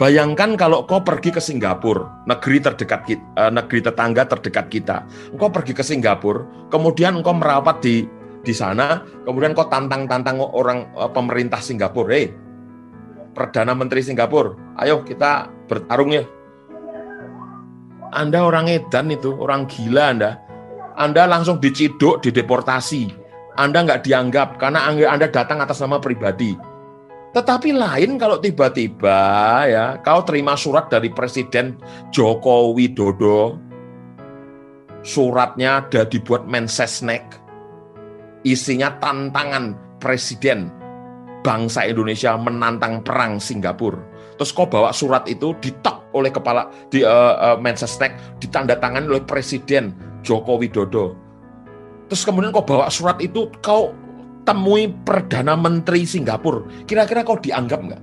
Bayangkan 0.00 0.56
kalau 0.56 0.88
kau 0.88 1.04
pergi 1.04 1.28
ke 1.28 1.44
Singapura, 1.44 2.24
negeri 2.24 2.56
terdekat 2.56 3.04
kita, 3.04 3.24
eh, 3.36 3.52
negeri 3.52 3.84
tetangga 3.84 4.24
terdekat 4.24 4.72
kita. 4.72 5.04
Engkau 5.36 5.52
pergi 5.52 5.76
ke 5.76 5.84
Singapura, 5.84 6.72
kemudian 6.72 7.20
engkau 7.20 7.36
merapat 7.36 7.84
di 7.84 8.08
di 8.40 8.54
sana, 8.56 9.04
kemudian 9.24 9.52
kau 9.52 9.68
tantang-tantang 9.68 10.40
orang 10.40 10.90
eh, 10.96 11.10
pemerintah 11.12 11.60
Singapura, 11.60 12.14
"Hei, 12.16 12.32
Perdana 13.36 13.72
Menteri 13.76 14.00
Singapura, 14.04 14.56
ayo 14.80 15.04
kita 15.04 15.48
bertarung 15.68 16.12
ya." 16.14 16.24
Anda 18.10 18.42
orang 18.42 18.66
edan 18.66 19.14
itu, 19.14 19.30
orang 19.38 19.70
gila 19.70 20.10
Anda. 20.10 20.30
Anda 20.98 21.30
langsung 21.30 21.62
diciduk, 21.62 22.26
dideportasi. 22.26 23.14
Anda 23.54 23.86
nggak 23.86 24.02
dianggap 24.02 24.58
karena 24.58 24.90
Anda 24.90 25.30
datang 25.30 25.62
atas 25.62 25.78
nama 25.78 26.02
pribadi 26.02 26.58
tetapi 27.30 27.70
lain 27.70 28.18
kalau 28.18 28.42
tiba-tiba 28.42 29.22
ya 29.70 29.84
kau 30.02 30.26
terima 30.26 30.58
surat 30.58 30.90
dari 30.90 31.14
Presiden 31.14 31.78
Joko 32.10 32.74
Widodo, 32.74 33.54
suratnya 35.06 35.86
ada 35.86 36.02
dibuat 36.02 36.50
mensesnek, 36.50 37.22
isinya 38.44 38.96
tantangan 39.00 39.76
Presiden 40.00 40.72
bangsa 41.44 41.84
Indonesia 41.84 42.36
menantang 42.36 43.04
perang 43.04 43.36
Singapura. 43.40 44.00
Terus 44.40 44.56
kau 44.56 44.64
bawa 44.64 44.88
surat 44.96 45.28
itu 45.28 45.52
ditok 45.60 46.16
oleh 46.16 46.32
kepala 46.32 46.72
di 46.88 47.04
uh, 47.04 47.36
uh, 47.36 47.56
mensesnek, 47.60 48.40
ditandatangani 48.40 49.12
oleh 49.12 49.24
Presiden 49.24 49.92
Joko 50.24 50.56
Widodo. 50.56 51.12
Terus 52.08 52.24
kemudian 52.24 52.48
kau 52.48 52.64
bawa 52.64 52.88
surat 52.88 53.20
itu, 53.20 53.52
kau 53.60 53.92
temui 54.48 54.88
Perdana 55.04 55.52
Menteri 55.60 56.08
Singapura, 56.08 56.64
kira-kira 56.88 57.20
kau 57.20 57.36
dianggap 57.36 57.80
nggak? 57.84 58.02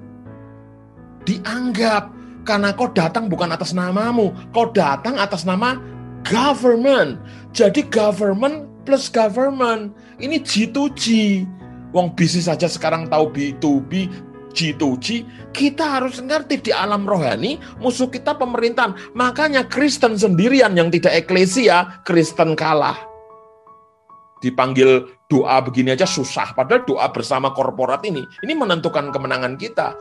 Dianggap, 1.25 2.03
karena 2.45 2.69
kau 2.77 2.93
datang 2.93 3.27
bukan 3.27 3.49
atas 3.49 3.73
namamu, 3.73 4.31
kau 4.53 4.69
datang 4.69 5.17
atas 5.17 5.41
nama 5.41 5.81
government. 6.21 7.17
Jadi 7.51 7.81
government 7.89 8.76
plus 8.87 9.11
government, 9.11 9.91
ini 10.23 10.39
G2G. 10.39 11.43
Wong 11.91 12.15
bisnis 12.15 12.47
saja 12.47 12.71
sekarang 12.71 13.11
tahu 13.11 13.27
B2B, 13.35 14.07
G2G, 14.55 15.27
kita 15.51 15.99
harus 15.99 16.23
ngerti 16.23 16.63
di 16.63 16.71
alam 16.71 17.03
rohani, 17.03 17.59
musuh 17.83 18.07
kita 18.07 18.39
pemerintahan. 18.39 18.95
Makanya 19.11 19.67
Kristen 19.67 20.15
sendirian 20.15 20.71
yang 20.79 20.87
tidak 20.87 21.27
eklesia, 21.27 21.99
Kristen 22.07 22.55
kalah 22.55 22.95
dipanggil 24.37 25.09
doa 25.25 25.57
begini 25.65 25.93
aja 25.97 26.05
susah. 26.05 26.53
Padahal 26.53 26.85
doa 26.85 27.07
bersama 27.09 27.51
korporat 27.53 28.05
ini, 28.05 28.23
ini 28.45 28.53
menentukan 28.53 29.09
kemenangan 29.09 29.57
kita. 29.57 29.97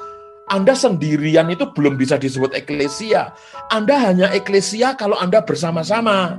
Anda 0.47 0.79
sendirian 0.79 1.51
itu 1.51 1.67
belum 1.75 1.99
bisa 1.99 2.15
disebut 2.21 2.55
eklesia. 2.55 3.35
Anda 3.67 3.99
hanya 3.99 4.31
eklesia 4.31 4.95
kalau 4.95 5.19
Anda 5.19 5.43
bersama-sama. 5.43 6.39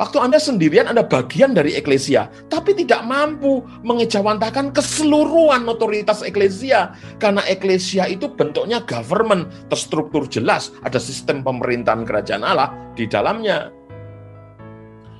Waktu 0.00 0.16
Anda 0.16 0.40
sendirian, 0.40 0.88
Anda 0.88 1.04
bagian 1.04 1.52
dari 1.52 1.76
eklesia, 1.76 2.32
tapi 2.48 2.72
tidak 2.72 3.04
mampu 3.04 3.60
mengejawantahkan 3.84 4.72
keseluruhan 4.72 5.68
otoritas 5.68 6.24
eklesia. 6.24 6.96
Karena 7.20 7.44
eklesia 7.44 8.08
itu 8.08 8.32
bentuknya 8.32 8.80
government, 8.88 9.52
terstruktur 9.68 10.24
jelas, 10.24 10.72
ada 10.80 10.96
sistem 10.96 11.44
pemerintahan 11.44 12.08
kerajaan 12.08 12.40
Allah 12.40 12.72
di 12.96 13.04
dalamnya. 13.04 13.68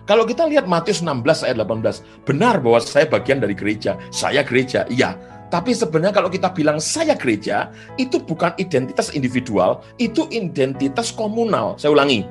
Kalau 0.08 0.24
kita 0.24 0.48
lihat 0.48 0.64
Matius 0.64 1.04
16 1.04 1.44
ayat 1.44 1.60
18, 1.60 2.24
benar 2.24 2.64
bahwa 2.64 2.80
saya 2.80 3.04
bagian 3.04 3.36
dari 3.36 3.52
gereja, 3.52 4.00
saya 4.08 4.40
gereja, 4.40 4.88
iya. 4.88 5.12
Tapi 5.52 5.76
sebenarnya 5.76 6.16
kalau 6.16 6.32
kita 6.32 6.56
bilang 6.56 6.80
saya 6.80 7.12
gereja, 7.20 7.68
itu 8.00 8.16
bukan 8.16 8.56
identitas 8.56 9.12
individual, 9.12 9.84
itu 10.00 10.24
identitas 10.32 11.12
komunal. 11.12 11.76
Saya 11.76 11.92
ulangi, 11.92 12.24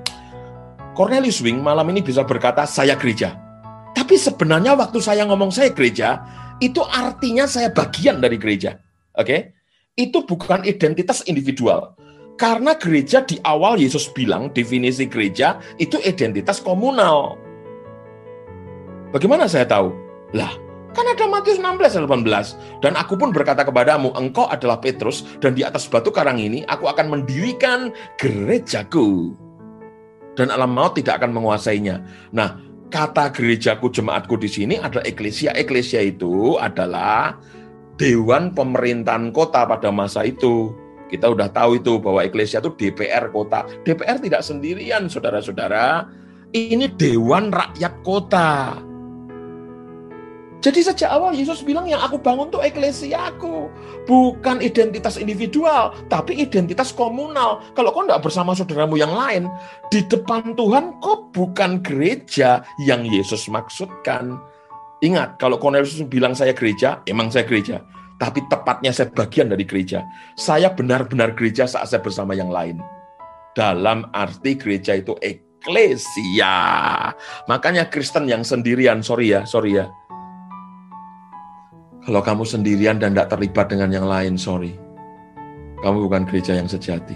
Cornelius 1.00 1.40
Wing 1.40 1.64
malam 1.64 1.88
ini 1.96 2.04
bisa 2.04 2.28
berkata 2.28 2.68
saya 2.68 3.00
gereja. 3.00 3.40
Tapi 3.96 4.20
sebenarnya 4.20 4.76
waktu 4.76 5.00
saya 5.00 5.24
ngomong 5.32 5.48
saya 5.48 5.72
gereja, 5.72 6.20
itu 6.60 6.84
artinya 6.84 7.48
saya 7.48 7.72
bagian 7.72 8.20
dari 8.20 8.36
gereja. 8.36 8.76
Oke? 9.16 9.24
Okay? 9.24 9.40
Itu 9.96 10.28
bukan 10.28 10.68
identitas 10.68 11.24
individual. 11.24 11.96
Karena 12.36 12.76
gereja 12.76 13.24
di 13.24 13.40
awal 13.48 13.80
Yesus 13.80 14.12
bilang 14.12 14.52
definisi 14.52 15.08
gereja 15.08 15.64
itu 15.80 15.96
identitas 16.04 16.60
komunal. 16.60 17.40
Bagaimana 19.16 19.48
saya 19.48 19.64
tahu? 19.64 19.96
Lah, 20.36 20.52
kan 20.92 21.08
ada 21.08 21.32
Matius 21.32 21.64
16 21.64 21.96
dan 21.96 22.04
18. 22.12 22.84
Dan 22.84 23.00
aku 23.00 23.16
pun 23.16 23.32
berkata 23.32 23.64
kepadamu, 23.64 24.12
engkau 24.20 24.52
adalah 24.52 24.84
Petrus, 24.84 25.24
dan 25.40 25.56
di 25.56 25.64
atas 25.64 25.88
batu 25.88 26.12
karang 26.12 26.44
ini 26.44 26.68
aku 26.68 26.92
akan 26.92 27.08
mendirikan 27.08 27.96
gerejaku. 28.20 29.48
Dan 30.38 30.54
alam 30.54 30.72
maut 30.74 30.96
tidak 30.98 31.24
akan 31.24 31.36
menguasainya. 31.36 32.02
Nah, 32.32 32.60
kata 32.90 33.30
gerejaku 33.34 33.94
jemaatku 33.94 34.36
di 34.38 34.50
sini 34.50 34.76
adalah 34.82 35.06
eklesia. 35.06 35.54
Eklesia 35.54 36.02
itu 36.02 36.58
adalah 36.58 37.38
dewan 38.00 38.56
pemerintahan 38.56 39.30
kota 39.36 39.68
pada 39.70 39.94
masa 39.94 40.26
itu. 40.26 40.74
Kita 41.10 41.30
udah 41.34 41.50
tahu 41.50 41.82
itu 41.82 41.98
bahwa 41.98 42.22
eklesia 42.22 42.62
itu 42.62 42.72
DPR 42.78 43.34
kota. 43.34 43.66
DPR 43.82 44.22
tidak 44.22 44.46
sendirian, 44.46 45.10
saudara-saudara. 45.10 46.06
Ini 46.54 46.94
dewan 46.98 47.50
rakyat 47.50 47.94
kota. 48.06 48.78
Jadi 50.60 50.84
sejak 50.84 51.08
awal 51.08 51.32
Yesus 51.32 51.64
bilang 51.64 51.88
yang 51.88 52.04
aku 52.04 52.20
bangun 52.20 52.52
tuh 52.52 52.60
eklesiaku. 52.60 53.72
Bukan 54.04 54.60
identitas 54.60 55.16
individual, 55.16 55.96
tapi 56.12 56.36
identitas 56.36 56.92
komunal. 56.92 57.64
Kalau 57.80 57.96
kau 57.96 58.04
tidak 58.04 58.20
bersama 58.28 58.52
saudaramu 58.52 59.00
yang 59.00 59.16
lain, 59.16 59.48
di 59.88 60.04
depan 60.04 60.60
Tuhan 60.60 61.00
kau 61.00 61.32
bukan 61.32 61.80
gereja 61.80 62.68
yang 62.84 63.08
Yesus 63.08 63.48
maksudkan. 63.48 64.36
Ingat, 65.00 65.40
kalau 65.40 65.56
Cornelius 65.56 65.96
bilang 66.12 66.36
saya 66.36 66.52
gereja, 66.52 67.00
emang 67.08 67.32
saya 67.32 67.48
gereja. 67.48 67.80
Tapi 68.20 68.44
tepatnya 68.52 68.92
saya 68.92 69.08
bagian 69.16 69.48
dari 69.48 69.64
gereja. 69.64 70.04
Saya 70.36 70.76
benar-benar 70.76 71.40
gereja 71.40 71.72
saat 71.72 71.88
saya 71.88 72.04
bersama 72.04 72.36
yang 72.36 72.52
lain. 72.52 72.84
Dalam 73.56 74.12
arti 74.12 74.60
gereja 74.60 75.00
itu 75.00 75.16
eklesia. 75.24 76.52
Makanya 77.48 77.88
Kristen 77.88 78.28
yang 78.28 78.44
sendirian, 78.44 79.00
sorry 79.00 79.32
ya, 79.32 79.48
sorry 79.48 79.80
ya 79.80 79.88
kalau 82.10 82.26
kamu 82.26 82.42
sendirian 82.42 82.98
dan 82.98 83.14
tidak 83.14 83.38
terlibat 83.38 83.70
dengan 83.70 83.94
yang 83.94 84.10
lain, 84.10 84.34
sorry. 84.34 84.74
Kamu 85.86 86.10
bukan 86.10 86.26
gereja 86.26 86.58
yang 86.58 86.66
sejati. 86.66 87.14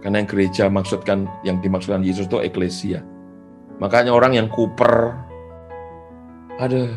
Karena 0.00 0.24
yang 0.24 0.28
gereja 0.32 0.72
maksudkan, 0.72 1.28
yang 1.44 1.60
dimaksudkan 1.60 2.00
Yesus 2.00 2.24
itu 2.24 2.40
eklesia. 2.40 3.04
Makanya 3.84 4.16
orang 4.16 4.32
yang 4.32 4.48
kuper, 4.48 5.12
ada 6.56 6.88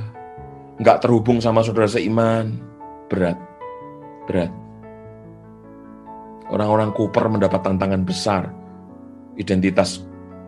nggak 0.80 1.04
terhubung 1.04 1.44
sama 1.44 1.68
saudara 1.68 1.92
seiman, 1.92 2.64
berat, 3.12 3.36
berat. 4.24 4.56
Orang-orang 6.48 6.96
kuper 6.96 7.28
mendapat 7.28 7.60
tantangan 7.60 8.08
besar, 8.08 8.56
identitas 9.36 10.00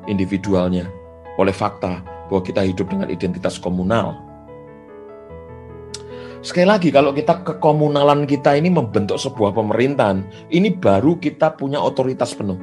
individualnya, 0.08 0.88
oleh 1.36 1.52
fakta 1.52 2.00
bahwa 2.32 2.40
kita 2.40 2.64
hidup 2.64 2.88
dengan 2.88 3.12
identitas 3.12 3.60
komunal 3.60 4.27
Sekali 6.46 6.70
lagi, 6.70 6.90
kalau 6.94 7.12
kita 7.18 7.42
kekomunalan 7.42 8.30
kita 8.30 8.54
ini 8.54 8.70
membentuk 8.70 9.18
sebuah 9.18 9.58
pemerintahan, 9.58 10.22
ini 10.54 10.70
baru 10.78 11.18
kita 11.18 11.58
punya 11.58 11.82
otoritas 11.82 12.38
penuh, 12.38 12.62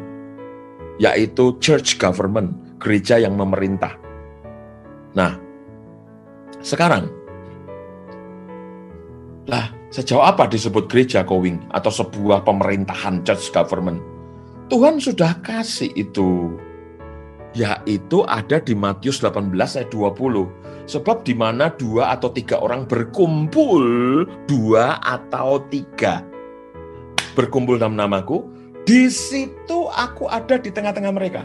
yaitu 1.02 1.58
church 1.58 1.98
government, 1.98 2.78
gereja 2.78 3.18
yang 3.18 3.34
memerintah. 3.34 3.98
Nah, 5.18 5.34
sekarang, 6.62 7.10
lah 9.50 9.74
sejauh 9.90 10.22
apa 10.22 10.46
disebut 10.46 10.86
gereja 10.86 11.26
kowing 11.26 11.58
atau 11.74 11.90
sebuah 11.90 12.46
pemerintahan 12.46 13.26
church 13.26 13.50
government? 13.50 13.98
Tuhan 14.70 15.02
sudah 15.02 15.42
kasih 15.42 15.90
itu, 15.98 16.56
yaitu 17.54 18.26
ada 18.26 18.58
di 18.58 18.74
Matius 18.74 19.22
18 19.22 19.50
ayat 19.54 19.90
20 19.90 20.74
Sebab 20.84 21.24
di 21.24 21.32
mana 21.32 21.72
dua 21.72 22.12
atau 22.12 22.28
tiga 22.28 22.60
orang 22.60 22.84
berkumpul, 22.84 23.80
dua 24.44 25.00
atau 25.00 25.56
tiga 25.72 26.20
berkumpul 27.34 27.76
dalam 27.76 27.98
namaku, 27.98 28.46
di 28.86 29.10
situ 29.10 29.90
aku 29.90 30.30
ada 30.30 30.56
di 30.56 30.70
tengah-tengah 30.70 31.12
mereka. 31.12 31.42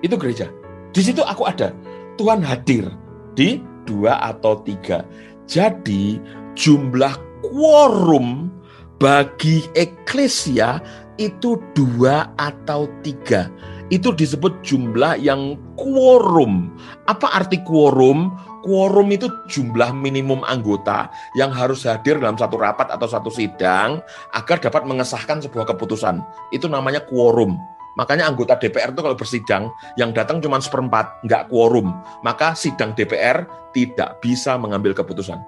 Itu 0.00 0.14
gereja. 0.16 0.48
Di 0.94 1.02
situ 1.02 1.20
aku 1.20 1.44
ada. 1.44 1.74
Tuhan 2.16 2.44
hadir 2.44 2.86
di 3.34 3.58
dua 3.84 4.18
atau 4.22 4.62
tiga. 4.62 5.02
Jadi 5.50 6.20
jumlah 6.54 7.16
quorum 7.42 8.52
bagi 8.98 9.66
eklesia 9.72 10.82
itu 11.18 11.58
dua 11.74 12.30
atau 12.38 12.86
tiga 13.02 13.50
itu 13.88 14.12
disebut 14.12 14.60
jumlah 14.64 15.16
yang 15.20 15.56
quorum. 15.80 16.72
Apa 17.08 17.40
arti 17.40 17.60
quorum? 17.64 18.32
Quorum 18.60 19.08
itu 19.14 19.32
jumlah 19.48 19.96
minimum 19.96 20.44
anggota 20.44 21.08
yang 21.38 21.48
harus 21.48 21.88
hadir 21.88 22.20
dalam 22.20 22.36
satu 22.36 22.60
rapat 22.60 22.92
atau 22.92 23.08
satu 23.08 23.32
sidang 23.32 24.04
agar 24.36 24.60
dapat 24.60 24.84
mengesahkan 24.84 25.40
sebuah 25.40 25.72
keputusan. 25.72 26.20
Itu 26.52 26.68
namanya 26.68 27.00
quorum. 27.08 27.56
Makanya 27.96 28.30
anggota 28.30 28.54
DPR 28.54 28.94
itu 28.94 29.02
kalau 29.02 29.18
bersidang, 29.18 29.74
yang 29.98 30.14
datang 30.14 30.38
cuma 30.38 30.62
seperempat, 30.62 31.18
nggak 31.26 31.50
quorum. 31.50 31.90
Maka 32.22 32.54
sidang 32.54 32.94
DPR 32.94 33.42
tidak 33.74 34.22
bisa 34.22 34.54
mengambil 34.54 34.94
keputusan. 34.94 35.42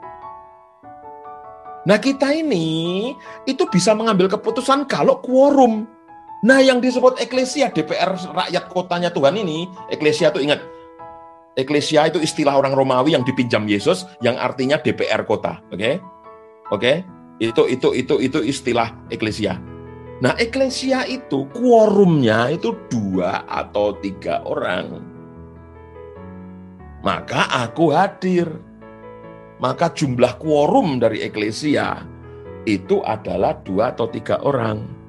Nah 1.87 1.97
kita 1.97 2.29
ini 2.37 3.11
itu 3.49 3.65
bisa 3.71 3.97
mengambil 3.97 4.29
keputusan 4.29 4.85
kalau 4.85 5.23
quorum. 5.23 5.89
Nah, 6.41 6.65
yang 6.65 6.81
disebut 6.81 7.21
eklesia 7.21 7.69
DPR 7.69 8.17
rakyat 8.17 8.73
kotanya 8.73 9.13
Tuhan 9.13 9.37
ini, 9.37 9.69
eklesia 9.93 10.33
itu 10.33 10.41
ingat, 10.41 10.65
eklesia 11.53 12.09
itu 12.09 12.17
istilah 12.17 12.57
orang 12.57 12.73
Romawi 12.73 13.13
yang 13.13 13.21
dipinjam 13.29 13.69
Yesus 13.69 14.09
yang 14.25 14.41
artinya 14.41 14.81
DPR 14.81 15.29
kota, 15.29 15.61
oke? 15.69 15.77
Okay? 15.77 15.95
Oke? 16.73 16.81
Okay? 16.81 16.97
Itu 17.41 17.69
itu 17.69 17.93
itu 17.93 18.15
itu 18.21 18.39
istilah 18.41 18.89
eklesia. 19.13 19.61
Nah, 20.21 20.37
eklesia 20.37 21.09
itu 21.09 21.49
quorumnya 21.53 22.53
itu 22.53 22.77
dua 22.93 23.45
atau 23.49 23.97
tiga 24.01 24.45
orang. 24.45 25.01
Maka 27.01 27.49
aku 27.65 27.93
hadir. 27.93 28.49
Maka 29.61 29.93
jumlah 29.93 30.41
quorum 30.41 30.97
dari 30.97 31.21
eklesia 31.21 32.01
itu 32.65 33.05
adalah 33.05 33.61
dua 33.61 33.93
atau 33.93 34.09
tiga 34.09 34.41
orang 34.41 35.00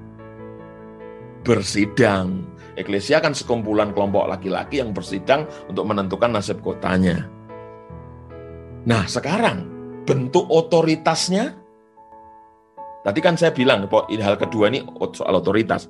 bersidang. 1.41 2.45
Eklesia 2.79 3.19
kan 3.19 3.35
sekumpulan 3.35 3.91
kelompok 3.91 4.31
laki-laki 4.31 4.79
yang 4.79 4.95
bersidang 4.95 5.45
untuk 5.67 5.83
menentukan 5.85 6.31
nasib 6.31 6.63
kotanya. 6.63 7.27
Nah, 8.87 9.05
sekarang 9.05 9.67
bentuk 10.07 10.47
otoritasnya 10.49 11.61
Tadi 13.01 13.17
kan 13.17 13.33
saya 13.33 13.49
bilang, 13.49 13.89
ini 14.13 14.21
hal 14.21 14.37
kedua 14.37 14.69
ini 14.69 14.85
soal 15.17 15.33
otoritas. 15.41 15.89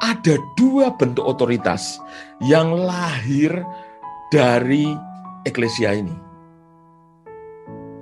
Ada 0.00 0.40
dua 0.56 0.88
bentuk 0.96 1.24
otoritas 1.28 2.00
yang 2.40 2.72
lahir 2.72 3.52
dari 4.32 4.96
eklesia 5.44 5.92
ini. 6.00 6.16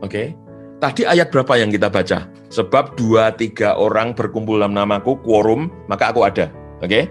Oke, 0.07 0.38
tadi 0.78 1.03
ayat 1.03 1.34
berapa 1.34 1.59
yang 1.59 1.74
kita 1.74 1.90
baca? 1.90 2.30
Sebab 2.55 2.95
dua 2.95 3.34
tiga 3.34 3.74
orang 3.74 4.14
berkumpul 4.14 4.62
dalam 4.62 4.78
namaku, 4.78 5.18
quorum, 5.26 5.66
maka 5.90 6.14
aku 6.14 6.22
ada. 6.22 6.47
Oke? 6.83 7.11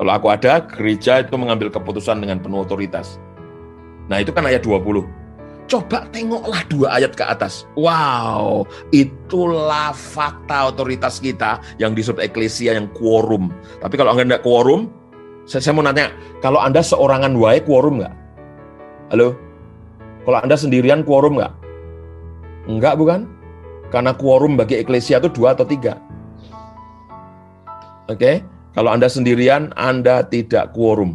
Kalau 0.00 0.12
aku 0.16 0.26
ada, 0.32 0.64
gereja 0.64 1.20
itu 1.20 1.34
mengambil 1.36 1.68
keputusan 1.68 2.20
dengan 2.22 2.40
penuh 2.40 2.64
otoritas. 2.64 3.20
Nah, 4.08 4.18
itu 4.22 4.32
kan 4.32 4.48
ayat 4.48 4.64
20. 4.64 5.04
Coba 5.70 6.02
tengoklah 6.10 6.66
dua 6.66 6.98
ayat 6.98 7.14
ke 7.14 7.22
atas. 7.22 7.62
Wow, 7.78 8.66
itulah 8.90 9.94
fakta 9.94 10.66
otoritas 10.66 11.22
kita 11.22 11.62
yang 11.78 11.94
disebut 11.94 12.18
eklesia 12.26 12.74
yang 12.74 12.90
quorum. 12.90 13.54
Tapi 13.78 13.94
kalau 13.94 14.10
Anda 14.10 14.26
tidak 14.26 14.42
quorum, 14.42 14.90
saya, 15.46 15.62
saya 15.62 15.78
mau 15.78 15.86
nanya, 15.86 16.10
kalau 16.42 16.58
Anda 16.58 16.82
seorangan 16.82 17.38
wae 17.38 17.62
quorum 17.62 18.02
nggak? 18.02 18.14
Halo? 19.14 19.38
Kalau 20.26 20.38
Anda 20.42 20.58
sendirian 20.58 21.06
quorum 21.06 21.38
nggak? 21.38 21.54
Enggak 22.66 22.98
bukan? 22.98 23.30
Karena 23.94 24.10
quorum 24.10 24.58
bagi 24.58 24.74
eklesia 24.74 25.22
itu 25.22 25.30
dua 25.30 25.54
atau 25.54 25.62
tiga. 25.62 26.02
Oke? 28.10 28.18
Okay? 28.18 28.36
Kalau 28.80 28.96
Anda 28.96 29.12
sendirian, 29.12 29.76
Anda 29.76 30.24
tidak 30.24 30.72
quorum. 30.72 31.12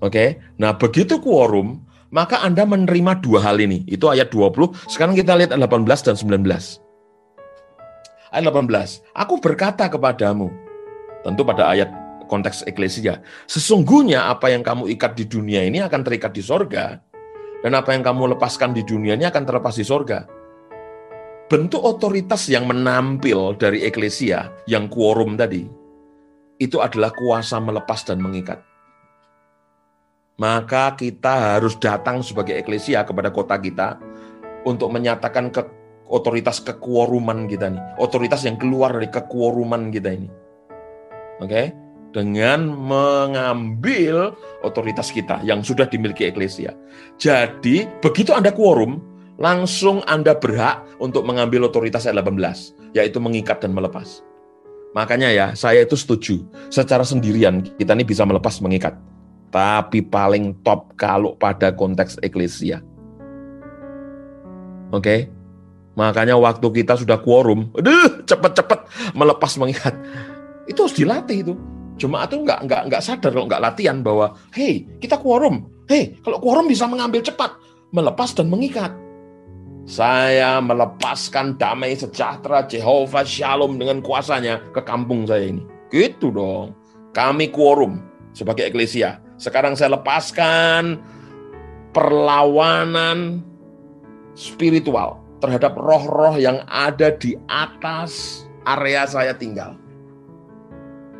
Oke, 0.00 0.40
nah 0.56 0.72
begitu 0.72 1.20
quorum, 1.20 1.84
maka 2.08 2.40
Anda 2.40 2.64
menerima 2.64 3.20
dua 3.20 3.44
hal 3.44 3.60
ini. 3.60 3.84
Itu 3.84 4.08
ayat 4.08 4.32
20. 4.32 4.72
Sekarang 4.88 5.12
kita 5.12 5.36
lihat 5.36 5.52
18 5.52 5.84
dan 6.00 6.16
19. 6.16 6.80
Ayat 8.32 8.40
18. 8.40 9.04
Aku 9.12 9.36
berkata 9.36 9.84
kepadamu, 9.84 10.48
tentu 11.28 11.44
pada 11.44 11.68
ayat 11.68 11.92
konteks 12.24 12.64
eklesia, 12.64 13.20
sesungguhnya 13.44 14.24
apa 14.24 14.48
yang 14.48 14.64
kamu 14.64 14.88
ikat 14.96 15.20
di 15.20 15.28
dunia 15.28 15.60
ini 15.60 15.84
akan 15.84 16.08
terikat 16.08 16.32
di 16.32 16.40
sorga, 16.40 17.04
dan 17.60 17.76
apa 17.76 17.92
yang 17.92 18.00
kamu 18.00 18.32
lepaskan 18.32 18.72
di 18.72 18.80
dunia 18.80 19.12
ini 19.12 19.28
akan 19.28 19.44
terlepas 19.44 19.76
di 19.76 19.84
sorga. 19.84 20.24
Bentuk 21.52 21.84
otoritas 21.84 22.48
yang 22.48 22.64
menampil 22.64 23.60
dari 23.60 23.84
eklesia, 23.84 24.48
yang 24.64 24.88
quorum 24.88 25.36
tadi, 25.36 25.83
itu 26.58 26.78
adalah 26.78 27.10
kuasa 27.14 27.58
melepas 27.58 28.04
dan 28.06 28.22
mengikat. 28.22 28.62
Maka 30.34 30.98
kita 30.98 31.58
harus 31.58 31.78
datang 31.78 32.22
sebagai 32.26 32.58
eklesia 32.58 33.06
kepada 33.06 33.30
kota 33.30 33.54
kita 33.58 34.02
untuk 34.66 34.90
menyatakan 34.90 35.54
ke 35.54 35.62
otoritas 36.10 36.58
kekuoruman 36.58 37.46
kita 37.46 37.70
nih, 37.70 37.82
otoritas 38.02 38.42
yang 38.42 38.58
keluar 38.58 38.90
dari 38.94 39.06
kekuoruman 39.10 39.94
kita 39.94 40.10
ini. 40.10 40.30
Oke? 41.38 41.84
dengan 42.14 42.70
mengambil 42.70 44.32
otoritas 44.62 45.10
kita 45.10 45.42
yang 45.42 45.66
sudah 45.66 45.90
dimiliki 45.90 46.30
eklesia. 46.30 46.70
Jadi, 47.18 47.90
begitu 47.98 48.30
Anda 48.30 48.54
quorum, 48.54 49.02
langsung 49.36 50.00
Anda 50.06 50.38
berhak 50.38 50.86
untuk 51.02 51.26
mengambil 51.26 51.66
otoritas 51.66 52.06
ayat 52.06 52.22
18, 52.22 52.94
yaitu 52.94 53.18
mengikat 53.18 53.58
dan 53.58 53.74
melepas. 53.74 54.22
Makanya 54.94 55.28
ya, 55.34 55.46
saya 55.58 55.82
itu 55.82 55.98
setuju. 55.98 56.46
Secara 56.70 57.02
sendirian, 57.02 57.66
kita 57.76 57.98
ini 57.98 58.06
bisa 58.06 58.22
melepas 58.22 58.62
mengikat. 58.62 58.94
Tapi 59.50 60.06
paling 60.06 60.62
top 60.62 60.94
kalau 60.94 61.34
pada 61.34 61.74
konteks 61.74 62.22
eklesia. 62.22 62.78
Oke? 64.94 65.02
Okay? 65.02 65.20
Makanya 65.94 66.34
waktu 66.38 66.66
kita 66.82 66.98
sudah 66.98 67.22
quorum, 67.22 67.70
aduh, 67.74 68.22
cepet-cepet 68.26 68.80
melepas 69.14 69.54
mengikat. 69.58 69.94
Itu 70.66 70.86
harus 70.86 70.96
dilatih 70.98 71.38
itu. 71.46 71.54
Jemaat 71.94 72.34
itu 72.34 72.42
nggak 72.42 72.66
nggak 72.66 72.82
nggak 72.90 73.02
sadar 73.02 73.30
kalau 73.30 73.46
nggak 73.46 73.62
latihan 73.62 74.02
bahwa, 74.02 74.34
hey 74.50 74.82
kita 74.98 75.14
quorum, 75.14 75.70
hey 75.86 76.18
kalau 76.26 76.42
quorum 76.42 76.66
bisa 76.66 76.90
mengambil 76.90 77.22
cepat, 77.22 77.54
melepas 77.94 78.34
dan 78.34 78.50
mengikat. 78.50 78.90
Saya 79.84 80.64
melepaskan 80.64 81.60
damai 81.60 81.92
sejahtera 81.92 82.64
Jehovah 82.64 83.20
Shalom 83.20 83.76
dengan 83.76 84.00
kuasanya 84.00 84.64
ke 84.72 84.80
kampung 84.80 85.28
saya 85.28 85.52
ini. 85.52 85.60
Gitu 85.92 86.32
dong. 86.32 86.72
Kami 87.12 87.52
quorum 87.52 88.00
sebagai 88.32 88.64
eklesia. 88.64 89.20
Sekarang 89.36 89.76
saya 89.76 90.00
lepaskan 90.00 90.96
perlawanan 91.92 93.44
spiritual 94.32 95.20
terhadap 95.44 95.76
roh-roh 95.76 96.40
yang 96.40 96.64
ada 96.64 97.12
di 97.12 97.36
atas 97.52 98.42
area 98.64 99.04
saya 99.04 99.36
tinggal. 99.36 99.76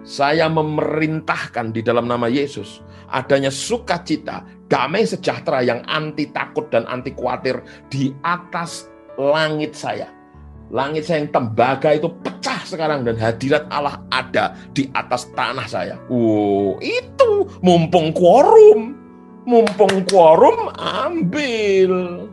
Saya 0.04 0.48
memerintahkan 0.48 1.72
di 1.72 1.80
dalam 1.80 2.08
nama 2.08 2.28
Yesus 2.28 2.84
adanya 3.08 3.52
sukacita, 3.52 4.44
damai 4.68 5.04
sejahtera 5.04 5.60
yang 5.60 5.84
anti 5.86 6.28
takut 6.32 6.68
dan 6.72 6.88
anti 6.88 7.12
khawatir 7.12 7.60
di 7.92 8.12
atas 8.24 8.88
langit 9.16 9.76
saya. 9.76 10.10
Langit 10.72 11.06
saya 11.06 11.22
yang 11.22 11.30
tembaga 11.30 11.92
itu 11.92 12.08
pecah 12.24 12.64
sekarang 12.64 13.04
dan 13.04 13.20
hadirat 13.20 13.68
Allah 13.68 14.00
ada 14.10 14.56
di 14.72 14.88
atas 14.96 15.28
tanah 15.36 15.68
saya. 15.68 16.00
Wow, 16.08 16.80
itu 16.80 17.46
mumpung 17.60 18.10
quorum. 18.16 18.96
Mumpung 19.44 20.08
quorum 20.08 20.72
ambil. 20.80 22.24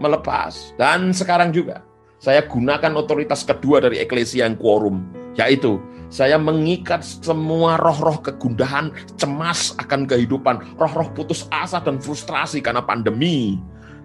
Melepas. 0.00 0.72
Dan 0.80 1.12
sekarang 1.12 1.52
juga 1.52 1.84
saya 2.22 2.46
gunakan 2.46 3.02
otoritas 3.02 3.42
kedua 3.42 3.82
dari 3.82 3.98
eklesia 3.98 4.46
yang 4.46 4.54
quorum, 4.54 5.02
yaitu 5.36 5.80
saya 6.12 6.36
mengikat 6.36 7.00
semua 7.00 7.80
roh-roh 7.80 8.20
kegundahan, 8.20 8.92
cemas 9.16 9.72
akan 9.80 10.04
kehidupan, 10.04 10.76
roh-roh 10.76 11.08
putus 11.16 11.48
asa 11.48 11.80
dan 11.80 11.96
frustrasi 11.96 12.60
karena 12.60 12.84
pandemi. 12.84 13.56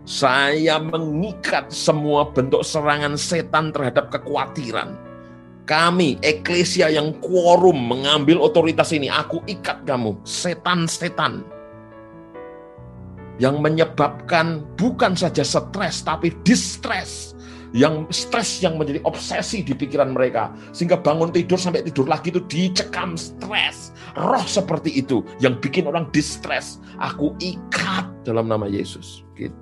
Saya 0.07 0.79
mengikat 0.79 1.67
semua 1.67 2.31
bentuk 2.31 2.63
serangan 2.63 3.19
setan 3.19 3.75
terhadap 3.75 4.07
kekhawatiran. 4.07 4.95
Kami, 5.67 6.15
eklesia 6.23 6.87
yang 6.87 7.11
quorum 7.19 7.75
mengambil 7.75 8.39
otoritas 8.39 8.95
ini, 8.95 9.11
aku 9.11 9.43
ikat 9.43 9.83
kamu, 9.83 10.15
setan-setan. 10.23 11.43
Yang 13.35 13.55
menyebabkan 13.59 14.63
bukan 14.79 15.11
saja 15.11 15.43
stres, 15.43 16.07
tapi 16.07 16.31
distress 16.47 17.26
yang 17.75 18.07
stres 18.13 18.63
yang 18.63 18.79
menjadi 18.79 19.03
obsesi 19.03 19.63
di 19.63 19.73
pikiran 19.75 20.11
mereka. 20.13 20.53
Sehingga 20.71 20.99
bangun 20.99 21.31
tidur 21.31 21.59
sampai 21.59 21.83
tidur 21.83 22.07
lagi 22.07 22.31
itu 22.31 22.43
dicekam 22.47 23.19
stres. 23.19 23.91
Roh 24.15 24.45
seperti 24.45 24.99
itu 24.99 25.23
yang 25.43 25.59
bikin 25.59 25.87
orang 25.87 26.07
distress. 26.15 26.79
Aku 26.99 27.35
ikat 27.39 28.07
dalam 28.23 28.47
nama 28.47 28.67
Yesus. 28.67 29.23
Gitu. 29.35 29.55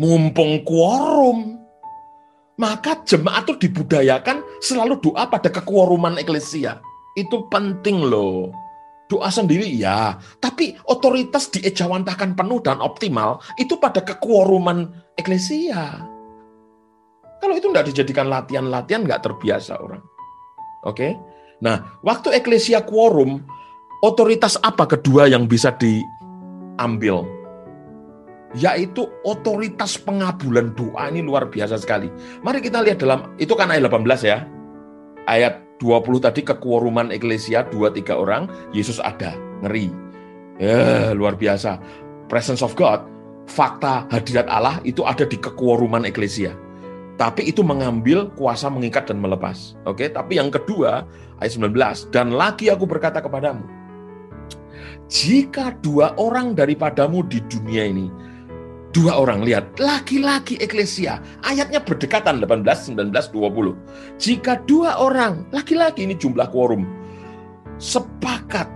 Mumpung 0.00 0.64
quorum 0.64 1.60
maka 2.60 3.00
jemaat 3.08 3.48
itu 3.48 3.68
dibudayakan 3.68 4.44
selalu 4.60 5.00
doa 5.00 5.24
pada 5.32 5.48
kekuoruman 5.48 6.20
eklesia. 6.20 6.76
Itu 7.16 7.48
penting 7.48 8.04
loh 8.04 8.52
doa 9.10 9.26
sendiri 9.26 9.66
ya, 9.74 10.14
tapi 10.38 10.78
otoritas 10.86 11.50
diejawantahkan 11.50 12.38
penuh 12.38 12.62
dan 12.62 12.78
optimal 12.78 13.42
itu 13.58 13.74
pada 13.82 14.06
kekuoruman 14.06 14.86
eklesia. 15.18 16.06
Kalau 17.42 17.54
itu 17.58 17.66
tidak 17.74 17.90
dijadikan 17.90 18.30
latihan-latihan 18.30 19.02
nggak 19.02 19.26
terbiasa 19.26 19.82
orang. 19.82 20.04
Oke, 20.86 21.18
nah 21.58 21.98
waktu 22.06 22.38
eklesia 22.38 22.86
quorum, 22.86 23.42
otoritas 24.06 24.54
apa 24.62 24.86
kedua 24.86 25.26
yang 25.26 25.50
bisa 25.50 25.74
diambil? 25.74 27.26
Yaitu 28.54 29.06
otoritas 29.22 29.94
pengabulan 29.98 30.74
doa 30.74 31.06
ini 31.10 31.22
luar 31.22 31.50
biasa 31.50 31.78
sekali. 31.78 32.10
Mari 32.42 32.58
kita 32.62 32.82
lihat 32.82 32.98
dalam, 32.98 33.34
itu 33.38 33.54
kan 33.54 33.70
ayat 33.70 33.86
18 33.86 34.26
ya. 34.26 34.42
Ayat 35.30 35.69
20 35.80 36.20
tadi 36.20 36.44
kekuoruman 36.44 37.08
eklesia, 37.08 37.64
dua 37.72 37.88
tiga 37.88 38.20
orang, 38.20 38.46
Yesus 38.76 39.00
ada, 39.00 39.32
ngeri. 39.64 39.88
Ya, 40.60 41.16
luar 41.16 41.40
biasa. 41.40 41.80
Presence 42.28 42.60
of 42.60 42.76
God, 42.76 43.00
fakta 43.48 44.04
hadirat 44.12 44.46
Allah 44.52 44.76
itu 44.84 45.02
ada 45.08 45.24
di 45.24 45.40
kekuoruman 45.40 46.04
eklesia. 46.04 46.52
Tapi 47.16 47.48
itu 47.52 47.60
mengambil 47.60 48.32
kuasa 48.36 48.68
mengikat 48.68 49.08
dan 49.08 49.20
melepas. 49.20 49.76
Oke, 49.84 50.08
tapi 50.08 50.36
yang 50.40 50.52
kedua, 50.52 51.04
ayat 51.40 51.52
19, 51.56 52.08
dan 52.12 52.32
lagi 52.32 52.72
aku 52.72 52.84
berkata 52.88 53.20
kepadamu, 53.20 53.64
jika 55.10 55.74
dua 55.84 56.14
orang 56.16 56.56
daripadamu 56.56 57.26
di 57.26 57.42
dunia 57.48 57.88
ini 57.88 58.08
Dua 58.90 59.22
orang, 59.22 59.46
lihat. 59.46 59.78
Laki-laki 59.78 60.58
eklesia. 60.58 61.22
Ayatnya 61.46 61.78
berdekatan, 61.78 62.42
18, 62.42 62.90
19, 62.90 63.30
20. 63.30 63.78
Jika 64.18 64.58
dua 64.66 64.98
orang, 64.98 65.46
laki-laki 65.54 66.10
ini 66.10 66.18
jumlah 66.18 66.50
quorum, 66.50 66.82
sepakat 67.78 68.66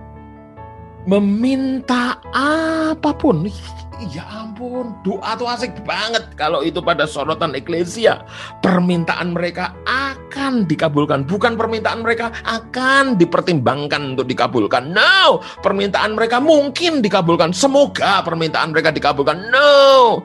meminta 1.03 2.17
apa 2.33 3.11
pun, 3.11 3.45
Ya 3.95 4.27
ampun, 4.27 4.91
doa 5.07 5.39
tuh 5.39 5.47
asik 5.47 5.79
banget 5.87 6.35
kalau 6.35 6.59
itu 6.59 6.83
pada 6.83 7.07
sorotan 7.07 7.55
eklesia. 7.55 8.27
Permintaan 8.59 9.31
mereka 9.31 9.71
akan 9.87 10.67
dikabulkan. 10.67 11.23
Bukan 11.23 11.55
permintaan 11.55 12.03
mereka 12.03 12.35
akan 12.43 13.15
dipertimbangkan 13.15 14.19
untuk 14.19 14.27
dikabulkan. 14.27 14.91
No, 14.91 15.39
permintaan 15.63 16.19
mereka 16.19 16.43
mungkin 16.43 16.99
dikabulkan. 16.99 17.55
Semoga 17.55 18.19
permintaan 18.27 18.75
mereka 18.75 18.91
dikabulkan. 18.91 19.47
No, 19.47 20.19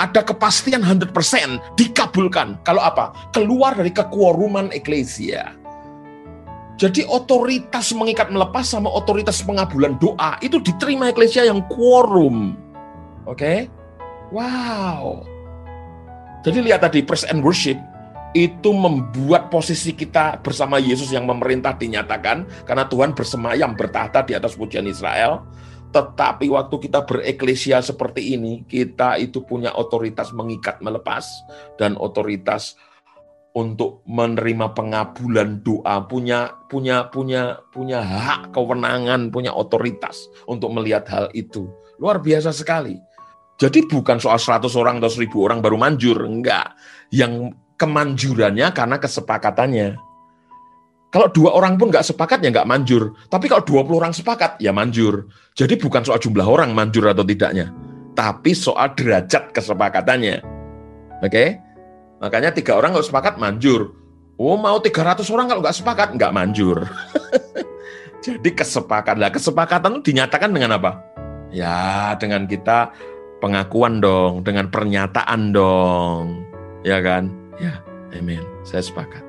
ada 0.00 0.24
kepastian 0.24 0.80
100% 0.80 1.12
dikabulkan. 1.76 2.56
Kalau 2.64 2.80
apa? 2.80 3.12
Keluar 3.36 3.76
dari 3.76 3.92
kekuoruman 3.92 4.72
eklesia. 4.72 5.60
Jadi 6.80 7.04
otoritas 7.04 7.92
mengikat 7.92 8.32
melepas 8.32 8.64
sama 8.64 8.88
otoritas 8.88 9.44
pengabulan 9.44 10.00
doa 10.00 10.40
itu 10.40 10.56
diterima 10.56 11.12
eklesia 11.12 11.44
yang 11.44 11.60
quorum. 11.68 12.69
Oke? 13.30 13.38
Okay? 13.38 13.58
Wow. 14.34 15.22
Jadi 16.42 16.58
lihat 16.66 16.82
tadi 16.82 17.06
praise 17.06 17.26
and 17.30 17.46
worship 17.46 17.78
itu 18.34 18.70
membuat 18.70 19.50
posisi 19.50 19.90
kita 19.90 20.38
bersama 20.38 20.78
Yesus 20.78 21.10
yang 21.10 21.26
memerintah 21.26 21.74
dinyatakan 21.74 22.46
karena 22.66 22.86
Tuhan 22.86 23.10
bersemayam 23.14 23.74
bertahta 23.74 24.22
di 24.26 24.34
atas 24.34 24.54
pujian 24.54 24.86
Israel. 24.86 25.46
Tetapi 25.90 26.46
waktu 26.46 26.86
kita 26.86 27.02
bereklesia 27.02 27.82
seperti 27.82 28.38
ini, 28.38 28.62
kita 28.62 29.18
itu 29.18 29.42
punya 29.42 29.74
otoritas 29.74 30.30
mengikat 30.30 30.78
melepas 30.78 31.26
dan 31.82 31.98
otoritas 31.98 32.78
untuk 33.58 34.06
menerima 34.06 34.70
pengabulan 34.70 35.58
doa, 35.66 35.98
punya 36.06 36.54
punya 36.70 37.10
punya 37.10 37.58
punya 37.74 37.98
hak 37.98 38.54
kewenangan, 38.54 39.34
punya 39.34 39.50
otoritas 39.50 40.30
untuk 40.46 40.70
melihat 40.70 41.10
hal 41.10 41.26
itu. 41.34 41.66
Luar 41.98 42.22
biasa 42.22 42.54
sekali. 42.54 42.96
Jadi 43.60 43.84
bukan 43.84 44.16
soal 44.16 44.40
100 44.40 44.72
orang 44.80 45.04
atau 45.04 45.12
1000 45.12 45.36
orang 45.36 45.58
baru 45.60 45.76
manjur, 45.76 46.24
enggak. 46.24 46.80
Yang 47.12 47.52
kemanjurannya 47.76 48.72
karena 48.72 48.96
kesepakatannya. 48.96 50.00
Kalau 51.10 51.26
dua 51.26 51.58
orang 51.58 51.74
pun 51.74 51.90
nggak 51.90 52.06
sepakat 52.06 52.38
ya 52.40 52.54
nggak 52.54 52.70
manjur. 52.70 53.18
Tapi 53.26 53.50
kalau 53.50 53.66
20 53.66 54.00
orang 54.00 54.14
sepakat 54.14 54.62
ya 54.62 54.70
manjur. 54.70 55.26
Jadi 55.58 55.74
bukan 55.74 56.06
soal 56.06 56.22
jumlah 56.22 56.46
orang 56.46 56.70
manjur 56.70 57.02
atau 57.10 57.26
tidaknya. 57.26 57.68
Tapi 58.14 58.54
soal 58.54 58.94
derajat 58.94 59.50
kesepakatannya. 59.50 60.38
Oke? 61.20 61.28
Okay? 61.28 61.48
Makanya 62.22 62.54
tiga 62.54 62.78
orang 62.78 62.94
nggak 62.94 63.08
sepakat 63.10 63.34
manjur. 63.42 63.92
Oh 64.38 64.54
mau 64.54 64.78
300 64.78 65.26
orang 65.34 65.50
kalau 65.50 65.60
nggak 65.60 65.76
sepakat 65.76 66.08
nggak 66.14 66.32
manjur. 66.32 66.86
Jadi 68.24 68.50
kesepakatan. 68.54 69.34
Kesepakatan 69.34 69.98
itu 69.98 70.14
dinyatakan 70.14 70.54
dengan 70.54 70.78
apa? 70.78 71.02
Ya 71.50 72.14
dengan 72.22 72.46
kita 72.46 72.94
pengakuan 73.40 73.98
dong, 73.98 74.44
dengan 74.44 74.68
pernyataan 74.68 75.50
dong. 75.50 76.44
Ya 76.84 77.00
kan? 77.00 77.32
Ya, 77.56 77.80
amin. 78.14 78.40
Saya 78.62 78.84
sepakat. 78.84 79.24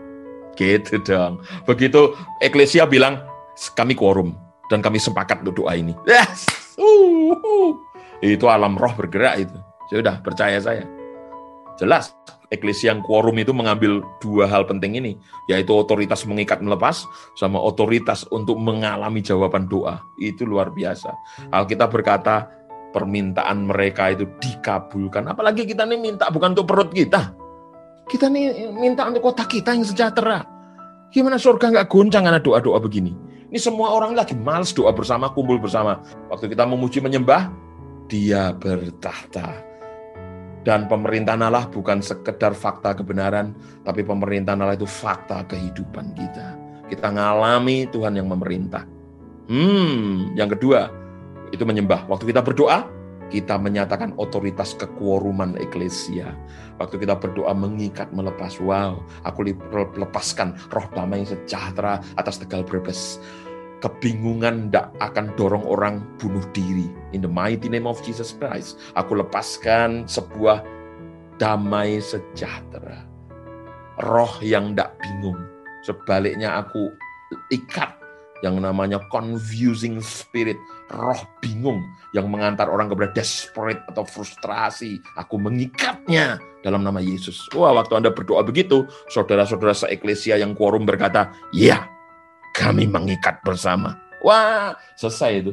Gitu 0.59 0.99
dong. 1.03 1.39
Begitu 1.65 2.13
eklesia 2.43 2.85
bilang, 2.85 3.23
kami 3.73 3.95
quorum 3.95 4.35
dan 4.69 4.79
kami 4.79 4.99
sepakat 4.99 5.43
untuk 5.43 5.65
doa 5.65 5.75
ini. 5.75 5.95
Yes. 6.07 6.47
Uh, 6.79 7.35
uh. 7.35 7.71
Itu 8.21 8.47
alam 8.47 8.77
roh 8.77 8.93
bergerak 8.93 9.49
itu. 9.49 9.57
Sudah 9.91 10.23
percaya 10.23 10.61
saya. 10.61 10.87
Jelas 11.75 12.13
eklesia 12.51 12.91
yang 12.93 13.01
quorum 13.01 13.39
itu 13.39 13.55
mengambil 13.55 14.03
dua 14.19 14.45
hal 14.45 14.67
penting 14.67 14.99
ini, 14.99 15.17
yaitu 15.47 15.71
otoritas 15.71 16.27
mengikat 16.27 16.59
melepas 16.59 17.07
sama 17.39 17.57
otoritas 17.57 18.27
untuk 18.29 18.59
mengalami 18.59 19.23
jawaban 19.23 19.65
doa. 19.65 20.03
Itu 20.19 20.45
luar 20.45 20.69
biasa. 20.69 21.15
Alkitab 21.49 21.89
berkata 21.89 22.51
permintaan 22.91 23.67
mereka 23.67 24.11
itu 24.11 24.27
dikabulkan. 24.39 25.27
Apalagi 25.31 25.67
kita 25.67 25.87
ini 25.87 25.97
minta 25.97 26.27
bukan 26.29 26.53
untuk 26.55 26.67
perut 26.67 26.91
kita. 26.91 27.33
Kita 28.07 28.27
nih 28.27 28.71
minta 28.75 29.07
untuk 29.07 29.31
kota 29.31 29.47
kita 29.47 29.71
yang 29.71 29.87
sejahtera. 29.87 30.43
Gimana 31.11 31.39
surga 31.39 31.71
nggak 31.71 31.87
goncang 31.91 32.23
karena 32.27 32.39
doa-doa 32.39 32.79
begini? 32.79 33.11
Ini 33.51 33.59
semua 33.59 33.91
orang 33.91 34.15
lagi 34.15 34.31
males 34.31 34.71
doa 34.71 34.95
bersama, 34.95 35.31
kumpul 35.31 35.59
bersama. 35.59 35.99
Waktu 36.31 36.51
kita 36.51 36.63
memuji 36.63 37.03
menyembah, 37.03 37.51
dia 38.07 38.55
bertahta 38.55 39.71
dan 40.61 40.85
pemerintahan 40.85 41.41
Allah 41.41 41.65
bukan 41.65 42.05
sekedar 42.05 42.53
fakta 42.53 42.93
kebenaran, 42.93 43.57
tapi 43.81 44.05
pemerintahan 44.05 44.61
Allah 44.61 44.77
itu 44.77 44.85
fakta 44.85 45.41
kehidupan 45.49 46.13
kita. 46.13 46.47
Kita 46.85 47.09
ngalami 47.09 47.89
Tuhan 47.89 48.13
yang 48.19 48.29
memerintah. 48.29 48.85
Hmm, 49.49 50.37
yang 50.37 50.53
kedua, 50.53 51.00
itu 51.51 51.63
menyembah. 51.63 52.07
Waktu 52.07 52.31
kita 52.31 52.41
berdoa, 52.43 52.87
kita 53.31 53.55
menyatakan 53.55 54.11
otoritas 54.19 54.75
kekuoruman 54.75 55.55
eklesia. 55.59 56.35
Waktu 56.79 56.99
kita 56.99 57.15
berdoa 57.15 57.55
mengikat 57.55 58.11
melepas, 58.11 58.59
wow, 58.59 58.99
aku 59.23 59.55
lepaskan 59.95 60.59
roh 60.71 60.87
damai 60.91 61.23
sejahtera 61.23 62.03
atas 62.19 62.43
tegal 62.43 62.67
brebes 62.67 63.19
kebingungan 63.81 64.69
tidak 64.69 64.93
akan 65.01 65.33
dorong 65.35 65.65
orang 65.65 66.05
bunuh 66.21 66.45
diri. 66.53 66.87
In 67.11 67.25
the 67.25 67.27
mighty 67.27 67.67
name 67.67 67.89
of 67.89 67.97
Jesus 68.05 68.31
Christ, 68.37 68.77
aku 68.93 69.17
lepaskan 69.17 70.05
sebuah 70.05 70.61
damai 71.41 71.97
sejahtera. 71.99 73.03
Roh 74.05 74.31
yang 74.45 74.77
tidak 74.77 74.95
bingung. 75.01 75.37
Sebaliknya 75.81 76.61
aku 76.61 76.93
ikat 77.49 77.97
yang 78.45 78.61
namanya 78.61 79.01
confusing 79.09 79.97
spirit, 80.01 80.57
roh 80.91 81.17
bingung 81.39 81.79
yang 82.11 82.27
mengantar 82.27 82.67
orang 82.67 82.91
kepada 82.91 83.15
desperate 83.15 83.81
atau 83.87 84.03
frustrasi. 84.03 84.99
Aku 85.15 85.39
mengikatnya 85.39 86.37
dalam 86.61 86.83
nama 86.83 86.99
Yesus. 86.99 87.47
Wah, 87.55 87.71
waktu 87.71 88.03
Anda 88.03 88.11
berdoa 88.11 88.43
begitu, 88.43 88.85
saudara-saudara 89.09 89.71
seeklesia 89.71 90.37
yang 90.37 90.53
quorum 90.53 90.83
berkata, 90.83 91.31
ya, 91.55 91.87
kami 92.53 92.85
mengikat 92.85 93.39
bersama. 93.47 93.95
Wah, 94.21 94.75
selesai 94.99 95.31
itu. 95.47 95.51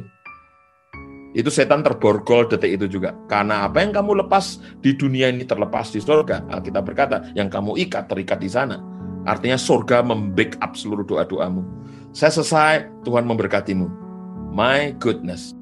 Itu 1.37 1.53
setan 1.53 1.85
terborgol 1.85 2.49
detik 2.49 2.81
itu 2.81 2.99
juga. 2.99 3.13
Karena 3.29 3.69
apa 3.69 3.85
yang 3.85 3.93
kamu 3.93 4.25
lepas 4.25 4.57
di 4.81 4.97
dunia 4.97 5.29
ini 5.29 5.45
terlepas 5.45 5.93
di 5.93 6.01
surga. 6.01 6.49
Alkitab 6.49 6.83
berkata, 6.89 7.29
yang 7.37 7.47
kamu 7.53 7.77
ikat 7.85 8.09
terikat 8.09 8.41
di 8.41 8.49
sana. 8.49 8.81
Artinya 9.29 9.59
surga 9.59 10.01
membackup 10.01 10.73
seluruh 10.73 11.05
doa-doamu. 11.05 11.61
Saya 12.09 12.33
selesai, 12.33 12.89
Tuhan 13.05 13.29
memberkatimu. 13.29 14.08
My 14.51 14.91
goodness. 14.97 15.53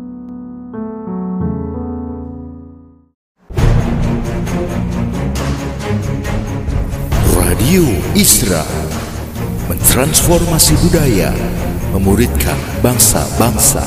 Radio 7.35 7.83
Isra 8.15 8.63
mentransformasi 9.67 10.79
budaya, 10.87 11.35
memuridkan 11.91 12.55
bangsa-bangsa. 12.79 13.83